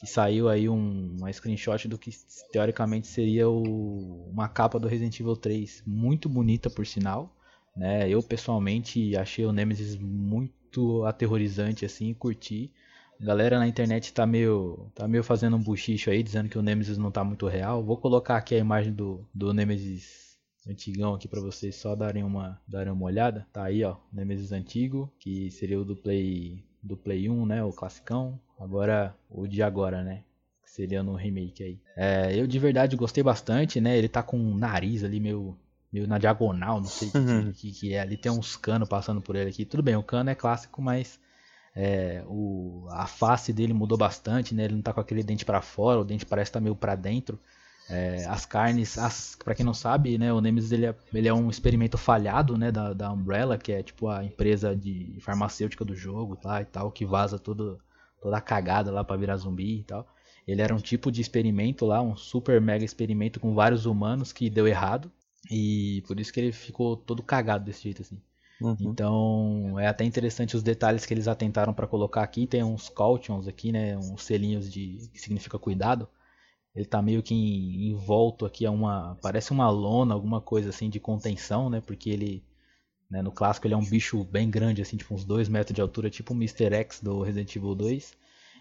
Que 0.00 0.06
saiu 0.08 0.48
aí 0.48 0.68
um, 0.68 1.16
uma 1.18 1.32
screenshot 1.32 1.88
do 1.88 1.96
que 1.96 2.10
teoricamente 2.52 3.06
seria 3.06 3.48
o, 3.48 4.28
uma 4.30 4.48
capa 4.48 4.78
do 4.78 4.88
Resident 4.88 5.18
Evil 5.20 5.36
3, 5.36 5.82
muito 5.86 6.28
bonita 6.28 6.68
por 6.68 6.84
sinal. 6.84 7.34
Né? 7.76 8.08
Eu 8.08 8.22
pessoalmente 8.22 9.16
achei 9.16 9.44
o 9.44 9.52
Nemesis 9.52 9.96
muito 9.96 11.04
aterrorizante 11.04 11.84
assim, 11.84 12.14
curti. 12.14 12.72
A 13.20 13.24
galera 13.24 13.58
na 13.58 13.68
internet 13.68 14.12
tá 14.12 14.26
meio, 14.26 14.90
tá 14.94 15.06
meio 15.06 15.22
fazendo 15.22 15.56
um 15.56 15.62
buchicho 15.62 16.10
aí, 16.10 16.22
dizendo 16.22 16.48
que 16.48 16.58
o 16.58 16.62
Nemesis 16.62 16.98
não 16.98 17.10
tá 17.10 17.24
muito 17.24 17.46
real. 17.46 17.82
Vou 17.82 17.96
colocar 17.96 18.36
aqui 18.36 18.54
a 18.54 18.58
imagem 18.58 18.92
do, 18.92 19.26
do 19.32 19.52
Nemesis 19.52 20.24
antigão 20.68 21.14
aqui 21.14 21.28
para 21.28 21.40
vocês 21.40 21.76
só 21.76 21.94
darem 21.94 22.24
uma, 22.24 22.60
darem 22.66 22.92
uma 22.92 23.04
olhada. 23.04 23.46
Tá 23.52 23.64
aí, 23.64 23.84
ó, 23.84 23.96
Nemesis 24.12 24.52
antigo, 24.52 25.12
que 25.18 25.50
seria 25.50 25.80
o 25.80 25.84
do 25.84 25.96
Play 25.96 26.64
do 26.82 26.96
Play 26.96 27.30
1, 27.30 27.46
né, 27.46 27.64
o 27.64 27.72
classicão. 27.72 28.38
Agora 28.58 29.16
o 29.30 29.46
de 29.46 29.62
agora, 29.62 30.02
né, 30.02 30.22
que 30.62 30.70
seria 30.70 31.02
no 31.02 31.14
remake 31.14 31.62
aí. 31.62 31.80
É, 31.96 32.38
eu 32.38 32.46
de 32.46 32.58
verdade 32.58 32.96
gostei 32.96 33.22
bastante, 33.22 33.80
né? 33.80 33.96
Ele 33.96 34.08
tá 34.08 34.22
com 34.22 34.38
um 34.38 34.56
nariz 34.56 35.02
ali 35.02 35.18
meio 35.18 35.56
meio 35.94 36.08
na 36.08 36.18
diagonal, 36.18 36.80
não 36.80 36.88
sei 36.88 37.08
o 37.14 37.18
uhum. 37.18 37.52
que, 37.52 37.70
que, 37.70 37.94
é. 37.94 38.00
Ali 38.00 38.16
tem 38.16 38.32
uns 38.32 38.56
canos 38.56 38.88
passando 38.88 39.20
por 39.20 39.36
ele 39.36 39.50
aqui. 39.50 39.64
Tudo 39.64 39.82
bem, 39.82 39.94
o 39.94 40.02
cano 40.02 40.28
é 40.28 40.34
clássico, 40.34 40.82
mas 40.82 41.20
é, 41.74 42.24
o, 42.26 42.88
a 42.90 43.06
face 43.06 43.52
dele 43.52 43.72
mudou 43.72 43.96
bastante, 43.96 44.54
né? 44.56 44.64
Ele 44.64 44.74
não 44.74 44.82
tá 44.82 44.92
com 44.92 45.00
aquele 45.00 45.22
dente 45.22 45.44
para 45.44 45.62
fora, 45.62 46.00
o 46.00 46.04
dente 46.04 46.26
parece 46.26 46.48
estar 46.48 46.58
tá 46.58 46.62
meio 46.64 46.74
para 46.74 46.96
dentro. 46.96 47.38
É, 47.88 48.24
as 48.26 48.44
carnes, 48.44 48.98
as, 48.98 49.36
para 49.36 49.54
quem 49.54 49.64
não 49.64 49.74
sabe, 49.74 50.16
né, 50.16 50.32
o 50.32 50.40
Nemesis 50.40 50.72
ele 50.72 50.86
é, 50.86 50.94
ele 51.12 51.28
é 51.28 51.34
um 51.34 51.50
experimento 51.50 51.98
falhado, 51.98 52.56
né, 52.56 52.72
da, 52.72 52.94
da 52.94 53.12
Umbrella, 53.12 53.58
que 53.58 53.70
é 53.70 53.82
tipo 53.82 54.08
a 54.08 54.24
empresa 54.24 54.74
de 54.74 55.18
farmacêutica 55.20 55.84
do 55.84 55.94
jogo, 55.94 56.34
tá, 56.34 56.62
e 56.62 56.64
tal, 56.64 56.90
que 56.90 57.04
vaza 57.04 57.38
tudo, 57.38 57.78
toda 58.22 58.38
a 58.38 58.40
cagada 58.40 58.90
lá 58.90 59.04
para 59.04 59.18
virar 59.18 59.36
zumbi 59.36 59.80
e 59.80 59.84
tal. 59.84 60.08
Ele 60.48 60.62
era 60.62 60.74
um 60.74 60.78
tipo 60.78 61.12
de 61.12 61.20
experimento 61.20 61.84
lá, 61.84 62.00
um 62.00 62.16
super 62.16 62.58
mega 62.58 62.84
experimento 62.84 63.38
com 63.38 63.54
vários 63.54 63.84
humanos 63.84 64.32
que 64.32 64.48
deu 64.48 64.66
errado. 64.66 65.12
E 65.50 66.02
por 66.06 66.18
isso 66.18 66.32
que 66.32 66.40
ele 66.40 66.52
ficou 66.52 66.96
todo 66.96 67.22
cagado 67.22 67.64
desse 67.64 67.82
jeito 67.82 68.02
assim. 68.02 68.20
Uhum. 68.60 68.76
Então 68.80 69.80
é 69.80 69.86
até 69.86 70.04
interessante 70.04 70.56
os 70.56 70.62
detalhes 70.62 71.04
que 71.04 71.12
eles 71.12 71.28
atentaram 71.28 71.74
para 71.74 71.86
colocar 71.86 72.22
aqui. 72.22 72.46
Tem 72.46 72.62
uns 72.62 72.88
cautions 72.88 73.46
aqui, 73.46 73.72
né? 73.72 73.96
Uns 73.98 74.22
selinhos 74.22 74.70
de 74.70 75.08
que 75.12 75.20
significa 75.20 75.58
cuidado. 75.58 76.08
Ele 76.74 76.84
tá 76.84 77.00
meio 77.00 77.22
que 77.22 77.34
envolto 77.34 78.44
aqui 78.44 78.66
a 78.66 78.70
uma. 78.70 79.16
Parece 79.22 79.52
uma 79.52 79.70
lona, 79.70 80.14
alguma 80.14 80.40
coisa 80.40 80.70
assim 80.70 80.90
de 80.90 80.98
contenção, 80.98 81.70
né? 81.70 81.80
Porque 81.80 82.10
ele. 82.10 82.42
Né, 83.10 83.20
no 83.20 83.30
clássico 83.30 83.66
ele 83.66 83.74
é 83.74 83.76
um 83.76 83.84
bicho 83.84 84.24
bem 84.24 84.50
grande, 84.50 84.80
assim, 84.80 84.96
tipo 84.96 85.14
uns 85.14 85.26
2 85.26 85.48
metros 85.48 85.74
de 85.74 85.80
altura, 85.80 86.08
tipo 86.08 86.32
o 86.32 86.36
Mr. 86.36 86.74
X 86.74 87.00
do 87.00 87.22
Resident 87.22 87.54
Evil 87.54 87.74
2. 87.74 88.16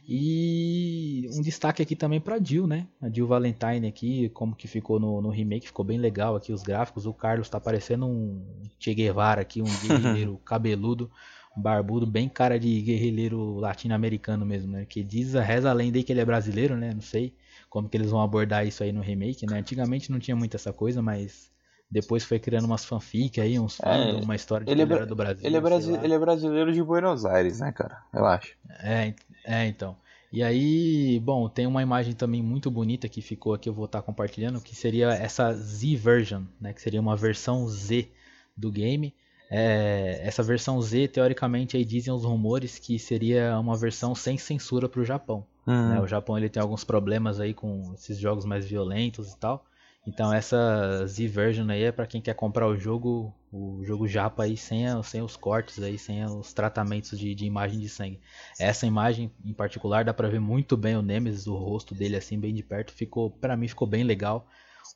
E 0.06 1.30
um 1.34 1.41
destaque 1.41 1.82
aqui 1.82 1.95
também 1.95 2.20
para 2.20 2.41
Jill, 2.43 2.68
né? 2.68 2.88
A 3.01 3.10
Jill 3.10 3.26
Valentine 3.26 3.88
aqui, 3.88 4.30
como 4.30 4.56
que 4.56 4.68
ficou 4.68 4.99
no, 4.99 5.22
no 5.22 5.30
remake, 5.30 5.68
ficou 5.68 5.86
bem 5.86 5.97
legal 5.97 6.36
aqui 6.36 6.51
os 6.51 6.62
gráficos. 6.62 7.06
O 7.06 7.14
Carlos 7.14 7.49
tá 7.49 7.60
parecendo 7.60 8.06
um 8.06 8.45
Che 8.78 8.93
Guevara 8.93 9.41
aqui, 9.41 9.62
um 9.62 9.66
guerrilheiro 9.66 10.38
cabeludo, 10.43 11.10
barbudo, 11.56 12.06
bem 12.06 12.28
cara 12.28 12.60
de 12.60 12.82
guerrilheiro 12.82 13.56
latino-americano 13.56 14.45
mesmo, 14.45 14.74
né? 14.74 14.86
Que 14.86 15.04
diz, 15.04 15.34
reza 15.34 15.70
a 15.70 15.74
lenda 15.74 15.97
aí 15.97 16.04
que 16.04 16.12
ele 16.12 16.20
é 16.20 16.26
brasileiro, 16.26 16.76
né? 16.76 16.91
Não 16.93 17.01
sei 17.01 17.34
como 17.70 17.88
que 17.88 17.95
eles 17.95 18.12
vão 18.12 18.22
abordar 18.22 18.68
isso 18.68 18.84
aí 18.84 18.91
no 18.91 19.01
remake, 19.01 19.45
né? 19.45 19.60
Antigamente 19.60 20.12
não 20.12 20.20
tinha 20.20 20.36
muito 20.36 20.56
essa 20.56 20.74
coisa, 20.74 21.01
mas 21.01 21.53
depois 21.94 22.24
foi 22.24 22.39
criando 22.39 22.66
umas 22.66 22.84
fanfic 22.84 23.39
aí, 23.39 23.60
uns 23.60 23.80
é, 23.82 24.14
uma 24.14 24.36
história 24.36 24.66
de 24.66 24.72
ele, 24.72 24.82
é, 24.82 25.06
do 25.06 25.16
Brasil. 25.16 25.46
Ele 25.46 25.56
é, 25.56 25.62
brasi 25.62 25.94
ele 25.94 26.14
é 26.14 26.20
brasileiro 26.20 26.74
de 26.74 26.82
Buenos 26.82 27.24
Aires, 27.24 27.60
né, 27.60 27.72
cara? 27.72 28.02
Relaxa. 28.12 28.50
É, 28.82 29.14
é, 29.46 29.68
então. 29.68 29.96
E 30.32 30.41
aí, 30.41 31.20
bom, 31.20 31.48
tem 31.48 31.68
uma 31.68 31.84
imagem 31.84 32.14
também 32.14 32.41
muito 32.41 32.72
bonita 32.72 33.08
que 33.08 33.22
ficou 33.22 33.54
aqui, 33.54 33.70
eu 33.70 33.74
vou 33.74 33.86
estar 33.86 34.02
compartilhando, 34.02 34.60
que 34.60 34.76
seria 34.76 35.10
essa 35.10 35.54
Z 35.54 35.96
version, 35.96 36.41
né, 36.60 36.74
que 36.74 36.82
seria 36.82 37.00
uma 37.00 37.16
versão 37.16 37.68
Z 37.68 38.10
do 38.58 38.72
game. 38.72 39.14
É, 39.52 40.20
essa 40.24 40.41
versão 40.41 40.82
Z, 40.82 41.10
teoricamente, 41.10 41.78
aí 41.78 41.86
dizem 41.86 42.12
os 42.12 42.24
rumores 42.24 42.80
que 42.80 42.98
seria 42.98 43.60
uma 43.60 43.78
versão 43.78 44.16
sem 44.16 44.36
censura 44.36 44.89
para 44.89 45.02
o 45.02 45.06
Japão. 45.06 45.46
Uhum. 45.68 45.89
Né? 45.89 46.02
O 46.02 46.08
Japão 46.08 46.36
ele 46.36 46.50
tem 46.50 46.60
alguns 46.60 46.84
problemas 46.84 47.39
aí 47.39 47.54
com 47.54 47.94
esses 47.94 48.18
jogos 48.18 48.46
mais 48.46 48.66
violentos 48.66 49.32
e 49.32 49.38
tal. 49.38 49.64
Então 50.06 50.34
essa 50.34 51.06
Z-Version 51.08 51.70
aí 51.70 51.84
é 51.84 51.91
para 51.91 52.06
quem 52.06 52.22
quer 52.22 52.36
comprar 52.36 52.68
o 52.68 52.78
jogo, 52.78 53.34
o 53.51 53.84
jogo 53.86 54.06
japa 54.06 54.43
aí 54.43 54.58
sem, 54.58 54.86
sem 55.04 55.22
os 55.22 55.38
cortes 55.38 55.82
aí, 55.82 55.97
sem 55.97 56.26
os 56.26 56.51
tratamentos 56.54 57.18
de, 57.18 57.34
de 57.34 57.45
imagem 57.45 57.80
de 57.80 57.88
sangue. 57.88 58.20
Essa 58.60 58.86
imagem 58.86 59.32
em 59.45 59.54
particular 59.54 60.04
dá 60.04 60.14
para 60.14 60.28
ver 60.30 60.41
muito 60.41 60.76
bem 60.76 60.97
o 60.97 61.01
Nemesis, 61.01 61.47
o 61.47 61.56
rosto 61.56 61.95
dele 61.95 62.18
assim 62.18 62.38
bem 62.38 62.54
de 62.54 62.64
perto, 62.64 62.91
ficou 62.91 63.30
para 63.30 63.56
mim 63.56 63.68
ficou 63.68 63.88
bem 63.88 64.04
legal. 64.04 64.45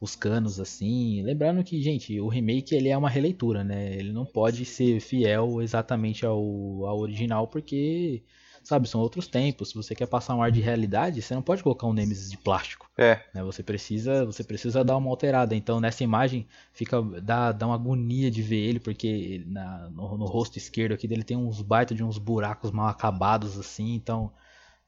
Os 0.02 0.16
canos 0.16 0.60
assim, 0.60 1.24
lembrando 1.24 1.64
que, 1.64 1.82
gente, 1.82 2.20
o 2.20 2.28
remake 2.28 2.76
ele 2.76 2.90
é 2.90 2.98
uma 2.98 3.10
releitura, 3.10 3.64
né? 3.64 3.96
Ele 3.96 4.12
não 4.12 4.26
pode 4.26 4.64
ser 4.66 5.00
fiel 5.00 5.62
exatamente 5.62 6.26
ao, 6.26 6.38
ao 6.86 7.00
original 7.00 7.48
porque 7.48 8.22
Sabe, 8.68 8.86
são 8.90 9.00
outros 9.00 9.28
tempos. 9.30 9.70
Se 9.70 9.76
você 9.76 9.96
quer 9.96 10.08
passar 10.08 10.36
um 10.36 10.44
ar 10.44 10.52
de 10.52 10.60
realidade, 10.60 11.22
você 11.22 11.34
não 11.34 11.42
pode 11.42 11.64
colocar 11.64 11.88
um 11.88 11.94
Nemesis 11.94 12.30
de 12.30 12.38
plástico. 12.38 12.92
É. 12.98 13.22
Né? 13.34 13.42
Você 13.42 13.64
precisa, 13.64 14.26
você 14.26 14.44
precisa 14.44 14.84
dar 14.84 14.98
uma 14.98 15.10
alterada. 15.10 15.56
Então 15.56 15.80
nessa 15.80 16.04
imagem 16.04 16.46
fica 16.74 17.02
dá, 17.24 17.54
dá 17.54 17.66
uma 17.66 17.76
agonia 17.76 18.30
de 18.30 18.42
ver 18.42 18.58
ele 18.58 18.82
porque 18.82 19.42
na, 19.48 19.90
no, 19.90 20.18
no 20.18 20.26
rosto 20.26 20.58
esquerdo 20.58 20.92
aqui 20.92 21.08
dele 21.08 21.24
tem 21.24 21.38
uns 21.38 21.62
baita 21.62 21.96
de 21.96 22.04
uns 22.04 22.18
buracos 22.18 22.70
mal 22.70 22.90
acabados 22.90 23.58
assim. 23.58 23.96
Então 23.96 24.34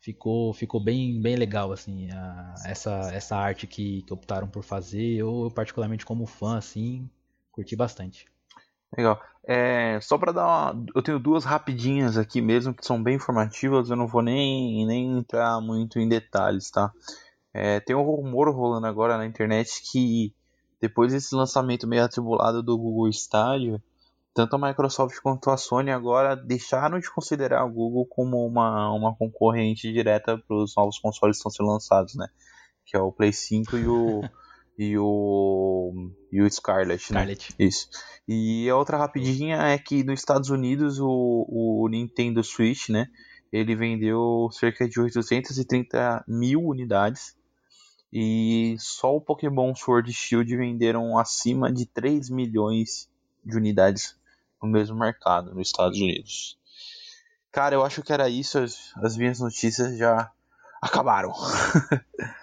ficou 0.02 0.54
ficou 0.54 0.84
bem 0.84 1.22
bem 1.22 1.38
legal 1.38 1.72
assim 1.72 2.12
a, 2.12 2.56
essa 2.66 3.10
essa 3.14 3.38
arte 3.38 3.66
que, 3.66 4.02
que 4.02 4.14
optaram 4.14 4.50
por 4.50 4.62
fazer. 4.62 5.16
Eu, 5.16 5.44
eu 5.44 5.52
particularmente 5.52 6.06
como 6.06 6.26
fã 6.26 6.58
assim 6.58 7.10
curti 7.50 7.78
bastante. 7.78 8.26
Legal. 8.98 9.22
É, 9.52 10.00
só 10.00 10.16
para 10.16 10.32
dar 10.32 10.46
uma, 10.46 10.86
eu 10.94 11.02
tenho 11.02 11.18
duas 11.18 11.44
rapidinhas 11.44 12.20
aqui 12.20 12.40
mesmo 12.40 12.72
que 12.72 12.86
são 12.86 13.02
bem 13.02 13.16
informativas, 13.16 13.90
eu 13.90 13.96
não 13.96 14.06
vou 14.06 14.22
nem, 14.22 14.86
nem 14.86 15.18
entrar 15.18 15.60
muito 15.60 15.98
em 15.98 16.08
detalhes, 16.08 16.70
tá? 16.70 16.94
É, 17.52 17.80
tem 17.80 17.96
um 17.96 18.04
rumor 18.04 18.48
rolando 18.56 18.86
agora 18.86 19.18
na 19.18 19.26
internet 19.26 19.82
que 19.92 20.36
depois 20.80 21.14
desse 21.14 21.34
lançamento 21.34 21.88
meio 21.88 22.04
atribulado 22.04 22.62
do 22.62 22.78
Google 22.78 23.10
Stadia, 23.10 23.82
tanto 24.36 24.56
a 24.56 24.60
Microsoft 24.60 25.20
quanto 25.20 25.50
a 25.50 25.58
Sony 25.58 25.90
agora 25.90 26.36
deixaram 26.36 27.00
de 27.00 27.12
considerar 27.12 27.66
o 27.66 27.74
Google 27.74 28.06
como 28.06 28.46
uma, 28.46 28.94
uma 28.94 29.16
concorrente 29.16 29.92
direta 29.92 30.38
para 30.38 30.58
os 30.58 30.76
novos 30.76 31.00
consoles 31.00 31.38
que 31.38 31.40
estão 31.40 31.52
sendo 31.52 31.74
lançados, 31.74 32.14
né? 32.14 32.28
Que 32.86 32.96
é 32.96 33.00
o 33.00 33.12
Play 33.12 33.34
5 33.34 33.76
e 33.80 33.88
o 33.88 34.22
e 34.80 34.98
o 34.98 35.94
e 36.32 36.42
o 36.42 36.50
Scarlet, 36.50 37.04
Scarlet. 37.04 37.54
Né? 37.60 37.66
Isso. 37.68 37.90
E 38.26 38.70
a 38.70 38.78
outra 38.78 38.98
rapidinha 38.98 39.58
é 39.58 39.78
que 39.78 40.06
nos 40.06 40.22
Estados 40.22 40.50
Unidos 40.50 41.00
o, 41.02 41.46
o 41.50 41.88
Nintendo 41.90 42.42
Switch, 42.42 42.88
né? 42.88 43.08
Ele 43.52 43.76
vendeu 43.76 44.48
cerca 44.54 44.88
de 44.88 44.98
830 44.98 46.24
mil 46.26 46.62
unidades 46.62 47.36
e 48.14 48.78
só 48.80 49.14
o 49.14 49.22
Pokémon 49.22 49.76
Sword 49.76 50.10
e 50.10 50.14
Shield 50.14 50.56
venderam 50.56 51.18
acima 51.18 51.74
de 51.74 51.86
3 51.86 52.30
milhões 52.30 53.10
de 53.44 53.58
unidades 53.58 54.18
no 54.62 54.70
mesmo 54.70 54.98
mercado 54.98 55.54
nos 55.54 55.68
Estados 55.68 56.00
Unidos. 56.00 56.58
Cara, 57.52 57.76
eu 57.76 57.84
acho 57.84 58.02
que 58.02 58.14
era 58.14 58.30
isso. 58.30 58.60
As, 58.60 58.94
as 58.98 59.18
minhas 59.18 59.40
notícias 59.40 59.98
já 59.98 60.32
acabaram. 60.82 61.34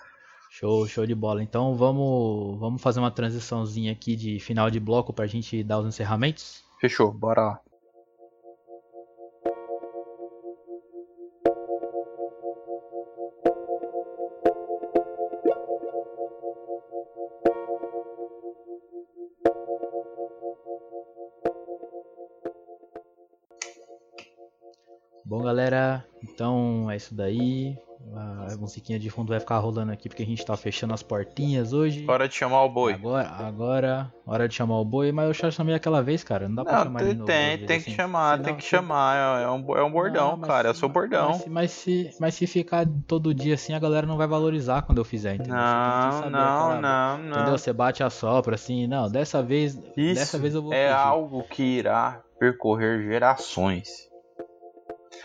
show, 0.57 0.89
show 0.89 1.07
de 1.07 1.15
bola. 1.15 1.43
Então 1.43 1.75
vamos, 1.75 2.59
vamos 2.59 2.81
fazer 2.81 2.99
uma 2.99 3.11
transiçãozinha 3.11 3.93
aqui 3.93 4.17
de 4.17 4.41
final 4.41 4.71
de 4.71 4.81
bloco 4.81 5.13
para 5.13 5.25
a 5.25 5.29
gente 5.29 5.63
dar 5.63 5.79
os 5.81 5.87
encerramentos? 5.87 6.65
Fechou, 6.81 7.13
bora 7.13 7.43
lá. 7.43 7.61
Bom, 25.25 25.43
galera, 25.43 26.07
então 26.23 26.91
é 26.91 26.97
isso 26.97 27.13
daí. 27.15 27.77
A 28.19 28.57
musiquinha 28.57 28.99
de 28.99 29.11
fundo 29.11 29.29
vai 29.29 29.41
ficar 29.41 29.59
rolando 29.59 29.93
aqui 29.93 30.09
porque 30.09 30.23
a 30.23 30.27
gente 30.27 30.45
tá 30.45 30.57
fechando 30.57 30.95
as 30.95 31.03
portinhas 31.03 31.73
hoje. 31.73 32.05
Hora 32.09 32.29
de 32.29 32.35
chamar 32.35 32.65
o 32.65 32.69
boi. 32.69 32.95
Agora, 32.95 33.29
agora 33.29 34.13
hora 34.27 34.49
de 34.49 34.55
chamar 34.55 34.81
o 34.81 34.85
boi, 34.85 35.13
mas 35.13 35.29
eu 35.29 35.35
já 35.35 35.51
chamei 35.51 35.75
aquela 35.75 36.03
vez, 36.03 36.25
cara. 36.25 36.49
Não 36.49 36.57
dá 36.57 36.65
pra 36.65 36.83
chamar 36.83 36.99
tem, 36.99 37.09
de 37.09 37.15
novo. 37.15 37.27
Tem, 37.27 37.59
tem 37.59 37.67
que 37.67 37.89
assim. 37.89 37.91
chamar, 37.93 38.43
tem 38.43 38.57
que 38.57 38.65
chamar. 38.65 39.41
É 39.41 39.49
um, 39.49 39.77
é 39.77 39.83
um 39.85 39.91
bordão, 39.91 40.37
não, 40.37 40.49
cara. 40.49 40.73
Se, 40.73 40.79
é 40.79 40.81
seu 40.81 40.89
bordão. 40.89 41.31
Mas, 41.31 41.47
mas, 41.47 41.71
se, 41.71 42.11
mas 42.19 42.35
se 42.35 42.47
ficar 42.47 42.87
todo 43.07 43.33
dia 43.33 43.55
assim, 43.55 43.73
a 43.73 43.79
galera 43.79 44.07
não 44.07 44.17
vai 44.17 44.27
valorizar 44.27 44.83
quando 44.83 44.99
eu 44.99 45.05
fizer, 45.05 45.35
entendeu? 45.35 45.55
Não, 45.55 46.31
não, 46.31 46.71
aquela, 46.71 46.81
não, 46.81 47.19
não. 47.19 47.37
Entendeu? 47.37 47.59
Você 47.59 47.73
bate 47.73 48.03
a 48.03 48.11
sopra 48.11 48.57
assim, 48.57 48.87
não, 48.87 49.11
dessa 49.11 49.43
vez. 49.43 49.79
Isso 49.97 50.21
dessa 50.21 50.39
vez 50.39 50.55
eu 50.55 50.63
vou. 50.63 50.73
É 50.73 50.89
fugir. 50.89 50.99
algo 50.99 51.43
que 51.45 51.63
irá 51.63 52.23
percorrer 52.39 53.03
gerações. 53.03 54.06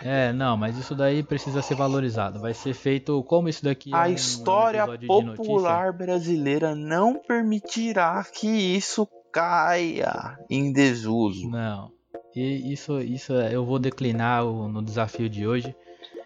É, 0.03 0.33
não, 0.33 0.57
mas 0.57 0.77
isso 0.77 0.95
daí 0.95 1.23
precisa 1.23 1.61
ser 1.61 1.75
valorizado. 1.75 2.39
Vai 2.39 2.53
ser 2.53 2.73
feito 2.73 3.23
como 3.23 3.49
isso 3.49 3.63
daqui. 3.63 3.93
É 3.93 3.97
a 3.97 4.01
um, 4.03 4.11
história 4.11 4.85
um 4.85 5.35
popular 5.35 5.93
brasileira 5.93 6.75
não 6.75 7.15
permitirá 7.15 8.23
que 8.23 8.47
isso 8.47 9.07
caia 9.31 10.37
em 10.49 10.71
desuso. 10.71 11.49
Não. 11.49 11.91
E 12.35 12.71
isso, 12.71 12.99
isso 12.99 13.33
eu 13.33 13.65
vou 13.65 13.79
declinar 13.79 14.43
no 14.43 14.81
desafio 14.81 15.29
de 15.29 15.47
hoje. 15.47 15.75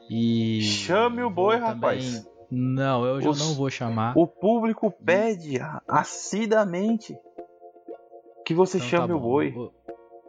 E 0.09 0.61
chame 0.61 1.23
o 1.23 1.29
boi, 1.29 1.55
também... 1.55 1.73
rapaz. 1.73 2.27
Não, 2.51 3.05
eu 3.05 3.21
já 3.21 3.43
não 3.43 3.55
vou 3.55 3.69
chamar. 3.69 4.15
O 4.15 4.27
público 4.27 4.91
pede 4.91 5.59
acidamente 5.87 7.17
que 8.45 8.53
você 8.53 8.77
então, 8.77 8.89
chame 8.89 9.07
tá 9.07 9.15
o 9.15 9.19
boi. 9.19 9.53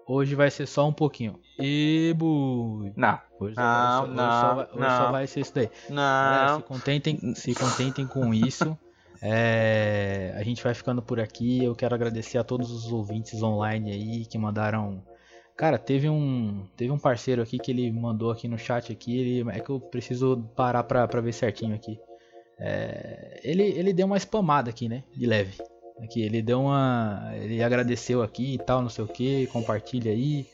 Hoje 0.06 0.36
vai 0.36 0.50
ser 0.50 0.66
só 0.66 0.86
um 0.88 0.92
pouquinho. 0.92 1.38
E 1.58 2.14
bui. 2.16 2.92
Não. 2.96 3.18
Hoje, 3.40 3.56
não, 3.56 4.04
hoje, 4.04 4.14
não, 4.14 4.40
só, 4.40 4.54
vai, 4.54 4.64
hoje 4.64 4.78
não. 4.78 4.96
só 4.96 5.10
vai 5.10 5.26
ser 5.26 5.40
isso 5.40 5.54
daí. 5.54 5.70
Não. 5.90 6.54
É, 6.54 6.56
se, 6.56 6.62
contentem, 6.62 7.34
se 7.34 7.54
contentem 7.54 8.06
com 8.06 8.32
isso. 8.32 8.78
É, 9.20 10.32
a 10.36 10.42
gente 10.44 10.62
vai 10.62 10.74
ficando 10.74 11.02
por 11.02 11.18
aqui. 11.18 11.64
Eu 11.64 11.74
quero 11.74 11.94
agradecer 11.94 12.38
a 12.38 12.44
todos 12.44 12.70
os 12.70 12.92
ouvintes 12.92 13.42
online 13.42 13.90
aí 13.90 14.26
que 14.26 14.38
mandaram. 14.38 15.02
Cara, 15.56 15.78
teve 15.78 16.08
um 16.08 16.66
teve 16.76 16.92
um 16.92 16.98
parceiro 16.98 17.42
aqui 17.42 17.58
que 17.58 17.72
ele 17.72 17.90
mandou 17.90 18.30
aqui 18.30 18.46
no 18.46 18.58
chat 18.58 18.92
aqui. 18.92 19.18
Ele, 19.18 19.50
é 19.50 19.58
que 19.58 19.70
eu 19.70 19.80
preciso 19.80 20.48
parar 20.54 20.84
pra, 20.84 21.08
pra 21.08 21.20
ver 21.20 21.32
certinho 21.32 21.74
aqui. 21.74 21.98
É, 22.60 23.40
ele, 23.42 23.64
ele 23.64 23.92
deu 23.92 24.06
uma 24.06 24.18
spamada 24.18 24.70
aqui, 24.70 24.88
né? 24.88 25.02
De 25.14 25.26
leve. 25.26 25.58
Aqui, 26.02 26.20
ele 26.20 26.42
deu 26.42 26.60
uma. 26.60 27.30
Ele 27.36 27.62
agradeceu 27.62 28.22
aqui 28.22 28.54
e 28.54 28.58
tal, 28.58 28.82
não 28.82 28.88
sei 28.88 29.04
o 29.04 29.08
que. 29.08 29.46
Compartilha 29.48 30.12
aí. 30.12 30.46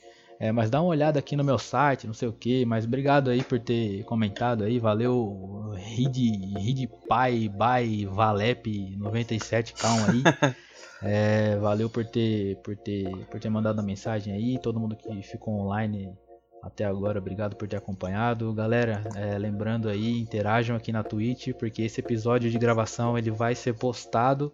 É, 0.43 0.51
mas 0.51 0.69
dá 0.69 0.81
uma 0.83 0.91
olhada 0.91 1.21
aqui 1.21 1.37
no 1.37 1.45
meu 1.45 1.57
site, 1.57 2.05
não 2.05 2.15
sei 2.15 2.27
o 2.27 2.33
que, 2.33 2.65
mas 2.65 2.85
obrigado 2.85 3.31
aí 3.31 3.45
por 3.45 3.61
ter 3.61 4.03
comentado 4.03 4.65
aí, 4.65 4.81
valeu 4.81 5.71
Rid, 5.77 6.19
Rid 6.59 6.91
Pai, 7.09 7.49
Bai, 7.49 8.05
Valep 8.07 8.97
97 8.97 9.73
calma 9.75 10.07
aí. 10.11 10.23
é, 11.01 11.57
valeu 11.59 11.89
por 11.89 12.05
ter, 12.05 12.57
por 12.57 12.77
ter, 12.77 13.09
por 13.27 13.39
ter 13.39 13.51
mandado 13.51 13.79
a 13.79 13.85
mensagem 13.85 14.35
aí, 14.35 14.59
todo 14.59 14.81
mundo 14.81 14.97
que 14.97 15.23
ficou 15.23 15.55
online 15.61 16.13
até 16.61 16.85
agora, 16.85 17.21
obrigado 17.21 17.55
por 17.55 17.69
ter 17.69 17.77
acompanhado. 17.77 18.53
Galera, 18.53 19.01
é, 19.15 19.39
lembrando 19.39 19.89
aí, 19.89 20.19
interajam 20.19 20.75
aqui 20.75 20.91
na 20.91 21.05
Twitch, 21.05 21.53
porque 21.53 21.83
esse 21.83 22.01
episódio 22.01 22.51
de 22.51 22.59
gravação 22.59 23.17
ele 23.17 23.31
vai 23.31 23.55
ser 23.55 23.75
postado 23.75 24.53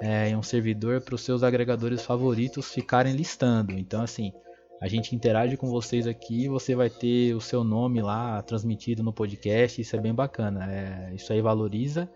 é, 0.00 0.28
em 0.28 0.36
um 0.36 0.42
servidor 0.42 1.00
para 1.00 1.14
os 1.14 1.22
seus 1.22 1.42
agregadores 1.42 2.04
favoritos 2.04 2.72
ficarem 2.72 3.14
listando. 3.14 3.72
Então, 3.72 4.02
assim, 4.02 4.32
a 4.80 4.88
gente 4.88 5.14
interage 5.14 5.56
com 5.56 5.68
vocês 5.68 6.06
aqui, 6.06 6.48
você 6.48 6.74
vai 6.74 6.90
ter 6.90 7.34
o 7.34 7.40
seu 7.40 7.64
nome 7.64 8.02
lá 8.02 8.42
transmitido 8.42 9.02
no 9.02 9.12
podcast, 9.12 9.80
isso 9.80 9.96
é 9.96 10.00
bem 10.00 10.14
bacana. 10.14 10.70
É, 10.70 11.14
isso 11.14 11.32
aí 11.32 11.40
valoriza. 11.40 12.08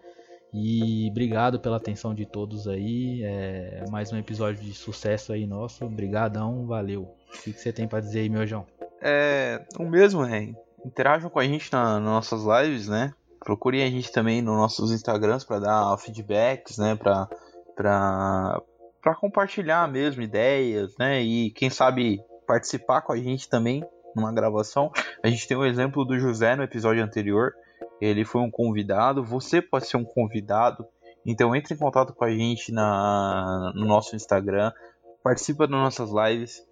E 0.52 1.08
obrigado 1.10 1.60
pela 1.60 1.76
atenção 1.76 2.14
de 2.14 2.24
todos 2.24 2.66
aí. 2.66 3.22
É, 3.22 3.84
mais 3.90 4.12
um 4.12 4.16
episódio 4.16 4.62
de 4.64 4.72
sucesso 4.72 5.32
aí 5.32 5.46
nosso. 5.46 5.84
Obrigadão, 5.84 6.66
valeu. 6.66 7.02
O 7.02 7.42
que, 7.42 7.52
você 7.52 7.72
tem 7.72 7.86
para 7.86 8.00
dizer 8.00 8.20
aí, 8.20 8.28
meu 8.28 8.46
João? 8.46 8.66
É 9.00 9.62
o 9.78 9.84
mesmo, 9.84 10.24
né? 10.24 10.54
Interajam 10.84 11.28
com 11.28 11.38
a 11.38 11.44
gente 11.44 11.70
na, 11.72 12.00
nas 12.00 12.02
nossas 12.02 12.44
lives, 12.44 12.88
né? 12.88 13.12
Procurem 13.40 13.84
a 13.84 13.90
gente 13.90 14.10
também 14.10 14.42
nos 14.42 14.56
nossos 14.56 14.90
Instagrams 14.90 15.44
para 15.44 15.60
dar 15.60 15.96
feedbacks, 15.98 16.78
né? 16.78 16.96
Para 16.96 17.28
para 17.78 19.14
compartilhar 19.20 19.86
mesmo 19.88 20.20
ideias, 20.20 20.96
né? 20.98 21.22
E 21.22 21.52
quem 21.52 21.70
sabe 21.70 22.20
participar 22.44 23.02
com 23.02 23.12
a 23.12 23.16
gente 23.16 23.48
também 23.48 23.84
numa 24.16 24.32
gravação. 24.32 24.90
A 25.22 25.28
gente 25.28 25.46
tem 25.46 25.56
o 25.56 25.60
um 25.60 25.64
exemplo 25.64 26.04
do 26.04 26.18
José 26.18 26.56
no 26.56 26.64
episódio 26.64 27.04
anterior. 27.04 27.52
Ele 28.00 28.24
foi 28.24 28.40
um 28.40 28.50
convidado, 28.50 29.22
você 29.22 29.62
pode 29.62 29.86
ser 29.86 29.96
um 29.96 30.04
convidado. 30.04 30.84
Então 31.24 31.54
entre 31.54 31.74
em 31.74 31.78
contato 31.78 32.12
com 32.12 32.24
a 32.24 32.30
gente 32.30 32.72
na, 32.72 33.72
no 33.76 33.86
nosso 33.86 34.16
Instagram, 34.16 34.72
participa 35.22 35.68
das 35.68 35.78
nossas 35.78 36.10
lives. 36.10 36.66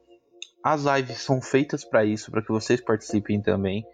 As 0.65 0.83
lives 0.83 1.19
são 1.19 1.41
feitas 1.41 1.85
para 1.85 2.05
isso, 2.05 2.33
para 2.33 2.43
que 2.43 2.49
vocês 2.49 2.81
participem 2.81 3.41
também. 3.41 3.87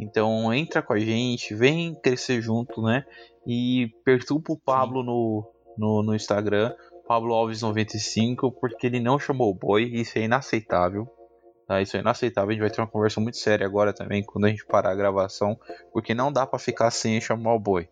Então 0.00 0.52
entra 0.52 0.82
com 0.82 0.94
a 0.94 0.98
gente, 0.98 1.54
vem 1.54 1.94
crescer 1.94 2.40
junto, 2.40 2.82
né? 2.82 3.04
E 3.46 3.94
perturba 4.04 4.52
o 4.52 4.58
Pablo 4.58 5.04
no, 5.04 5.48
no, 5.76 6.02
no 6.02 6.14
Instagram, 6.14 6.74
Pablo 7.06 7.34
Alves95, 7.34 8.52
porque 8.60 8.86
ele 8.86 9.00
não 9.00 9.18
chamou 9.18 9.50
o 9.50 9.54
boi, 9.54 9.84
isso 9.84 10.18
é 10.18 10.22
inaceitável. 10.22 11.08
Tá? 11.66 11.80
Isso 11.80 11.96
é 11.96 12.00
inaceitável. 12.00 12.50
A 12.50 12.52
gente 12.52 12.60
vai 12.60 12.70
ter 12.70 12.80
uma 12.80 12.86
conversa 12.86 13.20
muito 13.20 13.38
séria 13.38 13.66
agora 13.66 13.92
também, 13.92 14.22
quando 14.22 14.44
a 14.44 14.48
gente 14.48 14.64
parar 14.64 14.90
a 14.90 14.94
gravação, 14.94 15.58
porque 15.92 16.14
não 16.14 16.32
dá 16.32 16.46
para 16.46 16.58
ficar 16.58 16.90
sem 16.90 17.20
chamar 17.20 17.54
o 17.54 17.60
boi. 17.60 17.88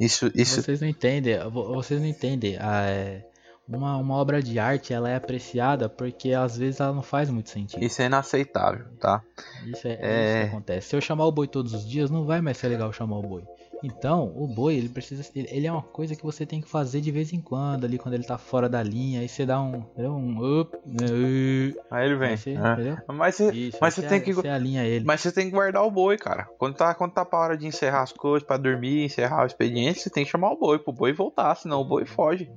Isso, 0.00 0.30
isso... 0.34 0.62
Vocês 0.62 0.80
não 0.80 0.88
entendem, 0.88 1.38
vocês 1.50 2.00
não 2.00 2.08
entendem. 2.08 2.56
Ah, 2.58 2.88
é, 2.88 3.22
uma, 3.68 3.96
uma 3.98 4.16
obra 4.16 4.42
de 4.42 4.58
arte 4.58 4.92
ela 4.92 5.08
é 5.08 5.14
apreciada 5.14 5.88
porque 5.88 6.32
às 6.32 6.56
vezes 6.56 6.80
ela 6.80 6.92
não 6.92 7.02
faz 7.02 7.30
muito 7.30 7.50
sentido. 7.50 7.82
Isso 7.84 8.00
é 8.02 8.06
inaceitável, 8.06 8.86
tá? 8.98 9.22
Isso 9.66 9.86
é, 9.86 9.92
é... 9.92 9.98
é 10.00 10.24
isso 10.24 10.42
que 10.42 10.48
acontece. 10.48 10.88
Se 10.88 10.96
eu 10.96 11.00
chamar 11.00 11.26
o 11.26 11.32
boi 11.32 11.46
todos 11.46 11.74
os 11.74 11.86
dias, 11.86 12.10
não 12.10 12.24
vai 12.24 12.40
mais 12.40 12.56
ser 12.56 12.68
legal 12.68 12.92
chamar 12.92 13.18
o 13.18 13.22
boi. 13.22 13.44
Então, 13.82 14.32
o 14.36 14.46
boi, 14.46 14.74
ele 14.74 14.88
precisa. 14.88 15.28
Ele 15.34 15.66
é 15.66 15.72
uma 15.72 15.82
coisa 15.82 16.14
que 16.14 16.22
você 16.22 16.44
tem 16.44 16.60
que 16.60 16.68
fazer 16.68 17.00
de 17.00 17.10
vez 17.10 17.32
em 17.32 17.40
quando, 17.40 17.84
ali 17.84 17.98
quando 17.98 18.14
ele 18.14 18.24
tá 18.24 18.36
fora 18.36 18.68
da 18.68 18.82
linha. 18.82 19.20
Aí 19.20 19.28
você 19.28 19.46
dá 19.46 19.60
um. 19.60 19.84
um 19.96 20.60
up, 20.60 20.76
uh, 20.76 21.80
aí 21.90 22.06
ele 22.06 22.16
vem. 22.16 22.36
Você, 22.36 22.52
é. 22.52 23.12
Mas 23.12 23.36
você, 23.36 23.50
Isso, 23.52 23.78
mas 23.80 23.94
você, 23.94 24.02
tem 24.02 24.20
que. 24.20 24.32
Você 24.34 24.48
alinha 24.48 24.84
ele. 24.84 25.04
Mas 25.04 25.22
você 25.22 25.32
tem 25.32 25.46
que 25.46 25.52
guardar 25.52 25.82
o 25.82 25.90
boi, 25.90 26.18
cara. 26.18 26.46
Quando 26.58 26.74
tá, 26.74 26.94
quando 26.94 27.12
tá 27.12 27.24
pra 27.24 27.38
hora 27.38 27.56
de 27.56 27.66
encerrar 27.66 28.02
as 28.02 28.12
coisas, 28.12 28.46
pra 28.46 28.58
dormir, 28.58 29.04
encerrar 29.04 29.44
o 29.44 29.46
expediente, 29.46 30.00
você 30.00 30.10
tem 30.10 30.24
que 30.24 30.30
chamar 30.30 30.52
o 30.52 30.58
boi 30.58 30.78
pro 30.78 30.92
boi 30.92 31.12
voltar, 31.12 31.54
senão 31.54 31.80
o 31.80 31.84
boi 31.84 32.04
foge. 32.04 32.50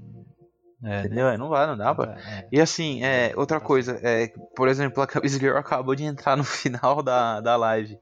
É, 0.84 0.90
né? 0.90 1.00
Entendeu? 1.00 1.28
Né? 1.28 1.38
Não 1.38 1.48
vai, 1.48 1.66
não 1.66 1.78
dá 1.78 1.96
pra. 1.96 2.18
É. 2.20 2.48
E 2.52 2.60
assim, 2.60 3.04
é, 3.04 3.32
outra 3.38 3.60
coisa, 3.62 3.98
é, 4.04 4.28
por 4.56 4.68
exemplo, 4.68 5.02
a 5.02 5.08
Camis 5.08 5.34
Girl 5.34 5.56
acabou 5.58 5.96
de 5.96 6.04
entrar 6.04 6.36
no 6.36 6.44
final 6.44 7.02
da, 7.02 7.40
da 7.40 7.56
live. 7.56 7.98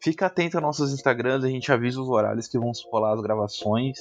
Fica 0.00 0.26
atento 0.26 0.56
aos 0.56 0.62
nossos 0.62 0.92
Instagrams, 0.92 1.44
a 1.44 1.48
gente 1.48 1.72
avisa 1.72 2.00
os 2.00 2.08
horários 2.08 2.46
que 2.46 2.58
vão 2.58 2.72
rolar 2.90 3.14
as 3.14 3.20
gravações. 3.20 3.98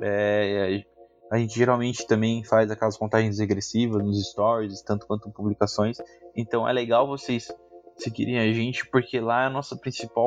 É, 0.00 0.84
A 1.30 1.38
gente 1.38 1.54
geralmente 1.54 2.06
também 2.06 2.42
faz 2.44 2.70
aquelas 2.70 2.96
contagens 2.96 3.38
regressivas 3.38 4.02
nos 4.02 4.30
stories, 4.30 4.82
tanto 4.82 5.06
quanto 5.06 5.30
publicações. 5.30 5.98
Então 6.34 6.68
é 6.68 6.72
legal 6.72 7.06
vocês 7.06 7.50
seguirem 7.96 8.38
a 8.38 8.52
gente, 8.52 8.86
porque 8.88 9.20
lá 9.20 9.44
é 9.44 9.46
a 9.46 9.50
nossa 9.50 9.76
principal 9.76 10.26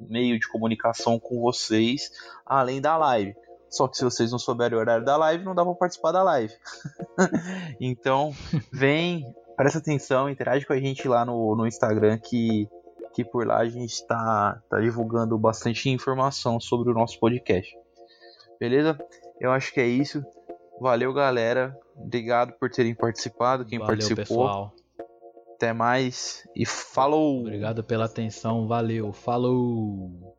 meio 0.00 0.38
de 0.38 0.48
comunicação 0.48 1.18
com 1.18 1.40
vocês, 1.40 2.10
além 2.44 2.80
da 2.80 2.96
live. 2.96 3.34
Só 3.68 3.88
que 3.88 3.96
se 3.96 4.04
vocês 4.04 4.30
não 4.30 4.38
souberem 4.38 4.76
o 4.76 4.80
horário 4.80 5.04
da 5.04 5.16
live, 5.16 5.44
não 5.44 5.54
dá 5.54 5.64
pra 5.64 5.74
participar 5.74 6.12
da 6.12 6.22
live. 6.22 6.54
então, 7.80 8.34
vem, 8.72 9.34
presta 9.56 9.78
atenção, 9.78 10.30
interage 10.30 10.64
com 10.64 10.72
a 10.72 10.78
gente 10.78 11.06
lá 11.06 11.24
no, 11.24 11.54
no 11.56 11.66
Instagram, 11.66 12.18
que, 12.18 12.68
que 13.16 13.24
por 13.24 13.46
lá 13.46 13.60
a 13.60 13.68
gente 13.68 13.92
está 13.92 14.60
tá 14.68 14.78
divulgando 14.78 15.38
bastante 15.38 15.88
informação 15.88 16.60
sobre 16.60 16.90
o 16.90 16.94
nosso 16.94 17.18
podcast. 17.18 17.74
Beleza? 18.60 18.98
Eu 19.40 19.52
acho 19.52 19.72
que 19.72 19.80
é 19.80 19.86
isso. 19.86 20.22
Valeu, 20.78 21.14
galera. 21.14 21.74
Obrigado 21.96 22.52
por 22.60 22.68
terem 22.68 22.94
participado. 22.94 23.64
Quem 23.64 23.78
Valeu, 23.78 23.94
participou. 23.94 24.22
Pessoal. 24.22 24.74
Até 25.54 25.72
mais 25.72 26.46
e 26.54 26.66
falou! 26.66 27.40
Obrigado 27.40 27.82
pela 27.82 28.04
atenção, 28.04 28.68
valeu, 28.68 29.10
falou! 29.14 30.35